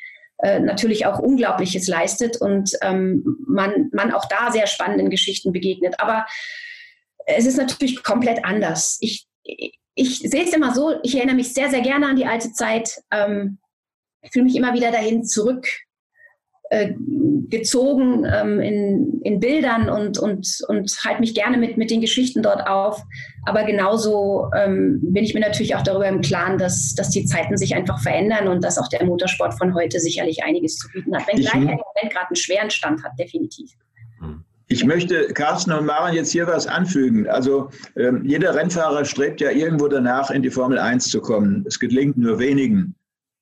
[0.42, 5.98] äh, natürlich auch Unglaubliches leistet und ähm, man, man auch da sehr spannenden Geschichten begegnet.
[5.98, 6.26] Aber
[7.26, 8.98] es ist natürlich komplett anders.
[9.00, 9.26] Ich,
[9.94, 13.00] ich sehe es immer so, ich erinnere mich sehr, sehr gerne an die alte Zeit.
[13.10, 13.58] Ähm,
[14.32, 15.66] fühle mich immer wieder dahin zurück
[16.70, 16.94] äh,
[17.50, 22.42] gezogen ähm, in, in Bildern und, und, und halte mich gerne mit, mit den Geschichten
[22.42, 23.02] dort auf.
[23.44, 27.56] Aber genauso ähm, bin ich mir natürlich auch darüber im Klaren, dass, dass die Zeiten
[27.56, 31.28] sich einfach verändern und dass auch der Motorsport von heute sicherlich einiges zu bieten hat.
[31.28, 33.70] Wenngleich er im Moment gerade einen schweren Stand hat, definitiv.
[34.66, 37.28] Ich möchte Carsten und Maren jetzt hier was anfügen.
[37.28, 41.64] Also ähm, jeder Rennfahrer strebt ja irgendwo danach, in die Formel 1 zu kommen.
[41.68, 42.94] Es gelingt nur wenigen.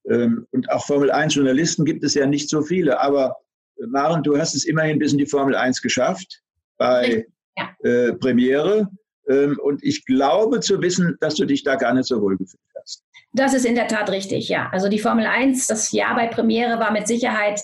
[0.08, 3.00] Ähm, und auch Formel 1 Journalisten gibt es ja nicht so viele.
[3.00, 3.36] Aber
[3.78, 6.42] äh, Maren, du hast es immerhin bis in die Formel 1 geschafft
[6.78, 7.26] bei
[7.56, 7.70] ja.
[7.88, 8.88] äh, Premiere.
[9.28, 12.60] Ähm, und ich glaube zu wissen, dass du dich da gar nicht so wohl gefühlt
[12.80, 13.04] hast.
[13.34, 14.68] Das ist in der Tat richtig, ja.
[14.72, 17.60] Also die Formel 1, das Jahr bei Premiere war mit Sicherheit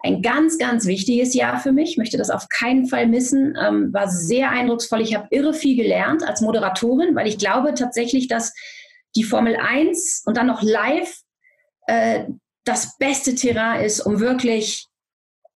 [0.00, 1.92] ein ganz, ganz wichtiges Jahr für mich.
[1.92, 3.56] Ich möchte das auf keinen Fall missen.
[3.60, 5.00] Ähm, war sehr eindrucksvoll.
[5.00, 8.52] Ich habe irre viel gelernt als Moderatorin, weil ich glaube tatsächlich, dass
[9.14, 11.22] die Formel 1 und dann noch live
[11.86, 12.24] äh,
[12.64, 14.88] das beste Terrain ist, um wirklich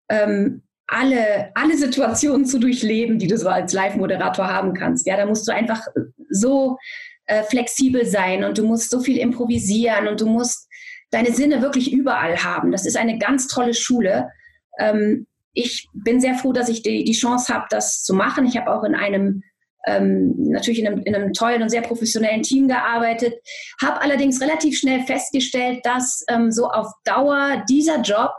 [0.09, 5.07] ähm, alle, alle Situationen zu durchleben, die du so als Live-Moderator haben kannst.
[5.07, 5.83] Ja, da musst du einfach
[6.31, 6.79] so
[7.27, 10.68] äh, flexibel sein und du musst so viel improvisieren und du musst
[11.11, 12.72] deine Sinne wirklich überall haben.
[12.72, 14.31] Das ist eine ganz tolle Schule.
[14.79, 18.47] Ähm, ich bin sehr froh, dass ich die, die Chance habe, das zu machen.
[18.47, 19.43] Ich habe auch in einem
[19.87, 23.34] ähm, natürlich in einem, in einem, tollen und sehr professionellen Team gearbeitet,
[23.80, 28.32] habe allerdings relativ schnell festgestellt, dass ähm, so auf Dauer dieser Job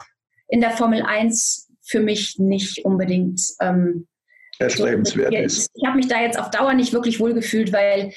[0.50, 4.08] in der Formel 1 für mich nicht unbedingt ähm,
[4.60, 5.70] erstrebenswert so, ist.
[5.74, 8.12] Ich habe mich da jetzt auf Dauer nicht wirklich wohlgefühlt, weil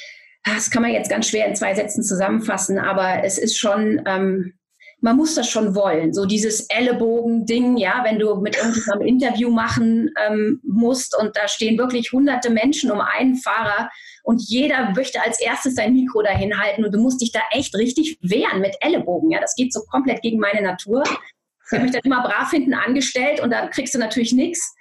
[0.44, 4.54] das kann man jetzt ganz schwer in zwei Sätzen zusammenfassen, aber es ist schon, ähm,
[5.00, 6.12] man muss das schon wollen.
[6.12, 11.78] So dieses Ellenbogen-Ding, ja, wenn du mit irgendjemandem Interview machen ähm, musst und da stehen
[11.78, 13.90] wirklich hunderte Menschen um einen Fahrer
[14.22, 17.74] und jeder möchte als erstes sein Mikro dahin halten und du musst dich da echt
[17.74, 19.30] richtig wehren mit Ellenbogen.
[19.30, 21.02] Ja, das geht so komplett gegen meine Natur.
[21.04, 24.74] Ich habe mich dann immer brav hinten angestellt und da kriegst du natürlich nichts.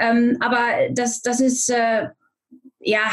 [0.00, 0.62] Ähm, aber
[0.92, 2.08] das, das ist, äh,
[2.78, 3.10] ja,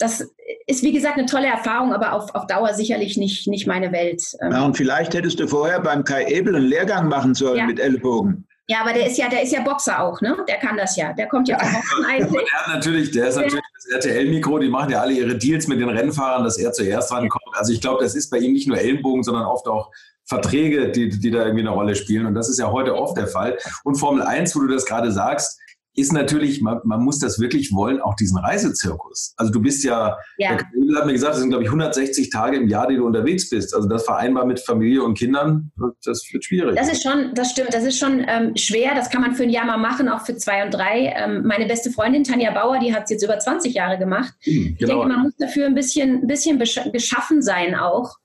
[0.00, 0.26] das
[0.66, 4.22] ist wie gesagt eine tolle Erfahrung, aber auf, auf Dauer sicherlich nicht, nicht meine Welt.
[4.42, 4.52] Ähm.
[4.52, 7.66] Ja, und vielleicht hättest du vorher beim Kai Ebel einen Lehrgang machen sollen ja.
[7.66, 8.46] mit Ellbogen.
[8.68, 10.36] Ja, aber der ist ja, der ist ja Boxer auch, ne?
[10.48, 11.12] Der kann das ja.
[11.12, 12.48] Der kommt ja auch Boxen eigentlich.
[12.48, 15.80] Der hat natürlich, der ist natürlich das RTL-Mikro, die machen ja alle ihre Deals mit
[15.80, 17.54] den Rennfahrern, dass er zuerst rankommt.
[17.54, 19.90] Also ich glaube, das ist bei ihm nicht nur Ellenbogen, sondern oft auch
[20.24, 22.26] Verträge, die, die da irgendwie eine Rolle spielen.
[22.26, 23.58] Und das ist ja heute oft der Fall.
[23.82, 25.58] Und Formel 1, wo du das gerade sagst,
[25.96, 29.34] ist natürlich, man, man, muss das wirklich wollen, auch diesen Reisezirkus.
[29.36, 30.56] Also du bist ja, ja.
[30.56, 33.50] der hat mir gesagt, das sind glaube ich 160 Tage im Jahr, die du unterwegs
[33.50, 33.74] bist.
[33.74, 35.72] Also das vereinbar mit Familie und Kindern,
[36.04, 36.76] das wird schwierig.
[36.76, 38.94] Das ist schon, das stimmt, das ist schon ähm, schwer.
[38.94, 41.12] Das kann man für ein Jahr mal machen, auch für zwei und drei.
[41.16, 44.32] Ähm, meine beste Freundin Tanja Bauer, die hat es jetzt über 20 Jahre gemacht.
[44.46, 44.74] Mhm, genau.
[44.78, 46.60] Ich denke, man muss dafür ein bisschen, ein bisschen
[46.92, 48.16] geschaffen sein auch.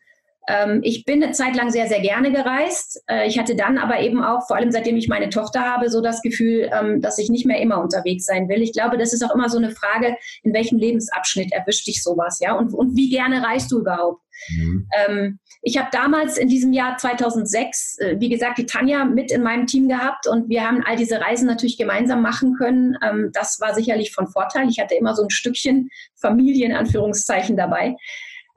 [0.48, 3.02] Ähm, ich bin eine Zeit lang sehr, sehr gerne gereist.
[3.08, 6.02] Äh, ich hatte dann aber eben auch, vor allem seitdem ich meine Tochter habe, so
[6.02, 8.62] das Gefühl, ähm, dass ich nicht mehr immer unterwegs sein will.
[8.62, 12.40] Ich glaube, das ist auch immer so eine Frage, in welchem Lebensabschnitt erwischt dich sowas,
[12.40, 12.54] ja?
[12.54, 14.22] Und, und wie gerne reist du überhaupt?
[14.50, 14.88] Mhm.
[15.08, 19.42] Ähm, ich habe damals in diesem Jahr 2006, äh, wie gesagt, die Tanja mit in
[19.42, 22.98] meinem Team gehabt und wir haben all diese Reisen natürlich gemeinsam machen können.
[23.34, 24.70] Das war sicherlich von Vorteil.
[24.70, 27.96] Ich hatte immer so ein Stückchen Familie in Anführungszeichen dabei.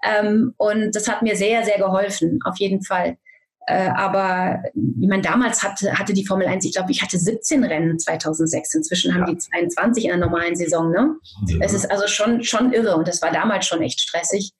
[0.04, 3.16] Ähm, und das hat mir sehr, sehr geholfen, auf jeden Fall.
[3.68, 7.64] Äh, aber ich meine, damals hatte, hatte die Formel 1, ich glaube, ich hatte 17
[7.64, 8.74] Rennen 2006.
[8.74, 9.34] Inzwischen haben ja.
[9.34, 10.90] die 22 in der normalen Saison.
[10.90, 11.16] Ne?
[11.48, 11.58] Ja.
[11.60, 14.52] Es ist also schon, schon irre und das war damals schon echt stressig.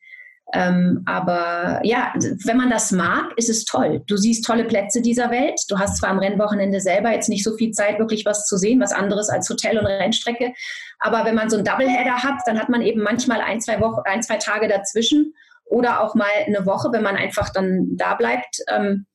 [0.54, 2.12] Ähm, aber ja,
[2.44, 4.02] wenn man das mag, ist es toll.
[4.06, 5.60] Du siehst tolle Plätze dieser Welt.
[5.68, 8.80] Du hast zwar am Rennwochenende selber jetzt nicht so viel Zeit, wirklich was zu sehen,
[8.80, 10.54] was anderes als Hotel und Rennstrecke.
[11.00, 14.00] Aber wenn man so einen Doubleheader hat, dann hat man eben manchmal ein, zwei Wochen,
[14.04, 15.34] ein, zwei Tage dazwischen
[15.66, 18.62] oder auch mal eine Woche, wenn man einfach dann da bleibt.
[18.68, 19.06] Ähm,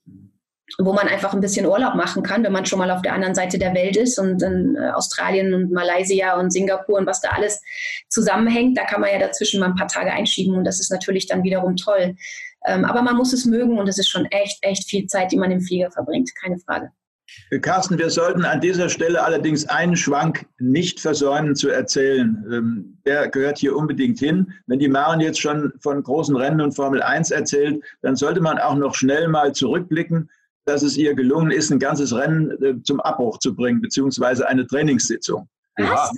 [0.80, 3.36] wo man einfach ein bisschen Urlaub machen kann, wenn man schon mal auf der anderen
[3.36, 7.30] Seite der Welt ist und in äh, Australien und Malaysia und Singapur und was da
[7.30, 7.62] alles
[8.10, 8.78] zusammenhängt.
[8.78, 11.44] Da kann man ja dazwischen mal ein paar Tage einschieben und das ist natürlich dann
[11.44, 12.16] wiederum toll.
[12.66, 15.38] Ähm, aber man muss es mögen und es ist schon echt, echt viel Zeit, die
[15.38, 16.92] man im Flieger verbringt, keine Frage.
[17.62, 22.46] Carsten, wir sollten an dieser Stelle allerdings einen Schwank nicht versäumen zu erzählen.
[22.52, 24.54] Ähm, der gehört hier unbedingt hin.
[24.68, 28.60] Wenn die Maren jetzt schon von großen Rennen und Formel 1 erzählt, dann sollte man
[28.60, 30.30] auch noch schnell mal zurückblicken,
[30.66, 34.66] dass es ihr gelungen ist, ein ganzes Rennen äh, zum Abbruch zu bringen, beziehungsweise eine
[34.66, 35.48] Trainingssitzung.
[35.78, 36.14] Was?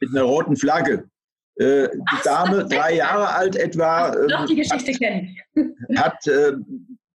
[0.00, 1.08] Mit einer roten Flagge.
[1.56, 5.36] Äh, die Dame, drei Jahre alt etwa, Doch die Geschichte kennen.
[5.96, 6.52] hat äh,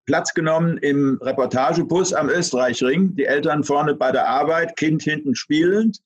[0.05, 3.15] Platz genommen im Reportagebus am Österreichring.
[3.15, 5.99] Die Eltern vorne bei der Arbeit, Kind hinten spielend.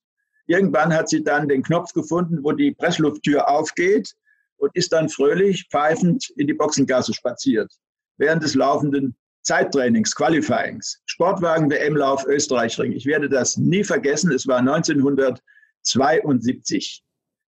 [0.46, 4.12] Irgendwann hat sie dann den Knopf gefunden, wo die Presslufttür aufgeht
[4.56, 7.72] und ist dann fröhlich pfeifend in die Boxengasse spaziert.
[8.16, 12.92] Während des laufenden Zeittrainings, Qualifyings, Sportwagen-WM-Lauf Österreichring.
[12.92, 14.30] Ich werde das nie vergessen.
[14.32, 17.02] Es war 1972.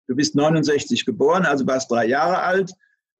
[0.07, 2.71] Du bist 69 geboren, also warst drei Jahre alt.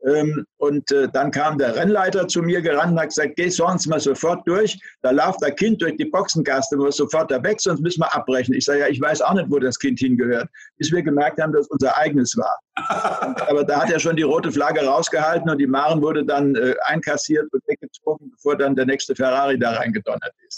[0.06, 3.88] Ähm, und äh, dann kam der Rennleiter zu mir gerannt und hat gesagt, geh sonst
[3.88, 4.78] mal sofort durch.
[5.02, 8.54] Da läuft der Kind durch die Boxengasse, muss sofort da weg, sonst müssen wir abbrechen.
[8.54, 11.54] Ich sage, ja, ich weiß auch nicht, wo das Kind hingehört, bis wir gemerkt haben,
[11.54, 12.58] dass es unser eigenes war.
[13.48, 16.76] Aber da hat er schon die rote Flagge rausgehalten und die Maren wurde dann äh,
[16.86, 20.53] einkassiert und weggezogen, bevor dann der nächste Ferrari da reingedonnert ist.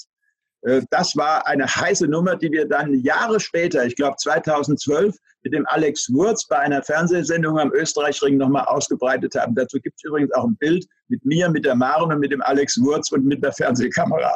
[0.66, 5.54] Äh, das war eine heiße Nummer, die wir dann Jahre später, ich glaube 2012, mit
[5.54, 9.54] dem Alex Wurz bei einer Fernsehsendung am Österreichring nochmal ausgebreitet haben.
[9.54, 12.42] Dazu gibt es übrigens auch ein Bild mit mir, mit der Maren und mit dem
[12.42, 14.36] Alex Wurz und mit der Fernsehkamera.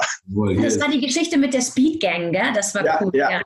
[0.62, 2.54] Das war die Geschichte mit der Speed Gang, gell?
[2.54, 3.12] Das war Ja, cool.
[3.14, 3.32] ja.
[3.32, 3.42] Ja.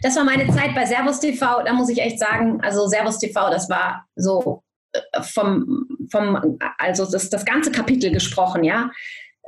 [0.00, 1.64] Das war meine Zeit bei Servus TV.
[1.64, 4.62] Da muss ich echt sagen, also Servus TV, das war so
[4.92, 8.90] äh, vom, vom also das, das ganze Kapitel gesprochen, ja.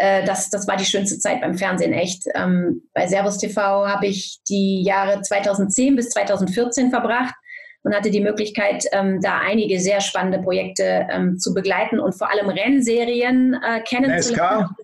[0.01, 2.25] Äh, Das, das war die schönste Zeit beim Fernsehen, echt.
[2.35, 7.35] Ähm, Bei Servus TV habe ich die Jahre 2010 bis 2014 verbracht
[7.83, 12.31] und hatte die Möglichkeit, ähm, da einige sehr spannende Projekte ähm, zu begleiten und vor
[12.31, 14.61] allem Rennserien äh, kennenzulernen.
[14.63, 14.77] NASCAR?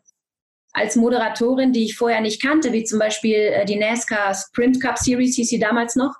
[0.74, 4.98] Als Moderatorin, die ich vorher nicht kannte, wie zum Beispiel äh, die NASCAR Sprint Cup
[4.98, 6.14] Series, hieß sie damals noch.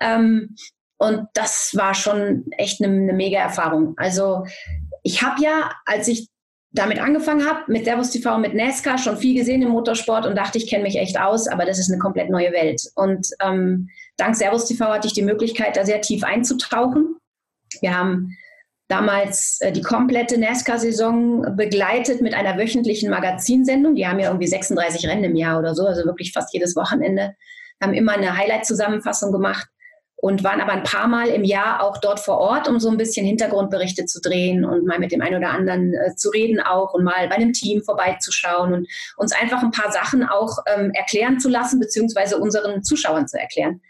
[0.00, 0.54] Ähm,
[0.98, 3.94] und das war schon echt eine, eine mega Erfahrung.
[3.96, 4.44] Also
[5.02, 6.28] ich habe ja, als ich
[6.72, 10.58] damit angefangen habe, mit Servus TV, mit NASCAR, schon viel gesehen im Motorsport und dachte,
[10.58, 12.82] ich kenne mich echt aus, aber das ist eine komplett neue Welt.
[12.94, 17.16] Und ähm, dank Servus TV hatte ich die Möglichkeit, da sehr tief einzutauchen.
[17.80, 18.36] Wir haben
[18.88, 23.94] damals äh, die komplette NASCAR-Saison begleitet mit einer wöchentlichen Magazinsendung.
[23.94, 27.34] Die haben ja irgendwie 36 Rennen im Jahr oder so, also wirklich fast jedes Wochenende.
[27.82, 29.68] Haben immer eine Highlight-Zusammenfassung gemacht
[30.22, 32.96] und waren aber ein paar Mal im Jahr auch dort vor Ort, um so ein
[32.96, 36.94] bisschen Hintergrundberichte zu drehen und mal mit dem einen oder anderen äh, zu reden auch
[36.94, 41.40] und mal bei einem Team vorbeizuschauen und uns einfach ein paar Sachen auch ähm, erklären
[41.40, 43.80] zu lassen, beziehungsweise unseren Zuschauern zu erklären.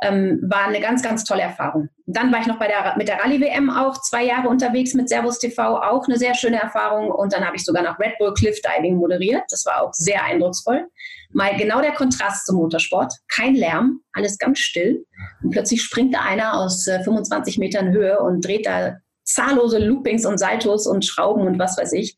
[0.00, 1.88] Ähm, war eine ganz, ganz tolle Erfahrung.
[2.06, 5.40] Dann war ich noch bei der, mit der Rallye-WM auch zwei Jahre unterwegs mit Servus
[5.40, 7.10] TV, auch eine sehr schöne Erfahrung.
[7.10, 9.42] Und dann habe ich sogar noch Red Bull Cliff Diving moderiert.
[9.50, 10.86] Das war auch sehr eindrucksvoll.
[11.34, 13.12] Mal genau der Kontrast zum Motorsport.
[13.28, 15.04] Kein Lärm, alles ganz still.
[15.42, 20.24] Und plötzlich springt da einer aus äh, 25 Metern Höhe und dreht da zahllose Loopings
[20.24, 22.16] und Saltos und Schrauben und was weiß ich.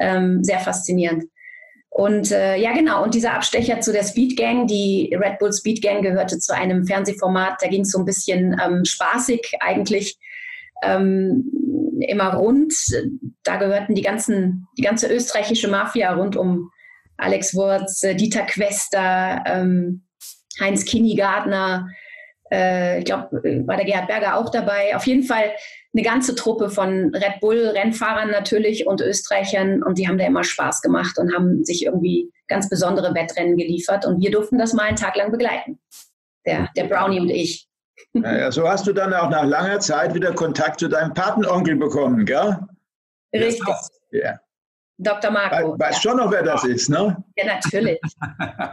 [0.00, 1.24] Ähm, sehr faszinierend.
[1.90, 3.02] Und äh, ja, genau.
[3.04, 6.86] Und dieser Abstecher zu der Speed Gang, die Red Bull Speed Gang gehörte zu einem
[6.86, 10.18] Fernsehformat, da ging es so ein bisschen ähm, spaßig eigentlich.
[10.82, 11.50] Ähm,
[12.00, 12.72] immer rund.
[13.42, 16.70] Da gehörten die ganzen, die ganze österreichische Mafia rund um
[17.18, 20.06] Alex Wurz, äh, Dieter Quester, ähm,
[20.60, 21.88] Heinz Kinnigartner,
[22.50, 24.94] äh, ich glaube, war der Gerhard Berger auch dabei.
[24.94, 25.52] Auf jeden Fall
[25.92, 30.82] eine ganze Truppe von Red Bull-Rennfahrern natürlich und Österreichern und die haben da immer Spaß
[30.82, 34.96] gemacht und haben sich irgendwie ganz besondere Wettrennen geliefert und wir durften das mal einen
[34.96, 35.78] Tag lang begleiten.
[36.44, 37.66] Der, der Brownie und ich.
[38.12, 42.24] Naja, so hast du dann auch nach langer Zeit wieder Kontakt zu deinem Patenonkel bekommen,
[42.24, 42.58] gell?
[43.34, 43.66] Richtig.
[44.12, 44.38] Ja.
[44.98, 45.30] Dr.
[45.30, 45.74] Marco.
[45.74, 47.22] We weißt schon noch, wer das ist, ne?
[47.36, 48.00] Ja, natürlich.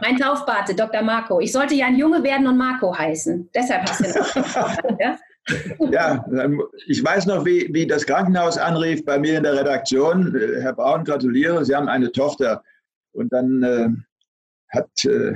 [0.02, 1.02] Mein Taufpate, Dr.
[1.02, 1.40] Marco.
[1.40, 3.50] Ich sollte ja ein Junge werden und Marco heißen.
[3.54, 5.18] Deshalb hast du ja?
[5.92, 6.26] Ja,
[6.88, 10.34] ich weiß noch, wie, wie das Krankenhaus anrief bei mir in der Redaktion.
[10.34, 12.64] Äh, Herr Braun, gratuliere, Sie haben eine Tochter.
[13.12, 13.90] Und dann äh,
[14.70, 15.34] hat äh,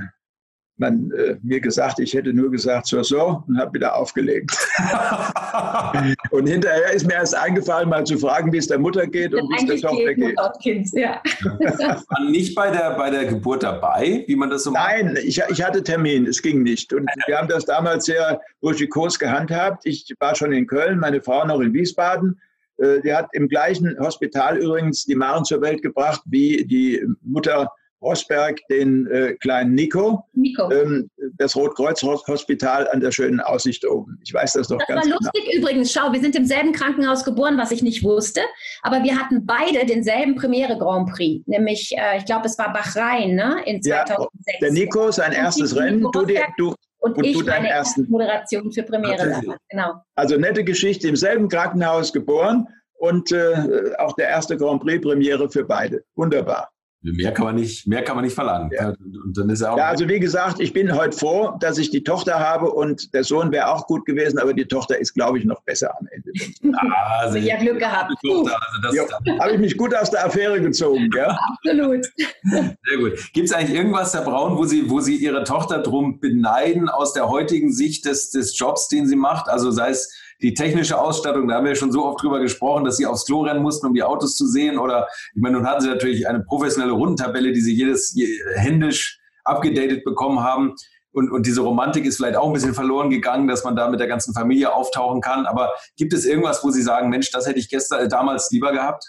[0.78, 4.52] man äh, mir gesagt, ich hätte nur gesagt, so, so, und habe wieder aufgelegt.
[6.32, 9.50] und hinterher ist mir erst eingefallen, mal zu fragen, wie es der Mutter geht und
[9.50, 10.38] wie es der Tochter geht.
[10.62, 11.22] Kind, ja.
[11.60, 14.88] War nicht bei der, bei der Geburt dabei, wie man das so macht?
[14.88, 16.94] Nein, ich, ich hatte Termin, es ging nicht.
[16.94, 19.86] Und wir haben das damals sehr burschikos gehandhabt.
[19.86, 22.40] Ich war schon in Köln, meine Frau noch in Wiesbaden.
[22.78, 27.72] Äh, Die hat im gleichen Hospital übrigens die Maren zur Welt gebracht wie die Mutter
[28.02, 30.72] Rosberg den äh, kleinen Nico, Nico.
[30.72, 34.20] Ähm, das Rotkreuz-Hospital an der schönen Aussicht oben.
[34.24, 35.18] Ich weiß das doch das ganz genau.
[35.18, 35.92] Das war lustig übrigens.
[35.92, 38.42] Schau, wir sind im selben Krankenhaus geboren, was ich nicht wusste.
[38.84, 41.46] Aber wir hatten beide denselben Premiere Grand Prix.
[41.48, 43.62] Nämlich, äh, ich glaube, es war Bahrain, ne?
[43.66, 44.30] In 2006.
[44.46, 46.02] Ja, der Nico, sein erstes Rennen.
[46.02, 46.26] Du,
[46.58, 50.02] du, und, und ich meine ersten Moderation für Premiere Genau.
[50.16, 52.68] Also nette Geschichte, im selben Krankenhaus geboren
[53.00, 56.04] und äh, auch der erste Grand Prix Premiere für beide.
[56.16, 56.70] Wunderbar.
[57.02, 58.72] Mehr kann man nicht, mehr kann man nicht verlangen.
[58.74, 58.90] Ja.
[58.90, 61.92] Und dann ist er auch ja, also wie gesagt, ich bin heute froh, dass ich
[61.92, 65.38] die Tochter habe und der Sohn wäre auch gut gewesen, aber die Tochter ist, glaube
[65.38, 66.32] ich, noch besser am Ende.
[66.80, 68.14] Ah, also ja Glück gehabt.
[68.24, 71.10] Tochter, also ja, habe ich mich gut aus der Affäre gezogen.
[71.16, 71.38] Ja?
[71.66, 72.06] Absolut.
[72.44, 73.14] Sehr gut.
[73.34, 77.14] Gibt es eigentlich irgendwas, Herr Braun, wo Sie, wo Sie Ihre Tochter drum beneiden aus
[77.14, 79.50] der heutigen Sicht des, des Jobs, den sie macht?
[79.50, 82.98] Also sei es die technische Ausstattung, da haben wir schon so oft drüber gesprochen, dass
[82.98, 84.78] sie aufs Klo rennen mussten, um die Autos zu sehen.
[84.78, 88.16] Oder ich meine, nun hatten sie natürlich eine professionelle Rundentabelle, die sie jedes
[88.56, 90.76] händisch abgedatet bekommen haben.
[91.12, 94.00] Und, und diese Romantik ist vielleicht auch ein bisschen verloren gegangen, dass man da mit
[94.00, 95.48] der ganzen Familie auftauchen kann.
[95.48, 98.72] Aber gibt es irgendwas, wo Sie sagen, Mensch, das hätte ich gestern äh, damals lieber
[98.72, 99.04] gehabt?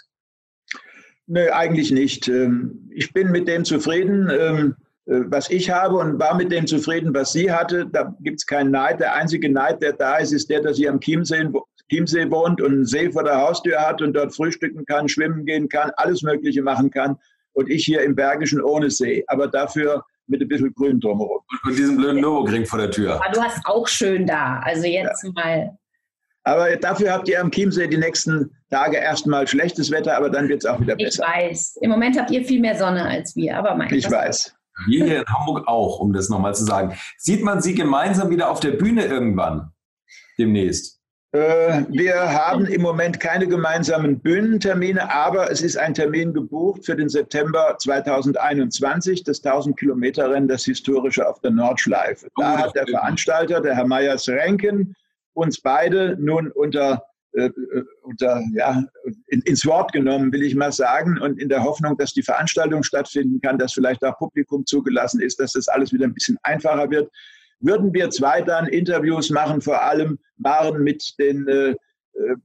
[1.27, 2.27] Nö, eigentlich nicht.
[2.27, 4.75] Ähm, ich bin mit dem zufrieden.
[5.09, 7.87] Äh, was ich habe und war mit dem zufrieden, was sie hatte.
[7.91, 8.99] Da gibt es keinen Neid.
[8.99, 11.49] Der einzige Neid, der da ist, ist der, dass sie am Chiemsee,
[11.89, 15.67] Chiemsee wohnt und einen See vor der Haustür hat und dort frühstücken kann, schwimmen gehen
[15.67, 17.17] kann, alles Mögliche machen kann.
[17.53, 21.41] Und ich hier im Bergischen ohne See, aber dafür mit ein bisschen Grün drumherum.
[21.65, 23.15] Und diesem blöden Nürburgring vor der Tür.
[23.15, 24.59] Aber du hast auch schön da.
[24.63, 25.31] Also jetzt ja.
[25.33, 25.77] mal.
[26.43, 30.63] Aber dafür habt ihr am Chiemsee die nächsten Tage erstmal schlechtes Wetter, aber dann wird
[30.63, 31.23] es auch wieder besser.
[31.23, 31.79] Ich weiß.
[31.81, 34.55] Im Moment habt ihr viel mehr Sonne als wir, aber mein Ich weiß.
[34.87, 36.97] Wir hier in Hamburg auch, um das nochmal zu sagen.
[37.17, 39.71] Sieht man Sie gemeinsam wieder auf der Bühne irgendwann
[40.37, 40.99] demnächst?
[41.31, 46.95] Äh, wir haben im Moment keine gemeinsamen Bühnentermine, aber es ist ein Termin gebucht für
[46.95, 52.29] den September 2021, das 1000 Kilometer Rennen, das historische auf der Nordschleife.
[52.35, 54.95] Da oh, hat der Veranstalter, der Herr Meyers Renken,
[55.33, 57.03] uns beide nun unter
[57.33, 57.49] äh,
[58.01, 58.83] unter, ja,
[59.27, 62.83] in, ins Wort genommen, will ich mal sagen, und in der Hoffnung, dass die Veranstaltung
[62.83, 66.89] stattfinden kann, dass vielleicht auch Publikum zugelassen ist, dass das alles wieder ein bisschen einfacher
[66.89, 67.11] wird.
[67.59, 71.75] Würden wir zwei dann Interviews machen, vor allem waren mit den äh,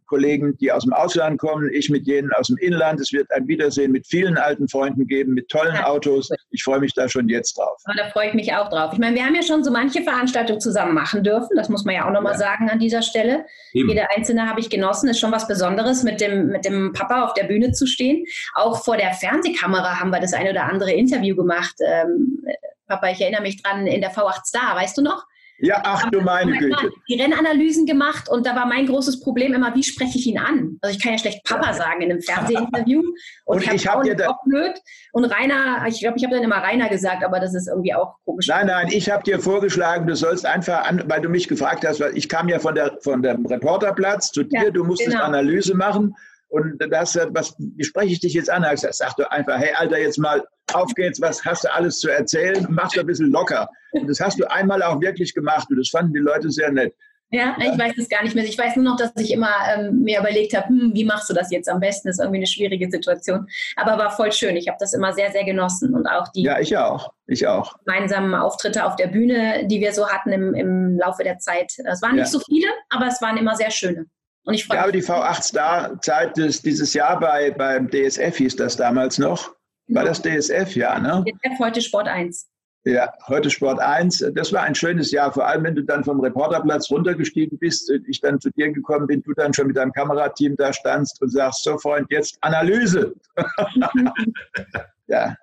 [0.07, 3.01] Kollegen, die aus dem Ausland kommen, ich mit jenen aus dem Inland.
[3.01, 6.31] Es wird ein Wiedersehen mit vielen alten Freunden geben, mit tollen Autos.
[6.51, 7.81] Ich freue mich da schon jetzt drauf.
[7.85, 8.93] Da freue ich mich auch drauf.
[8.93, 11.57] Ich meine, wir haben ja schon so manche Veranstaltungen zusammen machen dürfen.
[11.57, 12.39] Das muss man ja auch nochmal ja.
[12.39, 13.45] sagen an dieser Stelle.
[13.73, 13.89] Eben.
[13.89, 15.09] Jede einzelne habe ich genossen.
[15.09, 18.25] Ist schon was Besonderes, mit dem, mit dem Papa auf der Bühne zu stehen.
[18.55, 21.75] Auch vor der Fernsehkamera haben wir das ein oder andere Interview gemacht.
[21.85, 22.45] Ähm,
[22.87, 25.27] Papa, ich erinnere mich dran in der V8 Star, weißt du noch?
[25.59, 26.91] Ja, ach du meine Güte.
[27.09, 30.79] Die Rennanalysen gemacht und da war mein großes Problem immer, wie spreche ich ihn an?
[30.81, 33.03] Also ich kann ja schlecht Papa sagen in einem Fernsehinterview.
[33.47, 34.73] Und, und ich habe dir da blöd.
[35.13, 38.15] Und Rainer, ich glaube, ich habe dann immer Rainer gesagt, aber das ist irgendwie auch
[38.25, 38.49] komisch.
[38.49, 42.01] Nein, nein, ich habe dir vorgeschlagen, du sollst einfach, an, weil du mich gefragt hast,
[42.01, 45.25] weil ich kam ja von der von dem Reporterplatz zu dir, ja, du musstest genau.
[45.25, 46.15] Analyse machen
[46.55, 48.65] und das, was, wie spreche ich dich jetzt an?
[48.73, 50.41] Ich sag doch einfach, hey Alter, jetzt mal
[50.73, 52.65] auf geht's, was hast du alles zu erzählen?
[52.71, 53.69] Mach doch ein bisschen locker.
[53.91, 56.95] Und das hast du einmal auch wirklich gemacht und das fanden die Leute sehr nett.
[57.31, 58.45] Ja, ich weiß es gar nicht mehr.
[58.45, 61.35] Ich weiß nur noch, dass ich immer ähm, mir überlegt habe, hm, wie machst du
[61.35, 62.07] das jetzt am besten?
[62.07, 63.49] Das ist irgendwie eine schwierige Situation.
[63.75, 64.57] Aber war voll schön.
[64.57, 67.13] Ich habe das immer sehr, sehr genossen und auch die ja, ich auch.
[67.27, 67.75] Ich auch.
[67.85, 71.73] gemeinsamen Auftritte auf der Bühne, die wir so hatten im, im Laufe der Zeit.
[71.85, 72.39] Es waren nicht ja.
[72.39, 74.07] so viele, aber es waren immer sehr schöne.
[74.45, 79.19] Und ich, ich glaube, die V8 Star-Zeit dieses Jahr bei, beim DSF hieß das damals
[79.19, 79.55] noch.
[79.89, 81.25] War das DSF, ja, ne?
[81.27, 82.49] DSF, heute Sport 1.
[82.87, 84.33] Ja, heute Sport 1.
[84.35, 88.21] Das war ein schönes Jahr, vor allem wenn du dann vom Reporterplatz runtergestiegen bist, ich
[88.21, 91.65] dann zu dir gekommen bin, du dann schon mit deinem Kamerateam da standst und sagst,
[91.65, 93.15] so Freund, jetzt Analyse.
[95.07, 95.35] ja,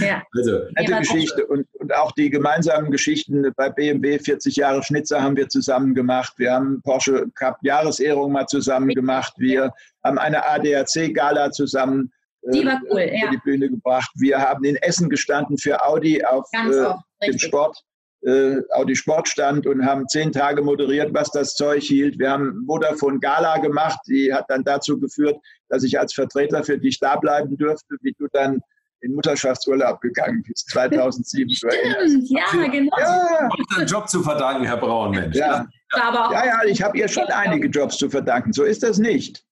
[0.00, 0.22] ja.
[0.36, 1.46] Also, nette Geschichte.
[1.46, 6.34] Und, und auch die gemeinsamen Geschichten bei BMW, 40 Jahre Schnitzer haben wir zusammen gemacht.
[6.36, 9.34] Wir haben Porsche Cup Jahresehrung mal zusammen gemacht.
[9.38, 9.72] Wir
[10.02, 12.12] haben eine ADAC-Gala zusammen
[12.52, 13.30] die war cool, äh, ja.
[13.30, 14.10] die Bühne gebracht.
[14.16, 17.82] Wir haben in Essen gestanden für Audi auf äh, dem Sport.
[18.22, 22.18] Äh, Audi Sportstand und haben zehn Tage moderiert, was das Zeug hielt.
[22.18, 25.36] Wir haben Vodafone Gala gemacht, die hat dann dazu geführt,
[25.68, 28.62] dass ich als Vertreter für dich da bleiben durfte, wie du dann
[29.04, 31.50] in Mutterschaftsurlaub gegangen bist, 2007.
[31.54, 32.96] Stimmt, ja, genau.
[32.98, 33.48] Ja.
[33.76, 35.36] einen Job zu verdanken, Herr Braun, Mensch.
[35.36, 38.52] Ja, ja, ja ich habe ihr schon einige Jobs zu verdanken.
[38.52, 39.44] So ist das nicht.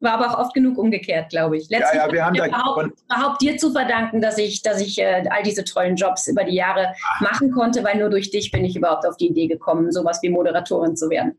[0.00, 1.68] War aber auch oft genug umgekehrt, glaube ich.
[1.68, 4.98] Letztlich ja, ja, wir haben da überhaupt, überhaupt dir zu verdanken, dass ich, dass ich
[4.98, 8.64] äh, all diese tollen Jobs über die Jahre machen konnte, weil nur durch dich bin
[8.64, 11.38] ich überhaupt auf die Idee gekommen, sowas wie Moderatorin zu werden.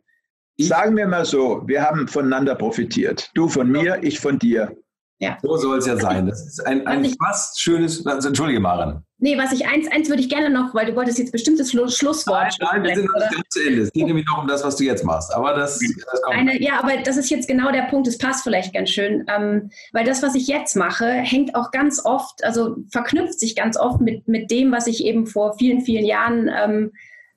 [0.60, 3.32] Sagen wir mal so, wir haben voneinander profitiert.
[3.34, 4.76] Du von mir, ich von dir.
[5.22, 5.38] Ja.
[5.44, 6.26] So soll es ja sein.
[6.26, 8.04] Das ist ein, ein ich, fast schönes.
[8.08, 9.06] Also, Entschuldige, Maren.
[9.20, 12.56] Nee, was ich eins, eins würde ich gerne noch, weil du wolltest jetzt bestimmtes Schlusswort.
[12.60, 13.82] Nein, nein, wir sind noch nicht ganz zu Ende.
[13.84, 15.32] Es geht nämlich noch um das, was du jetzt machst.
[15.32, 16.38] Aber das, das kommt.
[16.38, 18.08] Eine, ja, aber das ist jetzt genau der Punkt.
[18.08, 22.04] Es passt vielleicht ganz schön, ähm, weil das, was ich jetzt mache, hängt auch ganz
[22.04, 26.06] oft, also verknüpft sich ganz oft mit, mit dem, was ich eben vor vielen, vielen
[26.06, 26.92] Jahren ähm,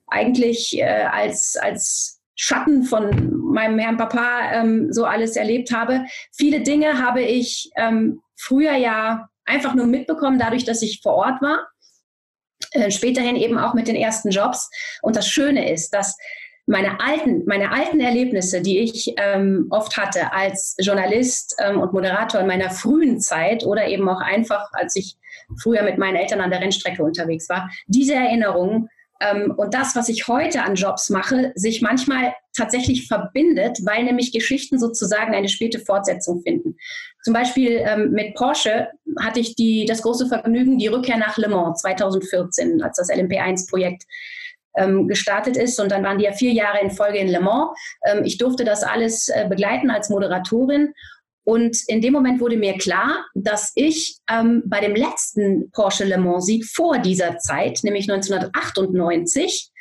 [0.07, 6.05] eigentlich äh, als, als Schatten von meinem Herrn Papa ähm, so alles erlebt habe.
[6.35, 11.41] Viele Dinge habe ich ähm, früher ja einfach nur mitbekommen, dadurch, dass ich vor Ort
[11.41, 11.67] war.
[12.71, 14.69] Äh, späterhin eben auch mit den ersten Jobs.
[15.01, 16.17] Und das Schöne ist, dass
[16.67, 22.41] meine alten, meine alten Erlebnisse, die ich ähm, oft hatte als Journalist ähm, und Moderator
[22.41, 25.15] in meiner frühen Zeit oder eben auch einfach, als ich
[25.61, 28.89] früher mit meinen Eltern an der Rennstrecke unterwegs war, diese Erinnerungen
[29.55, 34.79] und das, was ich heute an Jobs mache, sich manchmal tatsächlich verbindet, weil nämlich Geschichten
[34.79, 36.77] sozusagen eine späte Fortsetzung finden.
[37.23, 38.89] Zum Beispiel ähm, mit Porsche
[39.19, 44.03] hatte ich die, das große Vergnügen, die Rückkehr nach Le Mans 2014, als das LMP1-Projekt
[44.75, 45.79] ähm, gestartet ist.
[45.79, 47.71] Und dann waren die ja vier Jahre in Folge in Le Mans.
[48.05, 50.93] Ähm, ich durfte das alles äh, begleiten als Moderatorin.
[51.45, 56.17] Und in dem Moment wurde mir klar, dass ich ähm, bei dem letzten Porsche Le
[56.17, 59.71] Mans-Sieg vor dieser Zeit, nämlich 1998,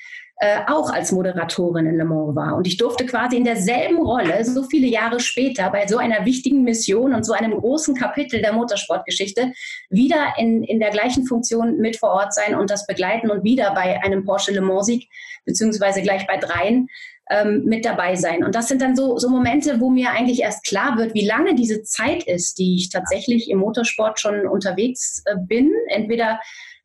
[0.40, 2.56] äh, auch als Moderatorin in Le Mans war.
[2.56, 6.64] Und ich durfte quasi in derselben Rolle, so viele Jahre später, bei so einer wichtigen
[6.64, 9.52] Mission und so einem großen Kapitel der Motorsportgeschichte,
[9.88, 13.72] wieder in, in der gleichen Funktion mit vor Ort sein und das begleiten und wieder
[13.74, 15.08] bei einem Porsche Le Mans-Sieg,
[15.46, 16.88] beziehungsweise gleich bei dreien,
[17.30, 18.44] ähm, mit dabei sein.
[18.44, 21.54] Und das sind dann so, so Momente, wo mir eigentlich erst klar wird, wie lange
[21.54, 26.40] diese Zeit ist, die ich tatsächlich im Motorsport schon unterwegs äh, bin, entweder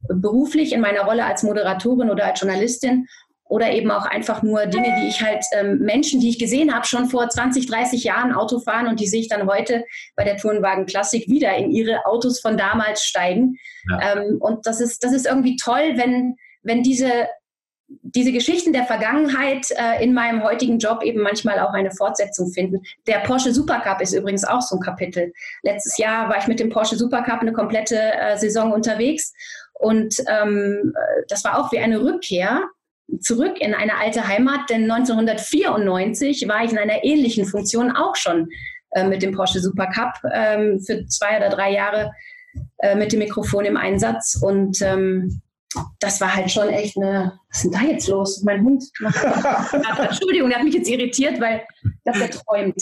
[0.07, 3.07] beruflich in meiner Rolle als Moderatorin oder als Journalistin
[3.49, 6.85] oder eben auch einfach nur Dinge, die ich halt ähm, Menschen, die ich gesehen habe,
[6.85, 9.83] schon vor 20, 30 Jahren Auto fahren und die sehe ich dann heute
[10.15, 13.57] bei der Tourenwagen Klassik wieder in ihre Autos von damals steigen.
[13.89, 14.13] Ja.
[14.13, 17.27] Ähm, und das ist, das ist irgendwie toll, wenn, wenn diese
[17.89, 22.81] diese Geschichten der Vergangenheit äh, in meinem heutigen Job eben manchmal auch eine Fortsetzung finden.
[23.07, 25.33] Der Porsche Supercup ist übrigens auch so ein Kapitel.
[25.63, 29.33] Letztes Jahr war ich mit dem Porsche Supercup eine komplette äh, Saison unterwegs
[29.73, 30.93] und ähm,
[31.27, 32.63] das war auch wie eine Rückkehr
[33.21, 38.49] zurück in eine alte Heimat, denn 1994 war ich in einer ähnlichen Funktion auch schon
[38.91, 42.11] äh, mit dem Porsche Supercup ähm, für zwei oder drei Jahre
[42.79, 45.41] äh, mit dem Mikrofon im Einsatz und ähm,
[45.99, 48.41] das war halt schon echt eine, was ist denn da jetzt los?
[48.43, 49.23] Mein Hund macht,
[49.99, 51.65] Entschuldigung, der hat mich jetzt irritiert, weil
[52.03, 52.81] das er träumt.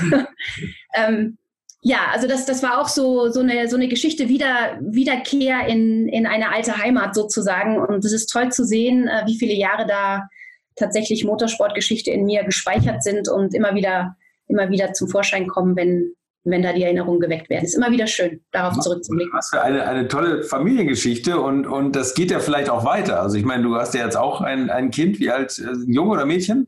[0.94, 1.38] ähm,
[1.82, 6.08] Ja, also das, das war auch so, so, eine, so eine Geschichte, wieder, Wiederkehr in,
[6.08, 7.78] in eine alte Heimat sozusagen.
[7.78, 10.28] Und es ist toll zu sehen, äh, wie viele Jahre da
[10.74, 14.16] tatsächlich Motorsportgeschichte in mir gespeichert sind und immer wieder,
[14.48, 16.12] immer wieder zum Vorschein kommen, wenn,
[16.42, 17.64] wenn da die Erinnerungen geweckt werden.
[17.64, 19.32] Es ist immer wieder schön, darauf zurückzublicken.
[19.32, 23.20] Was für eine, eine tolle Familiengeschichte und, und das geht ja vielleicht auch weiter.
[23.22, 26.10] Also ich meine, du hast ja jetzt auch ein, ein Kind, wie alt, äh, Junge
[26.10, 26.66] oder Mädchen?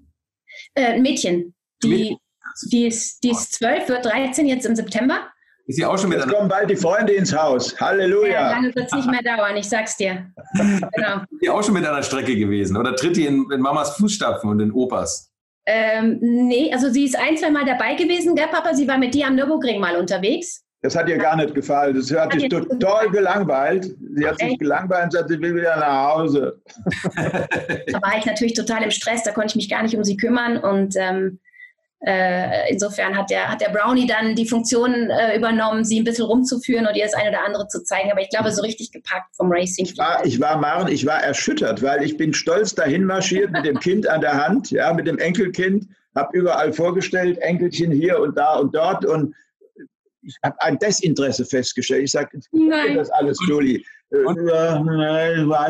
[0.75, 1.55] Äh, Mädchen.
[1.83, 2.17] Die, Mädchen.
[2.73, 5.29] Die, ist, die ist zwölf, wird 13 jetzt im September.
[5.67, 7.79] Ist sie auch schon mit Jetzt kommen bald die Freunde ins Haus.
[7.79, 8.33] Halleluja.
[8.33, 10.27] Ja, lange wird es nicht mehr dauern, ich sag's dir.
[10.55, 11.19] Genau.
[11.31, 12.77] Ist die auch schon mit an der Strecke gewesen?
[12.77, 15.31] Oder tritt die in, in Mamas Fußstapfen und in Opas?
[15.67, 18.75] Ähm, nee, also sie ist ein, zwei Mal dabei gewesen, gell, Papa?
[18.75, 20.65] Sie war mit dir am Nürburgring mal unterwegs.
[20.81, 21.95] Das hat ihr gar nicht gefallen.
[21.97, 23.95] Das hat, hat sich total gelangweilt.
[24.15, 26.63] Sie hat sich gelangweilt und sagt, sie will wieder nach Hause.
[27.15, 30.17] da war ich natürlich total im Stress, da konnte ich mich gar nicht um sie
[30.17, 30.57] kümmern.
[30.57, 31.41] Und ähm,
[32.01, 36.27] äh, insofern hat der, hat der Brownie dann die Funktion äh, übernommen, sie ein bisschen
[36.27, 38.13] rumzuführen oder ihr das eine oder andere zu zeigen.
[38.13, 39.85] Aber ich glaube, so richtig gepackt vom Racing.
[39.87, 43.65] Ich war, ich war, Maren, ich war erschüttert, weil ich bin stolz dahin marschiert mit
[43.65, 48.37] dem Kind an der Hand, ja, mit dem Enkelkind, habe überall vorgestellt, Enkelchen hier und
[48.37, 49.35] da und dort und
[50.23, 52.05] ich habe ein Desinteresse festgestellt.
[52.05, 52.39] Ich sage,
[52.95, 53.83] das alles, Julie.
[54.11, 55.61] Und, also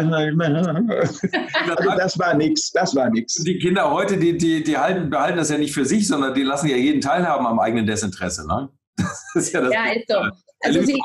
[1.96, 3.34] das war nichts, das war nichts.
[3.42, 6.44] Die Kinder heute, die, die, die halten, behalten das ja nicht für sich, sondern die
[6.44, 8.46] lassen ja jeden teilhaben am eigenen Desinteresse.
[8.46, 8.68] Ne?
[9.34, 10.16] Das ist ja, das ja ist so.
[10.60, 11.00] Also sie,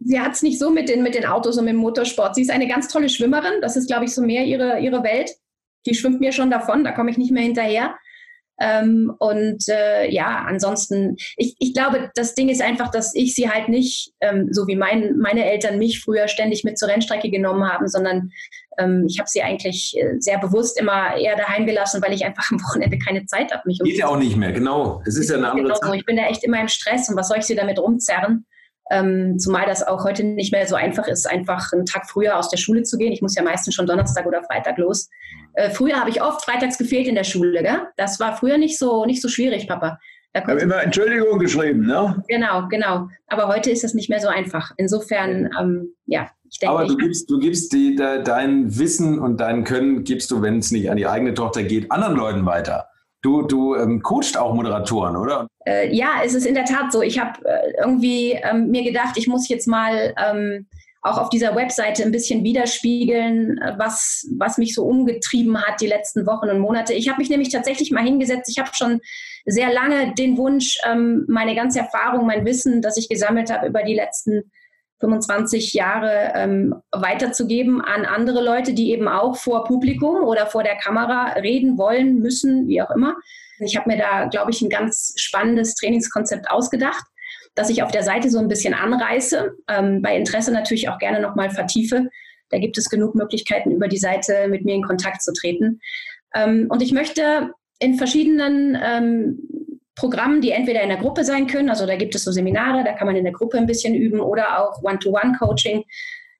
[0.00, 2.34] sie hat es nicht so mit den, mit den Autos und mit dem Motorsport.
[2.34, 3.60] Sie ist eine ganz tolle Schwimmerin.
[3.60, 5.30] Das ist, glaube ich, so mehr ihre, ihre Welt.
[5.86, 7.94] Die schwimmt mir schon davon, da komme ich nicht mehr hinterher.
[8.60, 13.50] Ähm, und äh, ja, ansonsten, ich, ich glaube, das Ding ist einfach, dass ich sie
[13.50, 17.68] halt nicht, ähm, so wie mein, meine Eltern mich früher ständig mit zur Rennstrecke genommen
[17.68, 18.30] haben, sondern
[18.78, 22.50] ähm, ich habe sie eigentlich äh, sehr bewusst immer eher daheim gelassen, weil ich einfach
[22.50, 23.62] am Wochenende keine Zeit habe.
[23.66, 25.02] Mich Geht ja auch nicht mehr, genau.
[25.04, 25.88] Es ist ja eine andere genau Zeit.
[25.88, 25.94] So.
[25.94, 28.46] Ich bin da echt immer im Stress und was soll ich sie damit rumzerren?
[28.90, 32.50] Ähm, zumal das auch heute nicht mehr so einfach ist, einfach einen Tag früher aus
[32.50, 33.12] der Schule zu gehen.
[33.12, 35.08] Ich muss ja meistens schon Donnerstag oder Freitag los.
[35.54, 37.62] Äh, früher habe ich oft freitags gefehlt in der Schule.
[37.62, 37.82] Gell?
[37.96, 39.98] Das war früher nicht so, nicht so schwierig, Papa.
[40.34, 42.22] Da habe immer Entschuldigung geschrieben, ne?
[42.28, 43.08] Genau, genau.
[43.28, 44.72] Aber heute ist das nicht mehr so einfach.
[44.76, 46.74] Insofern, ähm, ja, ich denke.
[46.74, 50.58] Aber du gibst, du gibst die, de, dein Wissen und dein Können, gibst du, wenn
[50.58, 52.88] es nicht an die eigene Tochter geht, anderen Leuten weiter.
[53.24, 55.48] Du, du ähm, coachst auch Moderatoren, oder?
[55.64, 57.00] Äh, ja, es ist in der Tat so.
[57.00, 60.66] Ich habe äh, irgendwie ähm, mir gedacht, ich muss jetzt mal ähm,
[61.00, 65.86] auch auf dieser Webseite ein bisschen widerspiegeln, äh, was, was mich so umgetrieben hat die
[65.86, 66.92] letzten Wochen und Monate.
[66.92, 68.50] Ich habe mich nämlich tatsächlich mal hingesetzt.
[68.50, 69.00] Ich habe schon
[69.46, 73.82] sehr lange den Wunsch, ähm, meine ganze Erfahrung, mein Wissen, das ich gesammelt habe über
[73.84, 74.50] die letzten
[75.04, 80.76] 25 Jahre ähm, weiterzugeben an andere Leute, die eben auch vor Publikum oder vor der
[80.76, 83.14] Kamera reden wollen, müssen, wie auch immer.
[83.58, 87.04] Ich habe mir da, glaube ich, ein ganz spannendes Trainingskonzept ausgedacht,
[87.54, 91.20] das ich auf der Seite so ein bisschen anreiße, ähm, bei Interesse natürlich auch gerne
[91.20, 92.08] nochmal vertiefe.
[92.48, 95.80] Da gibt es genug Möglichkeiten, über die Seite mit mir in Kontakt zu treten.
[96.34, 99.38] Ähm, und ich möchte in verschiedenen ähm,
[99.96, 102.92] Programmen, die entweder in der Gruppe sein können, also da gibt es so Seminare, da
[102.92, 105.84] kann man in der Gruppe ein bisschen üben oder auch One-to-One-Coaching,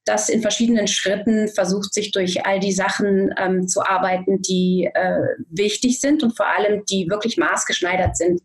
[0.05, 5.21] das in verschiedenen Schritten versucht, sich durch all die Sachen ähm, zu arbeiten, die äh,
[5.49, 8.43] wichtig sind und vor allem die wirklich maßgeschneidert sind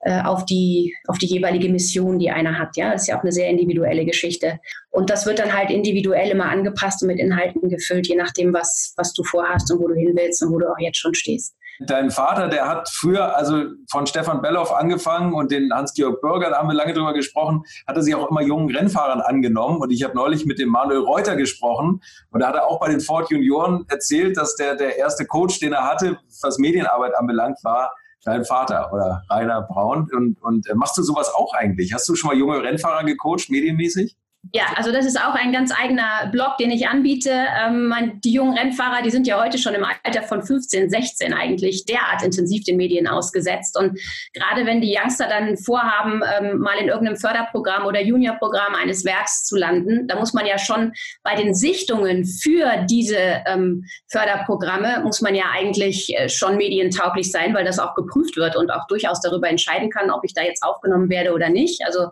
[0.00, 2.76] äh, auf, die, auf die jeweilige Mission, die einer hat.
[2.76, 4.60] Ja, das ist ja auch eine sehr individuelle Geschichte.
[4.90, 8.94] Und das wird dann halt individuell immer angepasst und mit Inhalten gefüllt, je nachdem, was,
[8.96, 11.54] was du vorhast und wo du hin willst und wo du auch jetzt schon stehst.
[11.80, 16.58] Dein Vater, der hat früher, also von Stefan Belloff angefangen und den Hans-Georg Bürger, da
[16.58, 19.78] haben wir lange drüber gesprochen, hat er sich auch immer jungen Rennfahrern angenommen.
[19.78, 22.88] Und ich habe neulich mit dem Manuel Reuter gesprochen und da hat er auch bei
[22.88, 27.58] den Ford Junioren erzählt, dass der, der erste Coach, den er hatte, was Medienarbeit anbelangt,
[27.62, 27.92] war
[28.24, 30.08] dein Vater oder Rainer Braun.
[30.12, 31.94] Und, und äh, machst du sowas auch eigentlich?
[31.94, 34.16] Hast du schon mal junge Rennfahrer gecoacht, medienmäßig?
[34.54, 37.30] Ja, also das ist auch ein ganz eigener Blog, den ich anbiete.
[37.30, 37.92] Ähm,
[38.24, 42.22] die jungen Rennfahrer, die sind ja heute schon im Alter von 15, 16 eigentlich derart
[42.22, 43.76] intensiv den Medien ausgesetzt.
[43.78, 43.98] Und
[44.32, 49.44] gerade wenn die Youngster dann vorhaben, ähm, mal in irgendeinem Förderprogramm oder Juniorprogramm eines Werks
[49.44, 50.92] zu landen, da muss man ja schon
[51.22, 57.54] bei den Sichtungen für diese ähm, Förderprogramme, muss man ja eigentlich äh, schon medientauglich sein,
[57.54, 60.62] weil das auch geprüft wird und auch durchaus darüber entscheiden kann, ob ich da jetzt
[60.62, 61.84] aufgenommen werde oder nicht.
[61.84, 62.06] Also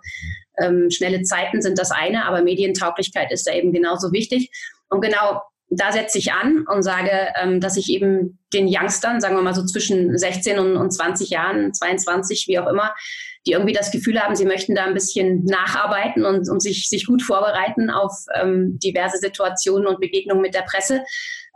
[0.61, 4.51] ähm, schnelle Zeiten sind das eine, aber Medientauglichkeit ist da eben genauso wichtig.
[4.89, 7.11] Und genau da setze ich an und sage,
[7.41, 11.31] ähm, dass ich eben den Youngstern, sagen wir mal so zwischen 16 und, und 20
[11.31, 12.95] Jahren, 22, wie auch immer,
[13.47, 17.07] die irgendwie das Gefühl haben, sie möchten da ein bisschen nacharbeiten und, und sich, sich
[17.07, 21.03] gut vorbereiten auf ähm, diverse Situationen und Begegnungen mit der Presse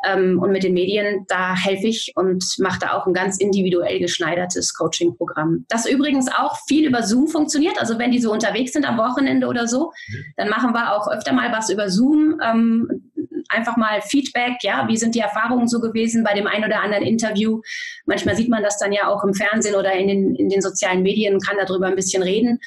[0.07, 1.25] ähm, und mit den Medien.
[1.29, 5.67] Da helfe ich und mache da auch ein ganz individuell geschneidertes Coaching-Programm.
[5.69, 7.79] Das übrigens auch viel über Zoom funktioniert.
[7.79, 9.93] Also wenn die so unterwegs sind am Wochenende oder so,
[10.37, 12.41] dann machen wir auch öfter mal was über Zoom.
[12.43, 13.11] Ähm,
[13.49, 17.05] einfach mal Feedback, ja, wie sind die Erfahrungen so gewesen bei dem einen oder anderen
[17.05, 17.61] Interview.
[18.07, 21.03] Manchmal sieht man das dann ja auch im Fernsehen oder in den, in den sozialen
[21.03, 22.61] Medien und kann darüber ein bisschen reden.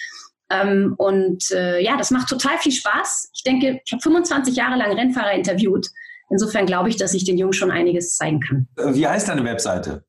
[0.49, 3.31] Ähm, und äh, ja, das macht total viel Spaß.
[3.33, 5.87] Ich denke, ich habe 25 Jahre lang Rennfahrer interviewt.
[6.29, 8.67] Insofern glaube ich, dass ich den Jungs schon einiges zeigen kann.
[8.93, 10.03] Wie heißt deine Webseite?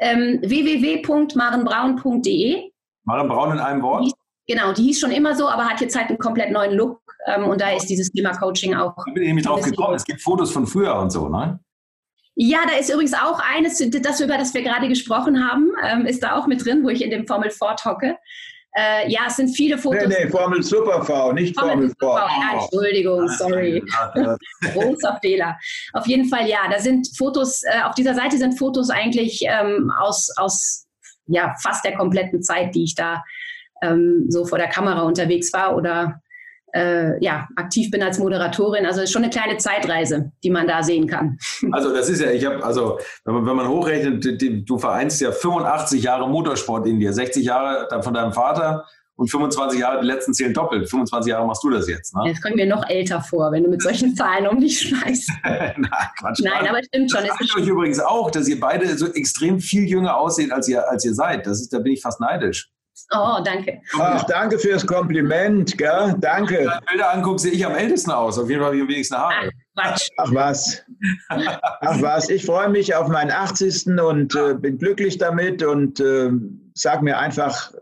[0.00, 2.70] Ähm, www.marenbraun.de.
[3.04, 4.10] Maren Braun in einem Wort?
[4.48, 7.00] Genau, die hieß schon immer so, aber hat jetzt halt einen komplett neuen Look.
[7.26, 8.94] Ähm, und da ist dieses Thema Coaching auch.
[8.96, 9.94] Da bin ich nämlich drauf gekommen.
[9.94, 11.60] Es gibt Fotos von früher und so, ne?
[12.38, 16.22] Ja, da ist übrigens auch eines, das über das wir gerade gesprochen haben, ähm, ist
[16.22, 18.18] da auch mit drin, wo ich in dem Formel Ford hocke.
[18.78, 20.06] Äh, ja, es sind viele Fotos.
[20.06, 22.30] Nee, nee, Formel Super V, nicht Formel, Formel Ford.
[22.30, 23.82] Ja, Entschuldigung, sorry.
[24.74, 25.56] Großer Fehler.
[25.94, 29.90] Auf jeden Fall, ja, da sind Fotos, äh, auf dieser Seite sind Fotos eigentlich ähm,
[29.98, 30.86] aus, aus
[31.26, 33.24] ja, fast der kompletten Zeit, die ich da
[33.82, 36.20] ähm, so vor der Kamera unterwegs war oder
[36.76, 38.84] äh, ja, aktiv bin als Moderatorin.
[38.84, 41.38] Also es ist schon eine kleine Zeitreise, die man da sehen kann.
[41.72, 45.32] Also das ist ja, ich habe, also wenn man, wenn man hochrechnet, du vereinst ja
[45.32, 48.86] 85 Jahre Motorsport in dir, 60 Jahre von deinem Vater
[49.16, 50.88] und 25 Jahre, die letzten zählen doppelt.
[50.88, 52.14] 25 Jahre machst du das jetzt.
[52.14, 52.22] Ne?
[52.26, 55.30] Jetzt kommen wir noch älter vor, wenn du mit solchen Zahlen um dich schmeißt.
[55.44, 55.88] Nein,
[56.18, 56.40] Quatsch.
[56.42, 57.26] Nein, aber stimmt schon.
[57.26, 60.88] Das ich euch übrigens auch, dass ihr beide so extrem viel jünger aussehen, als ihr,
[60.88, 61.46] als ihr seid.
[61.46, 62.70] Das ist, da bin ich fast neidisch.
[63.12, 63.80] Oh, danke.
[63.98, 66.14] Ach, danke fürs Kompliment, gell?
[66.18, 66.58] Danke.
[66.58, 68.38] Wenn du Bilder anguckst, sehe ich am ältesten aus.
[68.38, 69.50] Auf jeden Fall habe ich am wenigsten Haare.
[69.76, 70.82] Ach, Ach was.
[71.28, 72.28] Ach was.
[72.30, 73.86] Ich freue mich auf meinen 80.
[74.00, 76.30] und äh, bin glücklich damit und äh,
[76.74, 77.72] sage mir einfach,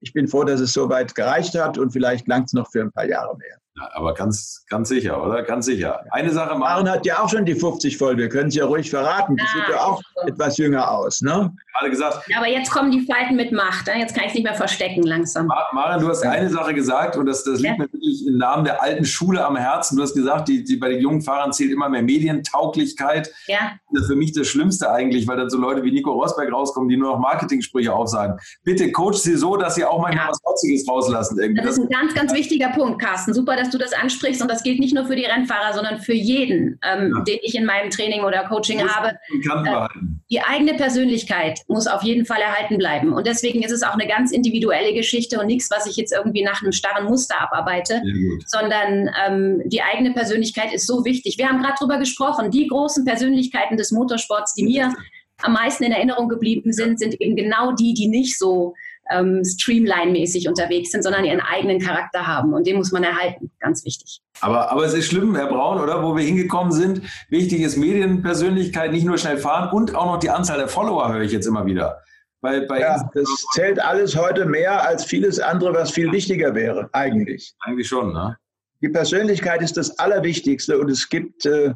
[0.00, 2.80] ich bin froh, dass es so weit gereicht hat und vielleicht langt es noch für
[2.80, 3.56] ein paar Jahre mehr.
[3.76, 5.42] Ja, aber ganz, ganz sicher, oder?
[5.42, 6.04] Ganz sicher.
[6.10, 6.70] Eine Sache mal.
[6.70, 8.16] Maren hat ja auch schon die 50 voll.
[8.16, 9.36] Wir können es ja ruhig verraten.
[9.36, 11.52] Die sieht ja auch etwas jünger aus, ne?
[11.76, 12.28] Gerade gesagt.
[12.28, 13.86] Ja, aber jetzt kommen die Falten mit Macht.
[13.88, 13.98] Ne?
[13.98, 15.46] Jetzt kann ich es nicht mehr verstecken langsam.
[15.46, 17.84] Maren, du hast eine Sache gesagt und das, das liegt ja.
[17.84, 19.96] mir wirklich im Namen der alten Schule am Herzen.
[19.96, 23.32] Du hast gesagt, die, die bei den jungen Fahrern zählt immer mehr Medientauglichkeit.
[23.46, 23.72] Ja.
[23.92, 26.88] Das ist für mich das Schlimmste eigentlich, weil dann so Leute wie Nico Rosberg rauskommen,
[26.88, 28.38] die nur noch Marketing-Sprüche aufsagen.
[28.62, 30.30] Bitte coach sie so, dass sie auch manchmal ja.
[30.30, 31.38] was Trotziges rauslassen.
[31.40, 31.62] Irgendwie.
[31.62, 33.34] Das ist ein ganz, ganz wichtiger Punkt, Carsten.
[33.34, 36.14] Super, dass du das ansprichst und das gilt nicht nur für die Rennfahrer, sondern für
[36.14, 37.22] jeden, ähm, ja.
[37.24, 39.18] den ich in meinem Training oder Coaching habe.
[39.30, 39.88] Äh,
[40.30, 43.12] die eigene Persönlichkeit muss auf jeden Fall erhalten bleiben.
[43.12, 46.42] Und deswegen ist es auch eine ganz individuelle Geschichte und nichts, was ich jetzt irgendwie
[46.42, 48.02] nach einem starren Muster abarbeite,
[48.46, 51.38] sondern ähm, die eigene Persönlichkeit ist so wichtig.
[51.38, 54.92] Wir haben gerade darüber gesprochen, die großen Persönlichkeiten des Motorsports, die mir
[55.42, 58.74] am meisten in Erinnerung geblieben sind, sind eben genau die, die nicht so
[59.10, 62.54] ähm, Streamline-mäßig unterwegs sind, sondern ihren eigenen Charakter haben.
[62.54, 63.50] Und den muss man erhalten.
[63.60, 64.20] Ganz wichtig.
[64.40, 66.02] Aber, aber es ist schlimm, Herr Braun, oder?
[66.02, 67.02] Wo wir hingekommen sind.
[67.28, 71.22] Wichtig ist Medienpersönlichkeit, nicht nur schnell fahren und auch noch die Anzahl der Follower höre
[71.22, 72.02] ich jetzt immer wieder.
[72.40, 76.88] Bei, bei ja, das zählt alles heute mehr als vieles andere, was viel wichtiger wäre,
[76.92, 77.54] eigentlich.
[77.60, 78.36] Eigentlich schon, ne?
[78.82, 81.74] Die Persönlichkeit ist das Allerwichtigste und es gibt äh,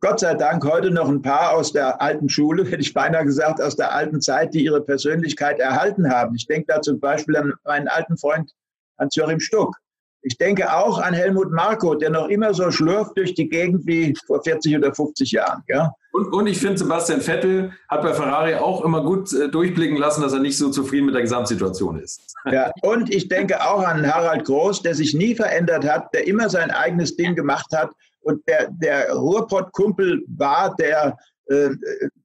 [0.00, 3.62] Gott sei Dank heute noch ein paar aus der alten Schule, hätte ich beinahe gesagt,
[3.62, 6.34] aus der alten Zeit, die ihre Persönlichkeit erhalten haben.
[6.34, 8.52] Ich denke da zum Beispiel an meinen alten Freund
[8.98, 9.76] Hans-Joachim Stuck.
[10.22, 14.12] Ich denke auch an Helmut Marko, der noch immer so schlürft durch die Gegend wie
[14.26, 15.62] vor 40 oder 50 Jahren.
[15.68, 15.92] Ja?
[16.10, 20.22] Und, und ich finde, Sebastian Vettel hat bei Ferrari auch immer gut äh, durchblicken lassen,
[20.22, 22.34] dass er nicht so zufrieden mit der Gesamtsituation ist.
[22.52, 26.48] Ja, und ich denke auch an Harald Groß, der sich nie verändert hat, der immer
[26.48, 27.90] sein eigenes Ding gemacht hat
[28.26, 31.16] und der, der Ruhrpott-Kumpel war, der,
[31.46, 31.70] äh,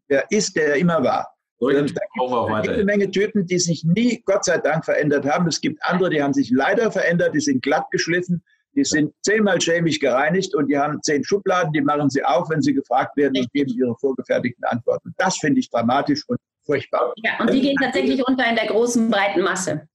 [0.09, 1.27] der ist, der immer war.
[1.59, 5.47] So, ähm, da gibt eine Menge Typen, die sich nie, Gott sei Dank, verändert haben.
[5.47, 8.43] Es gibt andere, die haben sich leider verändert, die sind glatt geschliffen,
[8.75, 12.63] die sind zehnmal chemisch gereinigt und die haben zehn Schubladen, die machen sie auf, wenn
[12.63, 15.13] sie gefragt werden und geben ihre vorgefertigten Antworten.
[15.17, 17.13] Das finde ich dramatisch und furchtbar.
[17.17, 19.87] Ja, und die gehen tatsächlich unter in der großen, breiten Masse.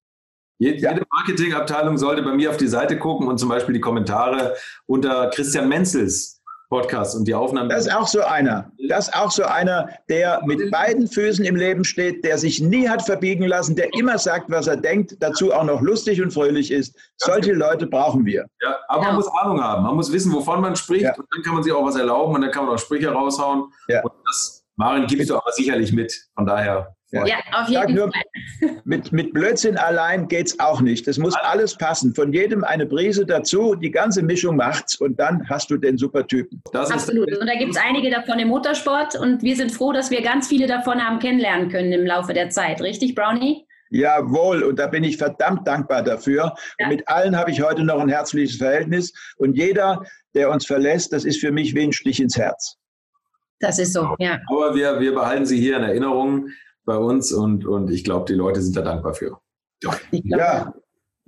[0.58, 0.98] Jede ja.
[1.10, 4.56] Marketingabteilung sollte bei mir auf die Seite gucken und zum Beispiel die Kommentare
[4.86, 6.36] unter Christian Menzels
[6.68, 7.68] Podcast und die Aufnahmen.
[7.68, 8.72] Das ist auch so einer.
[8.88, 12.88] Das ist auch so einer, der mit beiden Füßen im Leben steht, der sich nie
[12.88, 16.72] hat verbiegen lassen, der immer sagt, was er denkt, dazu auch noch lustig und fröhlich
[16.72, 16.96] ist.
[17.18, 18.46] Solche Leute brauchen wir.
[18.60, 19.08] Ja, aber ja.
[19.08, 19.84] man muss Ahnung haben.
[19.84, 21.14] Man muss wissen, wovon man spricht ja.
[21.14, 23.72] und dann kann man sich auch was erlauben und dann kann man auch Sprüche raushauen.
[23.88, 24.02] Ja.
[24.02, 26.12] Und das, Maren, gibst du aber sicherlich mit.
[26.34, 26.95] Von daher.
[27.12, 28.80] Ja, ja auf jeden nur, Fall.
[28.84, 31.06] Mit, mit Blödsinn allein geht es auch nicht.
[31.06, 32.14] Das muss alles passen.
[32.14, 36.26] Von jedem eine Brise dazu, die ganze Mischung macht's und dann hast du den super
[36.26, 36.62] Typen.
[36.72, 37.28] Das Absolut.
[37.36, 40.48] und da gibt es einige davon im Motorsport und wir sind froh, dass wir ganz
[40.48, 42.80] viele davon haben kennenlernen können im Laufe der Zeit.
[42.80, 43.66] Richtig, Brownie?
[43.90, 46.54] Jawohl, und da bin ich verdammt dankbar dafür.
[46.78, 46.88] Ja.
[46.88, 49.12] mit allen habe ich heute noch ein herzliches Verhältnis.
[49.36, 50.02] Und jeder,
[50.34, 52.76] der uns verlässt, das ist für mich wie ein Stich ins Herz.
[53.60, 54.40] Das ist so, ja.
[54.50, 56.48] Aber wir, wir behalten sie hier in Erinnerung
[56.86, 59.38] bei uns und, und ich glaube, die Leute sind da dankbar für.
[60.12, 60.72] Ja.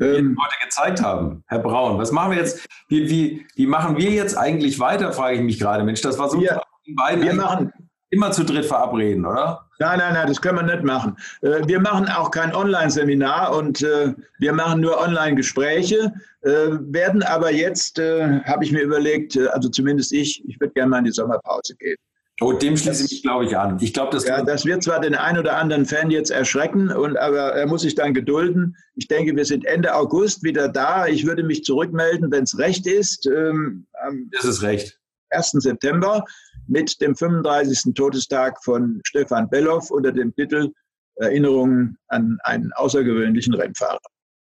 [0.00, 1.42] Ähm, heute gezeigt haben.
[1.48, 2.66] Herr Braun, was machen wir jetzt?
[2.88, 5.82] Wie, wie, wie machen wir jetzt eigentlich weiter, frage ich mich gerade.
[5.82, 6.40] Mensch, das war so.
[6.40, 7.72] Wir, wir machen,
[8.10, 9.66] immer zu dritt verabreden, oder?
[9.80, 11.16] Nein, nein, nein, das können wir nicht machen.
[11.42, 16.12] Äh, wir machen auch kein Online-Seminar und äh, wir machen nur Online-Gespräche,
[16.42, 20.98] äh, werden aber jetzt, habe ich mir überlegt, also zumindest ich, ich würde gerne mal
[20.98, 21.96] in die Sommerpause gehen.
[22.40, 23.78] Oh, dem schließe ich mich, glaube ich, an.
[23.80, 27.16] Ich glaube, das, ja, das wird zwar den einen oder anderen Fan jetzt erschrecken, und,
[27.16, 28.76] aber er muss sich dann gedulden.
[28.94, 31.06] Ich denke, wir sind Ende August wieder da.
[31.06, 33.26] Ich würde mich zurückmelden, wenn es recht ist.
[33.26, 33.86] Ähm,
[34.30, 34.98] das ist recht.
[35.30, 35.50] 1.
[35.50, 36.24] September
[36.68, 37.94] mit dem 35.
[37.94, 40.70] Todestag von Stefan Belloff unter dem Titel
[41.16, 43.98] Erinnerungen an einen außergewöhnlichen Rennfahrer.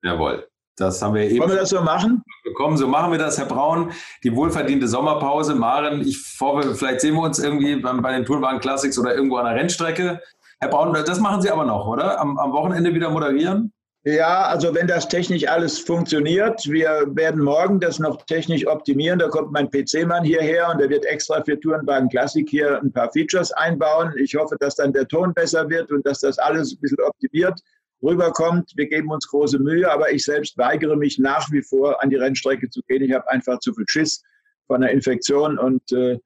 [0.04, 0.48] Jawohl.
[0.80, 1.40] Das haben wir eben.
[1.40, 2.24] Wollen wir das so machen?
[2.44, 2.78] Bekommen.
[2.78, 3.92] So machen wir das, Herr Braun.
[4.24, 5.56] Die wohlverdiente Sommerpause.
[5.56, 9.46] Maren, ich hoffe, vielleicht sehen wir uns irgendwie bei den Tourwagen Classics oder irgendwo an
[9.46, 10.22] der Rennstrecke.
[10.60, 12.20] Herr Braun, das machen Sie aber noch, oder?
[12.20, 13.72] Am, am Wochenende wieder moderieren?
[14.06, 19.20] Ja, also wenn das technisch alles funktioniert, wir werden morgen das noch technisch optimieren.
[19.20, 23.12] Da kommt mein PC-Mann hierher und der wird extra für Tourenwagen Classic hier ein paar
[23.12, 24.14] Features einbauen.
[24.18, 27.60] Ich hoffe, dass dann der Ton besser wird und dass das alles ein bisschen optimiert
[28.02, 28.72] rüberkommt.
[28.76, 32.16] Wir geben uns große Mühe, aber ich selbst weigere mich nach wie vor an die
[32.16, 33.04] Rennstrecke zu gehen.
[33.04, 34.24] Ich habe einfach zu viel Schiss
[34.68, 36.20] von einer Infektion und äh,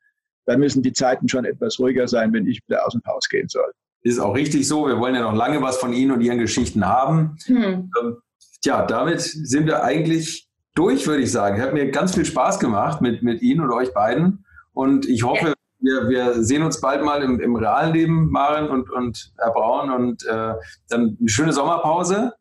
[0.45, 3.47] da müssen die Zeiten schon etwas ruhiger sein, wenn ich wieder aus dem Haus gehen
[3.47, 3.71] soll.
[4.01, 4.87] Ist auch richtig so.
[4.87, 7.37] Wir wollen ja noch lange was von Ihnen und Ihren Geschichten haben.
[7.45, 7.89] Hm.
[8.01, 8.17] Ähm,
[8.61, 11.61] tja, damit sind wir eigentlich durch, würde ich sagen.
[11.61, 14.45] Hat mir ganz viel Spaß gemacht mit, mit Ihnen und euch beiden.
[14.73, 15.53] Und ich hoffe, ja.
[15.83, 19.91] Wir, wir sehen uns bald mal im, im realen Leben, Maren und, und Herr Braun.
[19.91, 20.53] Und äh,
[20.89, 22.33] dann eine schöne Sommerpause.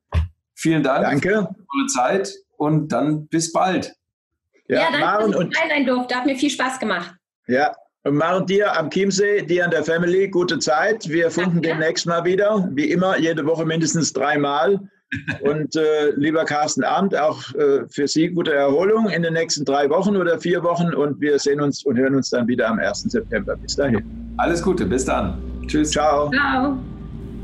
[0.55, 1.28] Vielen Dank Danke.
[1.28, 3.93] für eure Zeit und dann bis bald.
[4.69, 6.14] Ja, ja danke, Maren dass ich sein durfte.
[6.14, 7.14] Hat mir viel Spaß gemacht.
[7.48, 7.74] Ja,
[8.05, 11.09] und machen dir am Chiemsee, dir an der Family gute Zeit.
[11.09, 14.81] Wir funken demnächst mal wieder, wie immer, jede Woche mindestens dreimal.
[15.43, 19.89] Und äh, lieber Carsten Arndt, auch äh, für Sie gute Erholung in den nächsten drei
[19.90, 20.94] Wochen oder vier Wochen.
[20.94, 23.02] Und wir sehen uns und hören uns dann wieder am 1.
[23.02, 23.56] September.
[23.56, 24.02] Bis dahin.
[24.39, 25.34] Alles Gute, bis dann.
[25.66, 25.90] Tschüss.
[25.90, 26.30] Ciao.
[26.30, 26.78] Ciao.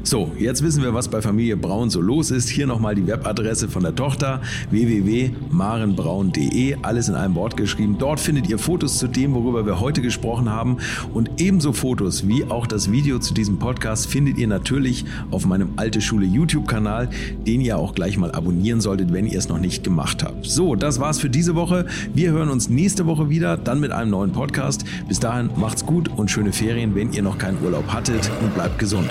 [0.04, 2.48] So, jetzt wissen wir, was bei Familie Braun so los ist.
[2.48, 6.76] Hier nochmal die Webadresse von der Tochter www.marenbraun.de.
[6.82, 7.96] Alles in einem Wort geschrieben.
[7.98, 10.78] Dort findet ihr Fotos zu dem, worüber wir heute gesprochen haben.
[11.12, 15.70] Und ebenso Fotos wie auch das Video zu diesem Podcast findet ihr natürlich auf meinem
[15.76, 17.10] Alte Schule YouTube-Kanal,
[17.46, 20.46] den ihr auch gleich mal abonnieren solltet, wenn ihr es noch nicht gemacht habt.
[20.46, 21.84] So, das war's für diese Woche.
[22.14, 24.84] Wir hören uns nächste Woche wieder, dann mit einem neuen Podcast.
[25.06, 28.78] Bis dahin macht's gut und schöne Ferien, wenn ihr noch keinen Urlaub hattet und bleibt
[28.78, 29.10] gesund.